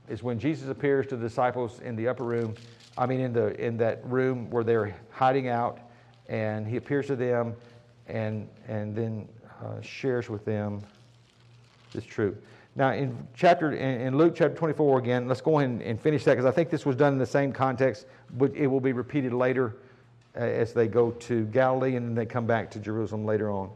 is 0.09 0.23
when 0.23 0.39
Jesus 0.39 0.69
appears 0.69 1.07
to 1.07 1.15
the 1.15 1.27
disciples 1.27 1.79
in 1.79 1.95
the 1.95 2.07
upper 2.07 2.23
room 2.23 2.55
I 2.97 3.05
mean, 3.05 3.19
in, 3.19 3.33
the, 3.33 3.59
in 3.59 3.77
that 3.77 4.05
room 4.05 4.49
where 4.49 4.63
they're 4.63 4.95
hiding 5.11 5.47
out, 5.47 5.79
and 6.27 6.67
he 6.67 6.77
appears 6.77 7.07
to 7.07 7.15
them 7.15 7.55
and, 8.07 8.47
and 8.67 8.95
then 8.95 9.27
uh, 9.63 9.81
shares 9.81 10.29
with 10.29 10.45
them 10.45 10.81
this 11.93 12.05
truth. 12.05 12.37
Now, 12.75 12.91
in 12.93 13.27
chapter 13.35 13.71
in, 13.71 14.01
in, 14.01 14.17
Luke 14.17 14.33
chapter 14.35 14.55
24 14.55 14.99
again, 14.99 15.27
let's 15.27 15.41
go 15.41 15.59
ahead 15.59 15.81
and, 15.83 15.99
finish 15.99 16.23
that 16.23 16.33
because 16.33 16.45
I 16.45 16.51
think 16.51 16.69
this 16.69 16.85
was 16.85 16.95
done 16.95 17.13
in 17.13 17.19
the 17.19 17.25
same 17.25 17.51
context, 17.53 18.07
but 18.37 18.55
it 18.55 18.67
will 18.67 18.79
be 18.79 18.93
repeated 18.93 19.31
later 19.31 19.75
uh, 20.35 20.39
as 20.39 20.73
they 20.73 20.87
go 20.87 21.11
to 21.11 21.45
Galilee 21.45 21.95
and 21.95 22.07
then 22.07 22.15
they 22.15 22.25
come 22.25 22.47
back 22.47 22.71
to 22.71 22.79
Jerusalem 22.79 23.25
later 23.25 23.51
on. 23.51 23.69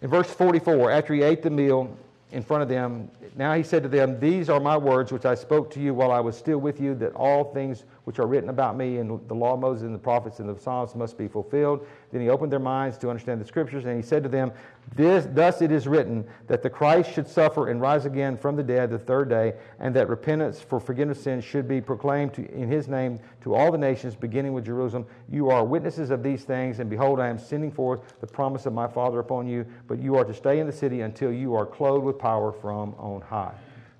In 0.00 0.10
verse 0.10 0.30
44, 0.30 0.92
after 0.92 1.14
he 1.14 1.22
ate 1.22 1.42
the 1.42 1.50
meal, 1.50 1.96
in 2.32 2.42
front 2.42 2.62
of 2.62 2.68
them. 2.68 3.10
Now 3.36 3.54
he 3.54 3.62
said 3.62 3.82
to 3.82 3.88
them, 3.88 4.18
These 4.18 4.48
are 4.48 4.60
my 4.60 4.76
words 4.76 5.12
which 5.12 5.24
I 5.24 5.34
spoke 5.34 5.70
to 5.72 5.80
you 5.80 5.94
while 5.94 6.10
I 6.10 6.20
was 6.20 6.36
still 6.36 6.58
with 6.58 6.80
you, 6.80 6.94
that 6.96 7.12
all 7.14 7.52
things 7.52 7.84
which 8.04 8.18
are 8.18 8.26
written 8.26 8.50
about 8.50 8.76
me 8.76 8.98
in 8.98 9.20
the 9.28 9.34
law 9.34 9.54
of 9.54 9.60
Moses 9.60 9.84
and 9.84 9.94
the 9.94 9.98
prophets 9.98 10.38
and 10.38 10.48
the 10.48 10.58
Psalms 10.60 10.94
must 10.94 11.16
be 11.16 11.26
fulfilled. 11.26 11.86
Then 12.12 12.20
he 12.20 12.28
opened 12.28 12.52
their 12.52 12.58
minds 12.58 12.98
to 12.98 13.08
understand 13.08 13.40
the 13.40 13.46
scriptures, 13.46 13.86
and 13.86 13.96
he 13.96 14.02
said 14.02 14.22
to 14.22 14.28
them, 14.28 14.52
this, 14.94 15.26
Thus 15.32 15.62
it 15.62 15.72
is 15.72 15.88
written 15.88 16.26
that 16.46 16.62
the 16.62 16.68
Christ 16.68 17.12
should 17.12 17.26
suffer 17.26 17.68
and 17.68 17.80
rise 17.80 18.04
again 18.04 18.36
from 18.36 18.56
the 18.56 18.62
dead 18.62 18.90
the 18.90 18.98
third 18.98 19.30
day, 19.30 19.54
and 19.80 19.96
that 19.96 20.08
repentance 20.08 20.60
for 20.60 20.78
forgiveness 20.78 21.18
of 21.18 21.24
sins 21.24 21.44
should 21.44 21.66
be 21.66 21.80
proclaimed 21.80 22.34
to, 22.34 22.50
in 22.52 22.68
his 22.68 22.88
name 22.88 23.18
to 23.42 23.54
all 23.54 23.72
the 23.72 23.78
nations, 23.78 24.14
beginning 24.14 24.52
with 24.52 24.66
Jerusalem. 24.66 25.06
You 25.30 25.48
are 25.48 25.64
witnesses 25.64 26.10
of 26.10 26.22
these 26.22 26.44
things, 26.44 26.80
and 26.80 26.90
behold, 26.90 27.20
I 27.20 27.28
am 27.28 27.38
sending 27.38 27.72
forth 27.72 28.20
the 28.20 28.26
promise 28.26 28.66
of 28.66 28.74
my 28.74 28.86
Father 28.86 29.18
upon 29.18 29.46
you, 29.46 29.64
but 29.88 29.98
you 29.98 30.16
are 30.16 30.24
to 30.24 30.34
stay 30.34 30.60
in 30.60 30.66
the 30.66 30.72
city 30.72 31.00
until 31.00 31.32
you 31.32 31.54
are 31.54 31.64
clothed 31.64 32.04
with 32.04 32.18
power 32.18 32.52
from 32.52 32.94
on 32.98 33.22
high. 33.22 33.54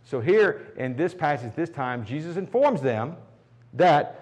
So, 0.05 0.21
here 0.21 0.73
in 0.77 0.95
this 0.95 1.15
passage, 1.15 1.55
this 1.57 1.71
time, 1.71 2.05
Jesus 2.05 2.37
informs 2.37 2.83
them 2.83 3.17
that 3.75 4.21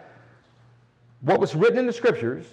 what 1.21 1.41
was 1.41 1.55
written 1.55 1.79
in 1.79 1.87
the 1.87 1.93
scriptures 1.93 2.47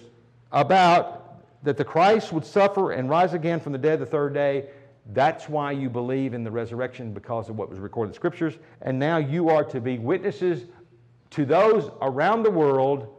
about 0.52 1.42
that 1.62 1.76
the 1.76 1.84
Christ 1.84 2.32
would 2.32 2.44
suffer 2.44 2.92
and 2.92 3.08
rise 3.08 3.34
again 3.34 3.60
from 3.60 3.72
the 3.72 3.78
dead 3.78 3.98
the 3.98 4.06
third 4.06 4.32
day, 4.32 4.68
that's 5.12 5.48
why 5.48 5.72
you 5.72 5.90
believe 5.90 6.34
in 6.34 6.44
the 6.44 6.50
resurrection 6.50 7.12
because 7.12 7.48
of 7.48 7.56
what 7.56 7.68
was 7.68 7.78
recorded 7.78 8.08
in 8.08 8.12
the 8.12 8.16
scriptures. 8.16 8.54
And 8.82 8.98
now 8.98 9.18
you 9.18 9.48
are 9.48 9.64
to 9.64 9.80
be 9.80 9.98
witnesses 9.98 10.66
to 11.30 11.44
those 11.44 11.90
around 12.00 12.42
the 12.42 12.50
world 12.50 13.14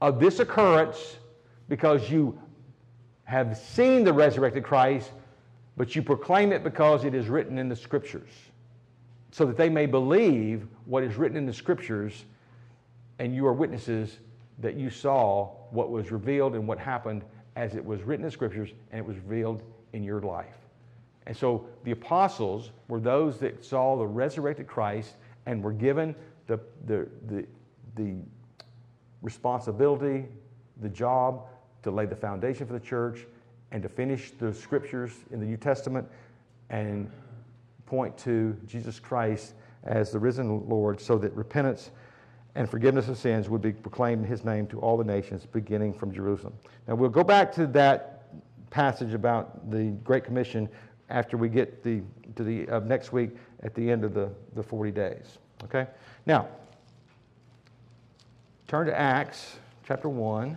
of 0.00 0.20
this 0.20 0.38
occurrence 0.40 1.16
because 1.68 2.10
you 2.10 2.38
have 3.24 3.56
seen 3.56 4.04
the 4.04 4.12
resurrected 4.12 4.64
Christ, 4.64 5.10
but 5.76 5.96
you 5.96 6.02
proclaim 6.02 6.52
it 6.52 6.62
because 6.62 7.04
it 7.04 7.14
is 7.14 7.28
written 7.28 7.58
in 7.58 7.68
the 7.68 7.76
scriptures 7.76 8.30
so 9.30 9.44
that 9.46 9.56
they 9.56 9.68
may 9.68 9.86
believe 9.86 10.66
what 10.84 11.02
is 11.02 11.16
written 11.16 11.36
in 11.36 11.46
the 11.46 11.52
scriptures, 11.52 12.24
and 13.18 13.34
you 13.34 13.46
are 13.46 13.52
witnesses 13.52 14.18
that 14.58 14.74
you 14.74 14.90
saw 14.90 15.50
what 15.70 15.90
was 15.90 16.10
revealed 16.10 16.54
and 16.54 16.66
what 16.66 16.78
happened 16.78 17.24
as 17.56 17.74
it 17.74 17.84
was 17.84 18.02
written 18.02 18.24
in 18.24 18.30
scriptures 18.30 18.70
and 18.90 19.00
it 19.00 19.06
was 19.06 19.16
revealed 19.16 19.62
in 19.92 20.02
your 20.02 20.20
life. 20.20 20.56
And 21.26 21.36
so 21.36 21.66
the 21.84 21.92
apostles 21.92 22.70
were 22.88 23.00
those 23.00 23.38
that 23.38 23.64
saw 23.64 23.96
the 23.96 24.06
resurrected 24.06 24.66
Christ 24.66 25.14
and 25.46 25.62
were 25.62 25.72
given 25.72 26.14
the, 26.46 26.60
the, 26.86 27.08
the, 27.26 27.46
the 27.94 28.16
responsibility, 29.22 30.26
the 30.82 30.88
job 30.88 31.46
to 31.82 31.90
lay 31.90 32.06
the 32.06 32.16
foundation 32.16 32.66
for 32.66 32.72
the 32.72 32.80
church 32.80 33.26
and 33.70 33.82
to 33.82 33.88
finish 33.88 34.32
the 34.32 34.52
scriptures 34.52 35.12
in 35.30 35.40
the 35.40 35.46
New 35.46 35.56
Testament 35.56 36.06
and 36.70 37.10
point 37.86 38.16
to 38.18 38.56
Jesus 38.66 38.98
Christ 38.98 39.54
as 39.84 40.10
the 40.10 40.18
risen 40.18 40.68
Lord 40.68 41.00
so 41.00 41.18
that 41.18 41.32
repentance 41.34 41.90
and 42.54 42.70
forgiveness 42.70 43.08
of 43.08 43.18
sins 43.18 43.48
would 43.48 43.62
be 43.62 43.72
proclaimed 43.72 44.24
in 44.24 44.30
his 44.30 44.44
name 44.44 44.66
to 44.68 44.78
all 44.80 44.96
the 44.96 45.04
nations, 45.04 45.46
beginning 45.46 45.92
from 45.92 46.12
Jerusalem. 46.12 46.54
Now, 46.86 46.94
we'll 46.94 47.10
go 47.10 47.24
back 47.24 47.52
to 47.54 47.66
that 47.68 48.22
passage 48.70 49.14
about 49.14 49.70
the 49.70 49.90
Great 50.04 50.24
Commission 50.24 50.68
after 51.10 51.36
we 51.36 51.48
get 51.48 51.82
the, 51.82 52.02
to 52.36 52.44
the 52.44 52.68
uh, 52.68 52.80
next 52.80 53.12
week 53.12 53.30
at 53.62 53.74
the 53.74 53.90
end 53.90 54.04
of 54.04 54.14
the, 54.14 54.30
the 54.54 54.62
40 54.62 54.90
days. 54.92 55.38
Okay? 55.64 55.86
Now, 56.26 56.48
turn 58.68 58.86
to 58.86 58.98
Acts 58.98 59.56
chapter 59.86 60.08
1. 60.08 60.56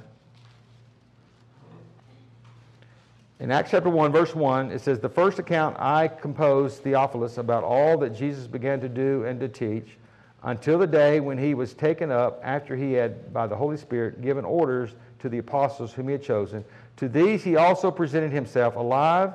In 3.39 3.51
Acts 3.51 3.71
chapter 3.71 3.89
1, 3.89 4.11
verse 4.11 4.33
1, 4.33 4.71
it 4.71 4.81
says, 4.81 4.99
The 4.99 5.09
first 5.09 5.37
account 5.37 5.77
I 5.79 6.07
composed, 6.07 6.81
Theophilus, 6.81 7.37
about 7.37 7.63
all 7.63 7.97
that 7.99 8.15
Jesus 8.15 8.47
began 8.47 8.79
to 8.81 8.89
do 8.89 9.25
and 9.25 9.39
to 9.39 9.47
teach 9.47 9.97
until 10.43 10.77
the 10.77 10.87
day 10.87 11.19
when 11.19 11.37
he 11.37 11.53
was 11.53 11.73
taken 11.73 12.11
up 12.11 12.39
after 12.43 12.75
he 12.75 12.93
had, 12.93 13.33
by 13.33 13.47
the 13.47 13.55
Holy 13.55 13.77
Spirit, 13.77 14.21
given 14.21 14.45
orders 14.45 14.95
to 15.19 15.29
the 15.29 15.39
apostles 15.39 15.93
whom 15.93 16.07
he 16.07 16.13
had 16.13 16.23
chosen. 16.23 16.63
To 16.97 17.09
these 17.09 17.43
he 17.43 17.55
also 17.55 17.91
presented 17.91 18.31
himself 18.31 18.75
alive, 18.75 19.33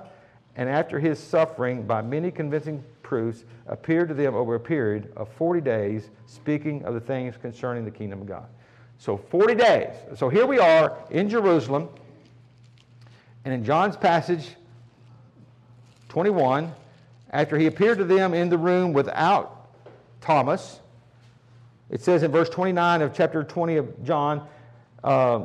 and 0.57 0.69
after 0.69 0.99
his 0.99 1.19
suffering, 1.19 1.83
by 1.85 2.03
many 2.03 2.31
convincing 2.31 2.85
proofs, 3.03 3.45
appeared 3.67 4.09
to 4.09 4.15
them 4.15 4.35
over 4.35 4.55
a 4.55 4.61
period 4.61 5.13
of 5.17 5.29
40 5.31 5.61
days, 5.61 6.11
speaking 6.27 6.85
of 6.85 6.95
the 6.95 7.01
things 7.01 7.37
concerning 7.37 7.85
the 7.85 7.91
kingdom 7.91 8.21
of 8.21 8.27
God. 8.27 8.47
So, 8.99 9.17
40 9.17 9.55
days. 9.55 9.95
So, 10.17 10.29
here 10.29 10.47
we 10.47 10.59
are 10.59 10.97
in 11.11 11.29
Jerusalem. 11.29 11.89
And 13.45 13.53
in 13.53 13.65
John's 13.65 13.97
passage 13.97 14.55
21, 16.11 16.73
after 17.31 17.59
he 17.59 17.67
appeared 17.67 17.99
to 17.99 18.05
them 18.05 18.35
in 18.35 18.49
the 18.49 18.59
room 18.59 18.93
without 18.93 19.71
Thomas, 20.21 20.79
it 21.93 22.01
says 22.01 22.23
in 22.23 22.33
verse 22.33 22.49
29 22.49 23.03
of 23.03 23.15
chapter 23.15 23.45
20 23.45 23.77
of 23.77 24.05
John, 24.05 24.49
uh, 25.05 25.43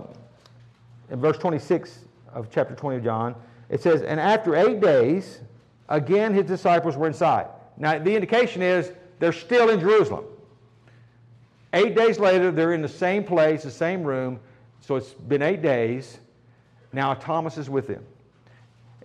in 1.12 1.20
verse 1.20 1.38
26 1.38 2.00
of 2.34 2.50
chapter 2.50 2.74
20 2.74 2.98
of 2.98 3.04
John, 3.04 3.36
it 3.70 3.82
says, 3.82 4.02
And 4.02 4.20
after 4.20 4.56
eight 4.56 4.80
days, 4.80 5.42
again 5.90 6.34
his 6.34 6.46
disciples 6.46 6.96
were 6.96 7.06
inside. 7.06 7.48
Now, 7.78 8.00
the 8.00 8.16
indication 8.16 8.62
is 8.62 8.94
they're 9.20 9.34
still 9.34 9.70
in 9.70 9.80
Jerusalem. 9.80 10.24
Eight 11.74 11.96
days 11.96 12.18
later, 12.18 12.50
they're 12.50 12.74
in 12.74 12.82
the 12.82 12.88
same 12.88 13.26
place, 13.26 13.64
the 13.64 13.70
same 13.70 14.04
room. 14.04 14.40
So 14.80 14.96
it's 14.96 15.14
been 15.14 15.42
eight 15.42 15.62
days. 15.62 16.20
Now 16.94 17.14
Thomas 17.14 17.58
is 17.58 17.70
with 17.70 17.88
them. 17.88 18.06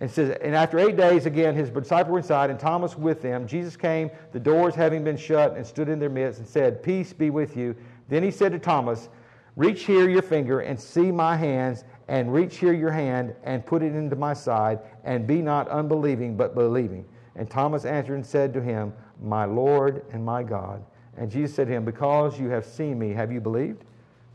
And 0.03 0.11
says, 0.11 0.35
and 0.41 0.53
after 0.53 0.79
eight 0.79 0.97
days, 0.97 1.25
again, 1.25 1.55
his 1.55 1.69
disciples 1.69 2.11
were 2.11 2.17
inside, 2.17 2.49
and 2.49 2.59
Thomas 2.59 2.97
with 2.97 3.21
them. 3.21 3.47
Jesus 3.47 3.77
came, 3.77 4.11
the 4.33 4.39
doors 4.39 4.75
having 4.75 5.01
been 5.01 5.15
shut, 5.15 5.55
and 5.55 5.65
stood 5.65 5.87
in 5.87 5.97
their 5.97 6.09
midst, 6.09 6.39
and 6.39 6.47
said, 6.47 6.83
Peace 6.83 7.13
be 7.13 7.29
with 7.29 7.55
you. 7.55 7.73
Then 8.09 8.21
he 8.21 8.29
said 8.29 8.51
to 8.51 8.59
Thomas, 8.59 9.07
Reach 9.55 9.85
here 9.85 10.09
your 10.09 10.21
finger 10.21 10.59
and 10.59 10.77
see 10.77 11.09
my 11.09 11.37
hands, 11.37 11.85
and 12.09 12.33
reach 12.33 12.57
here 12.57 12.73
your 12.73 12.91
hand 12.91 13.33
and 13.45 13.65
put 13.65 13.81
it 13.81 13.95
into 13.95 14.17
my 14.17 14.33
side, 14.33 14.79
and 15.05 15.25
be 15.25 15.41
not 15.41 15.69
unbelieving, 15.69 16.35
but 16.35 16.53
believing. 16.53 17.05
And 17.37 17.49
Thomas 17.49 17.85
answered 17.85 18.15
and 18.15 18.25
said 18.25 18.53
to 18.55 18.61
him, 18.61 18.91
My 19.21 19.45
Lord 19.45 20.03
and 20.11 20.25
my 20.25 20.43
God. 20.43 20.83
And 21.15 21.31
Jesus 21.31 21.55
said 21.55 21.67
to 21.67 21.73
him, 21.73 21.85
Because 21.85 22.37
you 22.37 22.49
have 22.49 22.65
seen 22.65 22.99
me, 22.99 23.13
have 23.13 23.31
you 23.31 23.39
believed? 23.39 23.85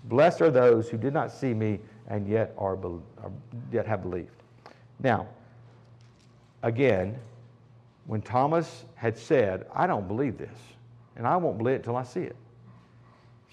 Blessed 0.04 0.40
are 0.40 0.50
those 0.50 0.88
who 0.88 0.96
did 0.96 1.12
not 1.12 1.30
see 1.30 1.52
me 1.52 1.78
and 2.06 2.26
yet 2.26 2.54
are, 2.56 2.78
yet 3.70 3.86
have 3.86 4.00
believed. 4.00 4.32
Now, 5.00 5.28
again, 6.62 7.18
when 8.06 8.22
Thomas 8.22 8.84
had 8.94 9.16
said, 9.16 9.66
I 9.74 9.86
don't 9.86 10.08
believe 10.08 10.38
this, 10.38 10.56
and 11.16 11.26
I 11.26 11.36
won't 11.36 11.58
believe 11.58 11.74
it 11.74 11.78
until 11.78 11.96
I 11.96 12.04
see 12.04 12.20
it. 12.20 12.36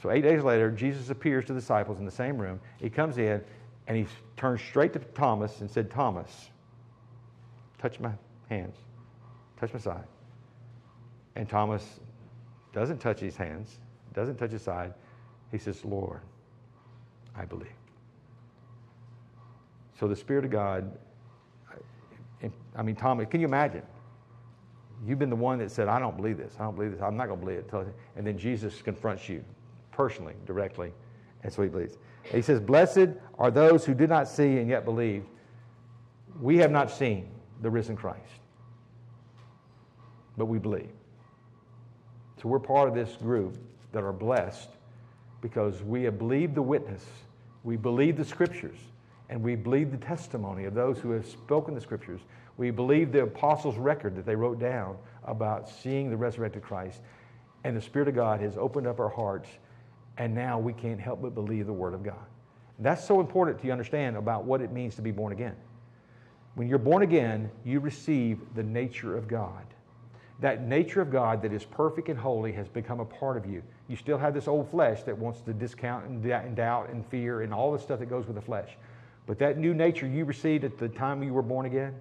So 0.02 0.12
eight 0.12 0.22
days 0.22 0.44
later, 0.44 0.72
Jesus 0.72 1.10
appears 1.10 1.46
to 1.46 1.54
the 1.54 1.60
disciples 1.60 2.00
in 2.00 2.06
the 2.06 2.12
same 2.12 2.38
room. 2.38 2.60
He 2.80 2.90
comes 2.90 3.18
in 3.18 3.42
and 3.88 3.98
he 3.98 4.06
turns 4.38 4.62
straight 4.62 4.94
to 4.94 5.00
Thomas 5.00 5.62
and 5.62 5.70
said, 5.70 5.90
Thomas, 5.90 6.50
touch 7.80 8.00
my 8.00 8.12
hands, 8.50 8.78
touch 9.60 9.74
my 9.74 9.80
side. 9.80 10.06
And 11.36 11.50
Thomas 11.50 12.00
doesn't 12.74 13.00
touch 13.00 13.20
his 13.20 13.36
hands, 13.36 13.80
doesn't 14.14 14.38
touch 14.38 14.52
his 14.52 14.62
side. 14.62 14.94
He 15.52 15.58
says, 15.58 15.84
Lord, 15.84 16.22
I 17.36 17.46
believe. 17.46 17.68
So 20.00 20.08
the 20.08 20.16
Spirit 20.16 20.46
of 20.46 20.52
God, 20.52 20.98
I 22.76 22.82
mean, 22.82 22.96
Tommy, 22.96 23.26
can 23.26 23.40
you 23.40 23.48
imagine? 23.48 23.84
You've 25.06 25.20
been 25.20 25.30
the 25.30 25.36
one 25.36 25.60
that 25.60 25.72
said, 25.72 25.88
I 25.88 26.00
don't 26.00 26.16
believe 26.16 26.38
this. 26.38 26.56
I 26.60 26.64
don't 26.64 26.76
believe 26.76 26.92
this. 26.92 27.02
I'm 27.02 27.18
not 27.18 27.28
going 27.28 27.40
to 27.40 27.46
believe 27.46 27.60
it. 27.60 27.96
And 28.16 28.26
then 28.26 28.38
Jesus 28.38 28.82
confronts 28.82 29.28
you 29.30 29.44
personally, 29.92 30.34
directly. 30.46 30.92
And 31.44 31.52
so 31.52 31.62
he 31.62 31.70
believes. 31.70 31.98
he 32.32 32.42
says, 32.42 32.60
Blessed 32.60 33.10
are 33.38 33.52
those 33.52 33.86
who 33.86 33.94
did 33.94 34.10
not 34.10 34.28
see 34.28 34.58
and 34.58 34.70
yet 34.70 34.86
believe. 34.86 35.26
We 36.42 36.58
have 36.58 36.72
not 36.72 36.92
seen 36.92 37.30
the 37.62 37.70
risen 37.70 37.96
Christ, 37.96 38.20
but 40.38 40.46
we 40.46 40.58
believe. 40.58 40.90
So 42.42 42.50
we're 42.50 42.60
part 42.60 42.90
of 42.90 42.96
this 42.96 43.16
group 43.16 43.58
that 43.94 44.04
are 44.04 44.12
blessed 44.12 44.70
because 45.42 45.82
we 45.84 46.04
have 46.04 46.18
believed 46.18 46.56
the 46.56 46.62
witness, 46.62 47.06
we 47.64 47.78
believe 47.78 48.18
the 48.18 48.26
scriptures, 48.26 48.78
and 49.30 49.42
we 49.42 49.56
believe 49.56 49.92
the 49.92 49.98
testimony 49.98 50.66
of 50.66 50.74
those 50.74 51.00
who 51.00 51.12
have 51.12 51.26
spoken 51.26 51.74
the 51.74 51.82
scriptures. 51.82 52.22
We 52.58 52.72
believe 52.72 53.12
the 53.12 53.24
apostles' 53.24 53.78
record 53.78 54.16
that 54.16 54.26
they 54.26 54.36
wrote 54.36 54.60
down 54.60 54.98
about 55.24 55.68
seeing 55.68 56.10
the 56.10 56.18
resurrected 56.18 56.62
Christ. 56.62 57.02
And 57.64 57.76
the 57.76 57.82
Spirit 57.82 58.08
of 58.08 58.16
God 58.16 58.40
has 58.42 58.58
opened 58.58 58.86
up 58.86 59.00
our 59.00 59.10
hearts, 59.10 59.50
and 60.18 60.36
now 60.36 60.60
we 60.60 60.72
can't 60.74 61.00
help 61.00 61.22
but 61.22 61.34
believe 61.34 61.66
the 61.66 61.74
Word 61.74 61.94
of 61.94 62.04
God. 62.04 62.26
That's 62.80 63.06
so 63.06 63.20
important 63.20 63.60
to 63.62 63.72
understand 63.72 64.18
about 64.18 64.44
what 64.44 64.62
it 64.62 64.72
means 64.72 64.96
to 64.96 65.02
be 65.02 65.12
born 65.12 65.34
again. 65.34 65.56
When 66.56 66.68
you're 66.68 66.78
born 66.78 67.04
again, 67.04 67.50
you 67.64 67.80
receive 67.80 68.40
the 68.54 68.64
nature 68.64 69.18
of 69.18 69.28
God. 69.28 69.66
That 70.42 70.62
nature 70.62 71.02
of 71.02 71.10
God 71.10 71.42
that 71.42 71.54
is 71.54 71.64
perfect 71.64 72.10
and 72.10 72.20
holy 72.20 72.52
has 72.54 72.68
become 72.68 73.00
a 73.00 73.06
part 73.06 73.38
of 73.38 73.46
you. 73.46 73.64
You 73.88 73.96
still 73.96 74.18
have 74.18 74.34
this 74.34 74.48
old 74.48 74.70
flesh 74.70 75.04
that 75.04 75.18
wants 75.18 75.42
to 75.42 75.54
discount 75.54 76.06
and 76.06 76.56
doubt 76.56 76.90
and 76.90 77.06
fear 77.08 77.42
and 77.42 77.54
all 77.54 77.72
the 77.72 77.80
stuff 77.80 78.00
that 78.00 78.08
goes 78.08 78.26
with 78.26 78.36
the 78.36 78.42
flesh. 78.42 78.78
But 79.26 79.40
that 79.40 79.58
new 79.58 79.74
nature 79.74 80.08
you 80.08 80.26
received 80.26 80.64
at 80.64 80.78
the 80.78 80.90
time 80.90 81.24
you 81.24 81.34
were 81.34 81.42
born 81.42 81.66
again, 81.66 81.96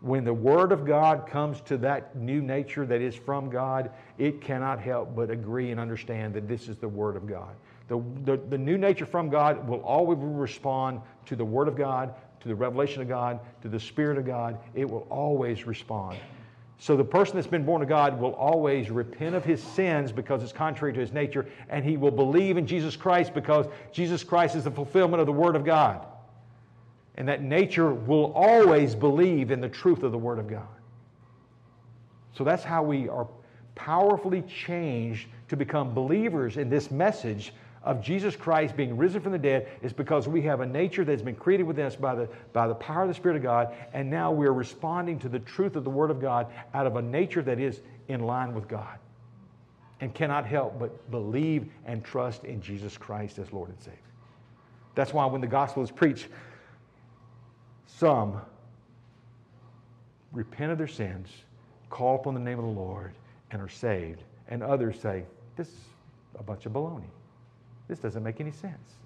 when 0.00 0.22
the 0.22 0.34
Word 0.34 0.70
of 0.70 0.84
God 0.84 1.26
comes 1.26 1.62
to 1.62 1.78
that 1.78 2.14
new 2.14 2.42
nature 2.42 2.84
that 2.84 3.00
is 3.00 3.14
from 3.14 3.48
God, 3.48 3.90
it 4.18 4.42
cannot 4.42 4.78
help 4.78 5.16
but 5.16 5.30
agree 5.30 5.70
and 5.70 5.80
understand 5.80 6.34
that 6.34 6.46
this 6.46 6.68
is 6.68 6.76
the 6.76 6.88
Word 6.88 7.16
of 7.16 7.26
God. 7.26 7.54
The, 7.88 8.02
the, 8.24 8.36
the 8.36 8.58
new 8.58 8.76
nature 8.76 9.06
from 9.06 9.30
God 9.30 9.66
will 9.66 9.80
always 9.80 10.18
respond 10.20 11.00
to 11.26 11.36
the 11.36 11.44
Word 11.44 11.68
of 11.68 11.76
God, 11.76 12.14
to 12.40 12.48
the 12.48 12.54
revelation 12.54 13.00
of 13.00 13.08
God, 13.08 13.40
to 13.62 13.68
the 13.68 13.80
Spirit 13.80 14.18
of 14.18 14.26
God. 14.26 14.58
It 14.74 14.88
will 14.88 15.06
always 15.10 15.66
respond. 15.66 16.18
So 16.78 16.98
the 16.98 17.04
person 17.04 17.36
that's 17.36 17.46
been 17.46 17.64
born 17.64 17.80
of 17.80 17.88
God 17.88 18.20
will 18.20 18.34
always 18.34 18.90
repent 18.90 19.34
of 19.34 19.42
his 19.42 19.62
sins 19.62 20.12
because 20.12 20.42
it's 20.42 20.52
contrary 20.52 20.92
to 20.92 21.00
his 21.00 21.12
nature, 21.12 21.46
and 21.70 21.82
he 21.82 21.96
will 21.96 22.10
believe 22.10 22.58
in 22.58 22.66
Jesus 22.66 22.94
Christ 22.94 23.32
because 23.32 23.66
Jesus 23.90 24.22
Christ 24.22 24.54
is 24.54 24.64
the 24.64 24.70
fulfillment 24.70 25.20
of 25.20 25.26
the 25.26 25.32
Word 25.32 25.56
of 25.56 25.64
God. 25.64 26.06
And 27.16 27.28
that 27.28 27.42
nature 27.42 27.92
will 27.92 28.32
always 28.34 28.94
believe 28.94 29.50
in 29.50 29.60
the 29.60 29.68
truth 29.68 30.02
of 30.02 30.12
the 30.12 30.18
Word 30.18 30.38
of 30.38 30.48
God. 30.48 30.66
So 32.32 32.42
that's 32.42 32.64
how 32.64 32.82
we 32.82 33.08
are 33.08 33.28
powerfully 33.74 34.42
changed 34.42 35.28
to 35.48 35.56
become 35.56 35.94
believers 35.94 36.56
in 36.56 36.68
this 36.68 36.90
message 36.90 37.52
of 37.84 38.00
Jesus 38.00 38.34
Christ 38.34 38.76
being 38.76 38.96
risen 38.96 39.20
from 39.20 39.32
the 39.32 39.38
dead 39.38 39.68
is 39.82 39.92
because 39.92 40.26
we 40.26 40.40
have 40.42 40.60
a 40.60 40.66
nature 40.66 41.04
that's 41.04 41.22
been 41.22 41.34
created 41.34 41.64
within 41.64 41.84
us 41.84 41.94
by 41.94 42.14
the, 42.14 42.28
by 42.52 42.66
the 42.66 42.74
power 42.74 43.02
of 43.02 43.08
the 43.08 43.14
Spirit 43.14 43.36
of 43.36 43.42
God, 43.42 43.74
and 43.92 44.08
now 44.08 44.32
we're 44.32 44.52
responding 44.52 45.18
to 45.20 45.28
the 45.28 45.38
truth 45.40 45.76
of 45.76 45.84
the 45.84 45.90
Word 45.90 46.10
of 46.10 46.20
God 46.20 46.46
out 46.72 46.86
of 46.86 46.96
a 46.96 47.02
nature 47.02 47.42
that 47.42 47.60
is 47.60 47.82
in 48.08 48.20
line 48.20 48.54
with 48.54 48.66
God 48.68 48.98
and 50.00 50.14
cannot 50.14 50.46
help 50.46 50.78
but 50.78 51.10
believe 51.10 51.66
and 51.84 52.02
trust 52.02 52.44
in 52.44 52.60
Jesus 52.60 52.96
Christ 52.96 53.38
as 53.38 53.52
Lord 53.52 53.68
and 53.68 53.78
Savior. 53.80 53.98
That's 54.94 55.12
why 55.12 55.26
when 55.26 55.40
the 55.40 55.46
gospel 55.46 55.82
is 55.82 55.90
preached, 55.90 56.28
some 57.86 58.40
repent 60.32 60.72
of 60.72 60.78
their 60.78 60.88
sins, 60.88 61.28
call 61.90 62.16
upon 62.16 62.34
the 62.34 62.40
name 62.40 62.58
of 62.58 62.64
the 62.64 62.70
Lord, 62.70 63.12
and 63.50 63.62
are 63.62 63.68
saved, 63.68 64.22
and 64.48 64.62
others 64.62 64.98
say, 65.00 65.24
This 65.56 65.68
is 65.68 65.78
a 66.38 66.42
bunch 66.42 66.66
of 66.66 66.72
baloney. 66.72 67.10
This 67.88 67.98
doesn't 67.98 68.22
make 68.22 68.40
any 68.40 68.50
sense. 68.50 68.96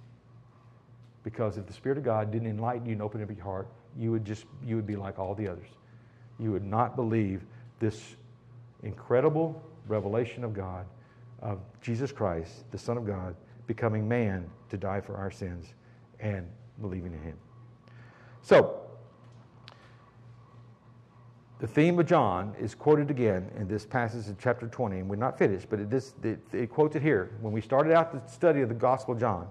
Because 1.24 1.58
if 1.58 1.66
the 1.66 1.72
Spirit 1.72 1.98
of 1.98 2.04
God 2.04 2.30
didn't 2.30 2.48
enlighten 2.48 2.86
you 2.86 2.92
and 2.92 3.02
open 3.02 3.22
up 3.22 3.28
your 3.28 3.44
heart, 3.44 3.68
you 3.98 4.10
would 4.10 4.24
just 4.24 4.46
you 4.64 4.76
would 4.76 4.86
be 4.86 4.96
like 4.96 5.18
all 5.18 5.34
the 5.34 5.48
others. 5.48 5.68
You 6.38 6.52
would 6.52 6.64
not 6.64 6.96
believe 6.96 7.44
this 7.80 8.16
incredible 8.82 9.60
revelation 9.86 10.44
of 10.44 10.54
God, 10.54 10.86
of 11.42 11.60
Jesus 11.82 12.12
Christ, 12.12 12.70
the 12.70 12.78
Son 12.78 12.96
of 12.96 13.06
God, 13.06 13.34
becoming 13.66 14.08
man 14.08 14.48
to 14.70 14.76
die 14.76 15.00
for 15.00 15.16
our 15.16 15.30
sins 15.30 15.66
and 16.20 16.46
believing 16.80 17.12
in 17.12 17.22
him. 17.22 17.36
So, 18.48 18.80
the 21.58 21.66
theme 21.66 21.98
of 21.98 22.06
John 22.06 22.54
is 22.58 22.74
quoted 22.74 23.10
again 23.10 23.50
in 23.58 23.68
this 23.68 23.84
passage 23.84 24.26
in 24.26 24.38
chapter 24.40 24.66
20, 24.66 25.00
and 25.00 25.06
we're 25.06 25.16
not 25.16 25.36
finished, 25.36 25.66
but 25.68 25.78
it, 25.78 25.92
is, 25.92 26.14
it, 26.22 26.38
it 26.54 26.70
quotes 26.70 26.96
it 26.96 27.02
here. 27.02 27.36
When 27.42 27.52
we 27.52 27.60
started 27.60 27.92
out 27.92 28.10
the 28.10 28.26
study 28.26 28.62
of 28.62 28.70
the 28.70 28.74
Gospel 28.74 29.12
of 29.12 29.20
John, 29.20 29.48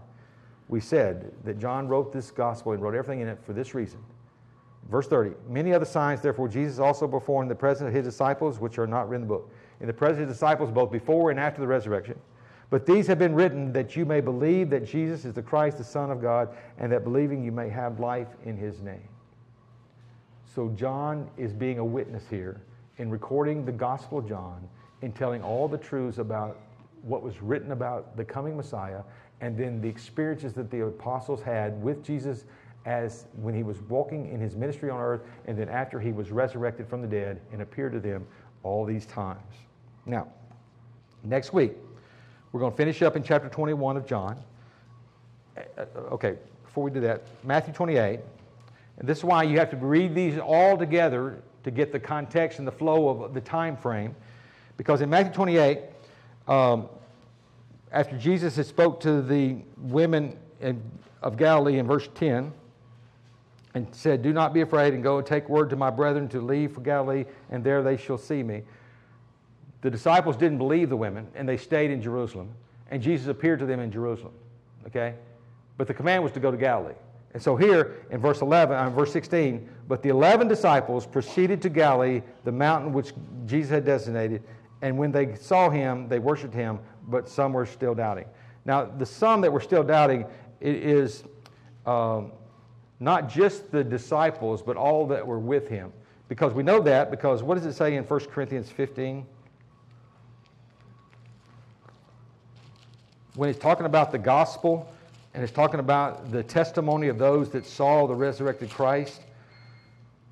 we 0.68 0.80
said 0.80 1.32
that 1.44 1.60
John 1.60 1.88
wrote 1.88 2.12
this 2.12 2.32
Gospel 2.32 2.72
and 2.72 2.82
wrote 2.82 2.96
everything 2.96 3.20
in 3.20 3.28
it 3.28 3.38
for 3.46 3.54
this 3.54 3.76
reason. 3.76 4.00
Verse 4.90 5.06
30 5.06 5.36
Many 5.48 5.76
other 5.76 5.86
signs, 5.86 6.22
therefore, 6.22 6.48
Jesus 6.48 6.80
also 6.80 7.08
performed 7.08 7.46
in 7.46 7.50
the 7.50 7.56
presence 7.56 7.90
of 7.90 7.94
his 7.94 8.04
disciples, 8.04 8.60
which 8.60 8.80
are 8.80 8.88
not 8.88 9.10
written 9.10 9.26
in 9.26 9.28
the 9.28 9.36
book. 9.36 9.52
In 9.80 9.86
the 9.86 9.94
presence 9.94 10.24
of 10.24 10.30
his 10.30 10.38
disciples, 10.38 10.72
both 10.72 10.92
before 10.92 11.30
and 11.30 11.40
after 11.40 11.62
the 11.62 11.68
resurrection. 11.68 12.20
But 12.70 12.86
these 12.86 13.08
have 13.08 13.18
been 13.18 13.34
written 13.34 13.72
that 13.74 13.96
you 13.96 14.06
may 14.06 14.20
believe 14.20 14.70
that 14.72 14.86
Jesus 14.86 15.24
is 15.24 15.34
the 15.34 15.42
Christ, 15.42 15.78
the 15.78 15.84
Son 15.84 16.12
of 16.12 16.22
God, 16.22 16.50
and 16.78 16.92
that 16.92 17.04
believing 17.04 17.44
you 17.44 17.52
may 17.52 17.70
have 17.70 18.00
life 18.00 18.28
in 18.44 18.58
his 18.58 18.82
name. 18.82 19.08
So 20.54 20.70
John 20.76 21.30
is 21.38 21.54
being 21.54 21.80
a 21.80 21.86
witness 21.86 22.24
here 22.30 22.62
in 22.98 23.10
recording 23.10 23.64
the 23.64 23.72
Gospel 23.72 24.18
of 24.18 24.28
John, 24.28 24.68
in 25.02 25.14
telling 25.14 25.44
all 25.44 25.68
the 25.68 25.78
truths 25.78 26.18
about 26.18 26.58
what 27.04 27.22
was 27.22 27.42
written 27.42 27.72
about 27.72 28.18
the 28.18 28.26
coming 28.26 28.58
Messiah, 28.58 29.02
and 29.40 29.58
then 29.58 29.80
the 29.80 29.88
experiences 29.88 30.54
that 30.54 30.70
the 30.72 30.88
apostles 30.88 31.42
had 31.42 31.82
with 31.82 32.04
Jesus 32.04 32.46
as 32.86 33.26
when 33.42 33.54
he 33.54 33.64
was 33.64 33.82
walking 33.84 34.32
in 34.32 34.42
his 34.42 34.56
ministry 34.56 34.90
on 34.90 35.00
earth, 35.00 35.22
and 35.46 35.58
then 35.58 35.70
after 35.70 36.00
he 36.00 36.12
was 36.12 36.32
resurrected 36.32 36.88
from 36.88 37.02
the 37.02 37.08
dead 37.08 37.40
and 37.52 37.62
appeared 37.62 37.92
to 37.94 38.00
them 38.00 38.26
all 38.64 38.84
these 38.84 39.06
times. 39.06 39.54
Now, 40.06 40.28
next 41.24 41.54
week, 41.54 41.74
we're 42.58 42.62
going 42.62 42.72
to 42.72 42.78
finish 42.78 43.04
up 43.04 43.16
in 43.16 43.22
chapter 43.22 43.48
21 43.50 43.98
of 43.98 44.08
John. 44.08 44.36
Uh, 45.56 45.62
uh, 45.78 46.00
okay, 46.14 46.38
before 46.64 46.84
we 46.84 46.90
do 46.90 47.00
that, 47.02 47.22
Matthew 47.44 47.72
28. 47.72 48.20
And 48.98 49.08
this 49.08 49.20
is 49.20 49.24
why 49.24 49.44
you 49.44 49.60
have 49.60 49.70
to 49.70 49.78
read 49.78 50.16
these 50.16 50.40
all 50.40 50.76
together 50.76 51.38
to 51.64 51.70
get 51.70 51.92
the 51.92 52.00
context 52.00 52.58
and 52.58 52.68
the 52.68 52.72
flow 52.72 53.10
of 53.10 53.36
the 53.36 53.42
time 53.42 53.78
frame. 53.78 54.16
Because 54.76 55.02
in 55.02 55.10
Matthew 55.12 55.34
28, 55.34 55.82
um, 56.48 56.90
after 57.92 58.18
Jesus 58.18 58.56
had 58.56 58.66
spoke 58.66 59.00
to 59.02 59.22
the 59.22 59.58
women 59.78 60.36
in, 60.60 60.82
of 61.22 61.38
Galilee 61.38 61.78
in 61.78 61.86
verse 61.86 62.10
10, 62.16 62.52
and 63.76 63.88
said, 63.92 64.24
Do 64.24 64.34
not 64.34 64.52
be 64.52 64.62
afraid, 64.62 64.96
and 64.96 65.04
go 65.04 65.20
and 65.20 65.28
take 65.28 65.48
word 65.48 65.70
to 65.70 65.76
my 65.76 65.92
brethren 65.92 66.28
to 66.30 66.42
leave 66.42 66.72
for 66.72 66.82
Galilee, 66.82 67.26
and 67.52 67.64
there 67.64 67.84
they 67.84 67.98
shall 67.98 68.18
see 68.18 68.42
me. 68.42 68.64
The 69.82 69.92
disciples 69.92 70.36
didn't 70.36 70.58
believe 70.58 70.90
the 70.90 70.98
women, 70.98 71.28
and 71.36 71.48
they 71.48 71.58
stayed 71.58 71.92
in 71.92 72.02
Jerusalem, 72.02 72.50
and 72.90 73.02
Jesus 73.02 73.28
appeared 73.28 73.60
to 73.60 73.66
them 73.66 73.80
in 73.80 73.92
Jerusalem. 73.92 74.34
Okay? 74.88 75.14
But 75.78 75.88
the 75.88 75.94
command 75.94 76.24
was 76.24 76.32
to 76.34 76.40
go 76.40 76.50
to 76.50 76.58
Galilee. 76.58 76.96
And 77.34 77.44
so 77.44 77.56
here 77.56 77.98
in 78.10 78.20
verse 78.20 78.42
11, 78.42 78.76
uh, 78.76 78.90
verse 78.90 79.12
16, 79.12 79.70
but 79.88 80.02
the 80.02 80.10
11 80.10 80.48
disciples 80.48 81.06
proceeded 81.06 81.62
to 81.62 81.70
Galilee, 81.70 82.22
the 82.46 82.52
mountain 82.52 82.94
which 82.94 83.14
Jesus 83.46 83.70
had 83.70 83.86
designated, 83.86 84.42
and 84.82 84.98
when 84.98 85.12
they 85.12 85.36
saw 85.36 85.70
him, 85.70 86.08
they 86.08 86.20
worshiped 86.20 86.54
him, 86.54 86.80
but 87.08 87.28
some 87.28 87.54
were 87.54 87.66
still 87.66 87.96
doubting. 87.96 88.26
Now, 88.66 88.86
the 88.86 89.06
some 89.06 89.42
that 89.42 89.52
were 89.52 89.62
still 89.62 89.84
doubting 89.84 90.26
is 90.62 91.24
um, 91.86 92.32
not 93.00 93.30
just 93.30 93.72
the 93.72 93.84
disciples, 93.84 94.62
but 94.62 94.76
all 94.76 95.08
that 95.08 95.26
were 95.26 95.40
with 95.40 95.68
him. 95.68 95.92
Because 96.28 96.54
we 96.54 96.64
know 96.64 96.82
that, 96.82 97.10
because 97.10 97.44
what 97.44 97.56
does 97.56 97.66
it 97.66 97.74
say 97.74 97.96
in 97.96 98.04
1 98.04 98.20
Corinthians 98.26 98.70
15? 98.70 99.26
When 103.38 103.50
he's 103.50 103.62
talking 103.62 103.86
about 103.86 104.12
the 104.12 104.18
gospel, 104.18 104.92
and 105.36 105.44
it's 105.44 105.54
talking 105.54 105.80
about 105.80 106.32
the 106.32 106.42
testimony 106.42 107.08
of 107.08 107.20
those 107.20 107.52
that 107.52 107.68
saw 107.68 108.08
the 108.08 108.16
resurrected 108.16 108.72
Christ. 108.72 109.22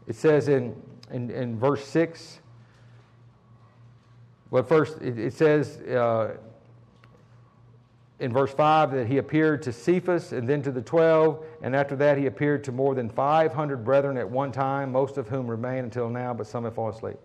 It 0.08 0.16
says 0.16 0.47
in, 0.47 0.76
in, 1.12 1.30
in 1.30 1.60
verse 1.60 1.86
6, 1.86 2.39
well, 4.49 4.64
first 4.64 4.99
it, 5.03 5.20
it 5.20 5.34
says 5.34 5.78
uh, 5.82 6.38
in 8.20 8.34
verse 8.34 8.51
5 8.51 8.93
that 8.93 9.06
he 9.06 9.20
appeared 9.20 9.62
to 9.62 9.72
Cephas 9.72 10.32
and 10.32 10.49
then 10.49 10.64
to 10.64 10.72
the 10.72 10.82
12, 10.82 11.45
and 11.62 11.76
after 11.76 11.95
that 11.97 12.18
he 12.18 12.26
appeared 12.26 12.64
to 12.64 12.72
more 12.72 12.95
than 12.95 13.08
500 13.08 13.86
brethren 13.86 14.18
at 14.18 14.28
one 14.28 14.51
time, 14.51 14.91
most 14.91 15.20
of 15.20 15.30
whom 15.30 15.45
remain 15.45 15.84
until 15.84 16.10
now, 16.10 16.34
but 16.34 16.47
some 16.47 16.64
have 16.64 16.74
fallen 16.74 16.95
asleep. 16.95 17.18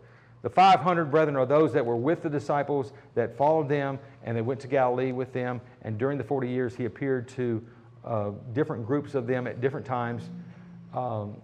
The 0.43 0.51
500 0.51 1.11
brethren 1.11 1.37
are 1.37 1.45
those 1.45 1.73
that 1.75 1.85
were 1.85 1.97
with 1.97 2.23
the 2.23 2.31
disciples 2.31 2.93
that 3.15 3.37
followed 3.37 3.69
them 3.69 3.99
and 4.25 4.37
they 4.37 4.43
went 4.43 4.61
to 4.61 4.69
Galilee 4.69 5.13
with 5.13 5.33
them. 5.33 5.61
And 5.83 5.99
during 5.99 6.17
the 6.17 6.25
40 6.25 6.49
years, 6.49 6.75
he 6.75 6.87
appeared 6.87 7.29
to 7.31 7.63
uh, 8.05 8.31
different 8.55 8.87
groups 8.87 9.15
of 9.15 9.27
them 9.27 9.47
at 9.47 9.61
different 9.61 9.85
times. 9.85 10.31
Um, 10.95 11.37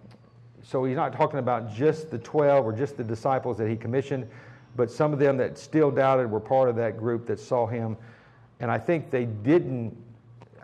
so 0.63 0.83
he's 0.83 0.95
not 0.95 1.13
talking 1.13 1.39
about 1.39 1.73
just 1.73 2.09
the 2.09 2.17
12 2.17 2.65
or 2.65 2.73
just 2.73 2.97
the 2.97 3.03
disciples 3.03 3.57
that 3.57 3.69
he 3.69 3.75
commissioned, 3.75 4.27
but 4.75 4.91
some 4.91 5.13
of 5.13 5.19
them 5.19 5.37
that 5.37 5.57
still 5.57 5.91
doubted 5.91 6.29
were 6.29 6.39
part 6.39 6.67
of 6.67 6.75
that 6.77 6.97
group 6.97 7.27
that 7.27 7.39
saw 7.39 7.67
him. 7.67 7.95
And 8.59 8.71
I 8.71 8.79
think 8.79 9.11
they 9.11 9.25
didn't, 9.25 9.95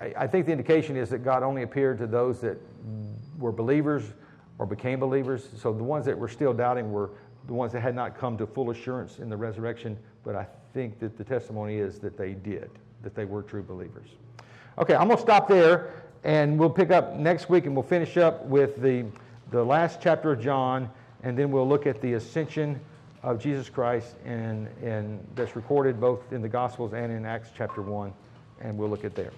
I, 0.02 0.14
I 0.18 0.28
think 0.28 0.48
the 0.48 0.52
indication 0.52 0.98
is 0.98 1.10
that 1.12 1.20
God 1.20 1.44
only 1.44 1.62
appeared 1.62 2.00
to 2.00 2.08
those 2.08 2.42
that 2.42 2.58
were 3.38 3.52
believers 3.52 4.04
or 4.58 4.66
became 4.66 5.00
believers. 5.00 5.48
So 5.58 5.72
the 5.72 5.84
ones 5.84 6.06
that 6.06 6.18
were 6.18 6.28
still 6.28 6.54
doubting 6.54 6.92
were 6.92 7.12
the 7.48 7.54
ones 7.54 7.72
that 7.74 7.82
had 7.82 7.96
not 7.96 8.18
come 8.18 8.38
to 8.38 8.48
full 8.48 8.70
assurance 8.72 9.20
in 9.20 9.30
the 9.30 9.38
resurrection, 9.38 9.98
but 10.24 10.36
I 10.36 10.48
think 10.74 11.00
that 11.00 11.18
the 11.18 11.24
testimony 11.24 11.78
is 11.78 12.00
that 12.00 12.18
they 12.18 12.34
did, 12.34 12.70
that 13.02 13.16
they 13.16 13.26
were 13.26 13.42
true 13.42 13.64
believers. 13.64 14.10
Okay, 14.78 14.96
I'm 14.96 15.08
going 15.08 15.18
to 15.18 15.24
stop 15.24 15.48
there, 15.48 15.92
and 16.24 16.58
we'll 16.58 16.70
pick 16.70 16.92
up 16.92 17.16
next 17.16 17.50
week, 17.50 17.66
and 17.66 17.76
we'll 17.76 17.84
finish 17.84 18.18
up 18.18 18.46
with 18.46 18.82
the, 18.82 19.06
the 19.52 19.64
last 19.64 20.00
chapter 20.02 20.32
of 20.32 20.42
John, 20.42 20.90
and 21.22 21.38
then 21.38 21.52
we'll 21.52 21.68
look 21.68 21.86
at 21.86 22.02
the 22.02 22.14
ascension 22.14 22.80
of 23.22 23.40
Jesus 23.40 23.70
Christ, 23.70 24.16
and, 24.26 24.68
and 24.84 25.26
that's 25.36 25.56
recorded 25.56 26.00
both 26.00 26.34
in 26.34 26.42
the 26.42 26.50
Gospels 26.50 26.94
and 26.94 27.12
in 27.12 27.26
Acts 27.26 27.50
chapter 27.56 27.82
1, 27.82 28.14
and 28.62 28.78
we'll 28.78 28.90
look 28.90 29.06
at 29.06 29.16
there. 29.16 29.32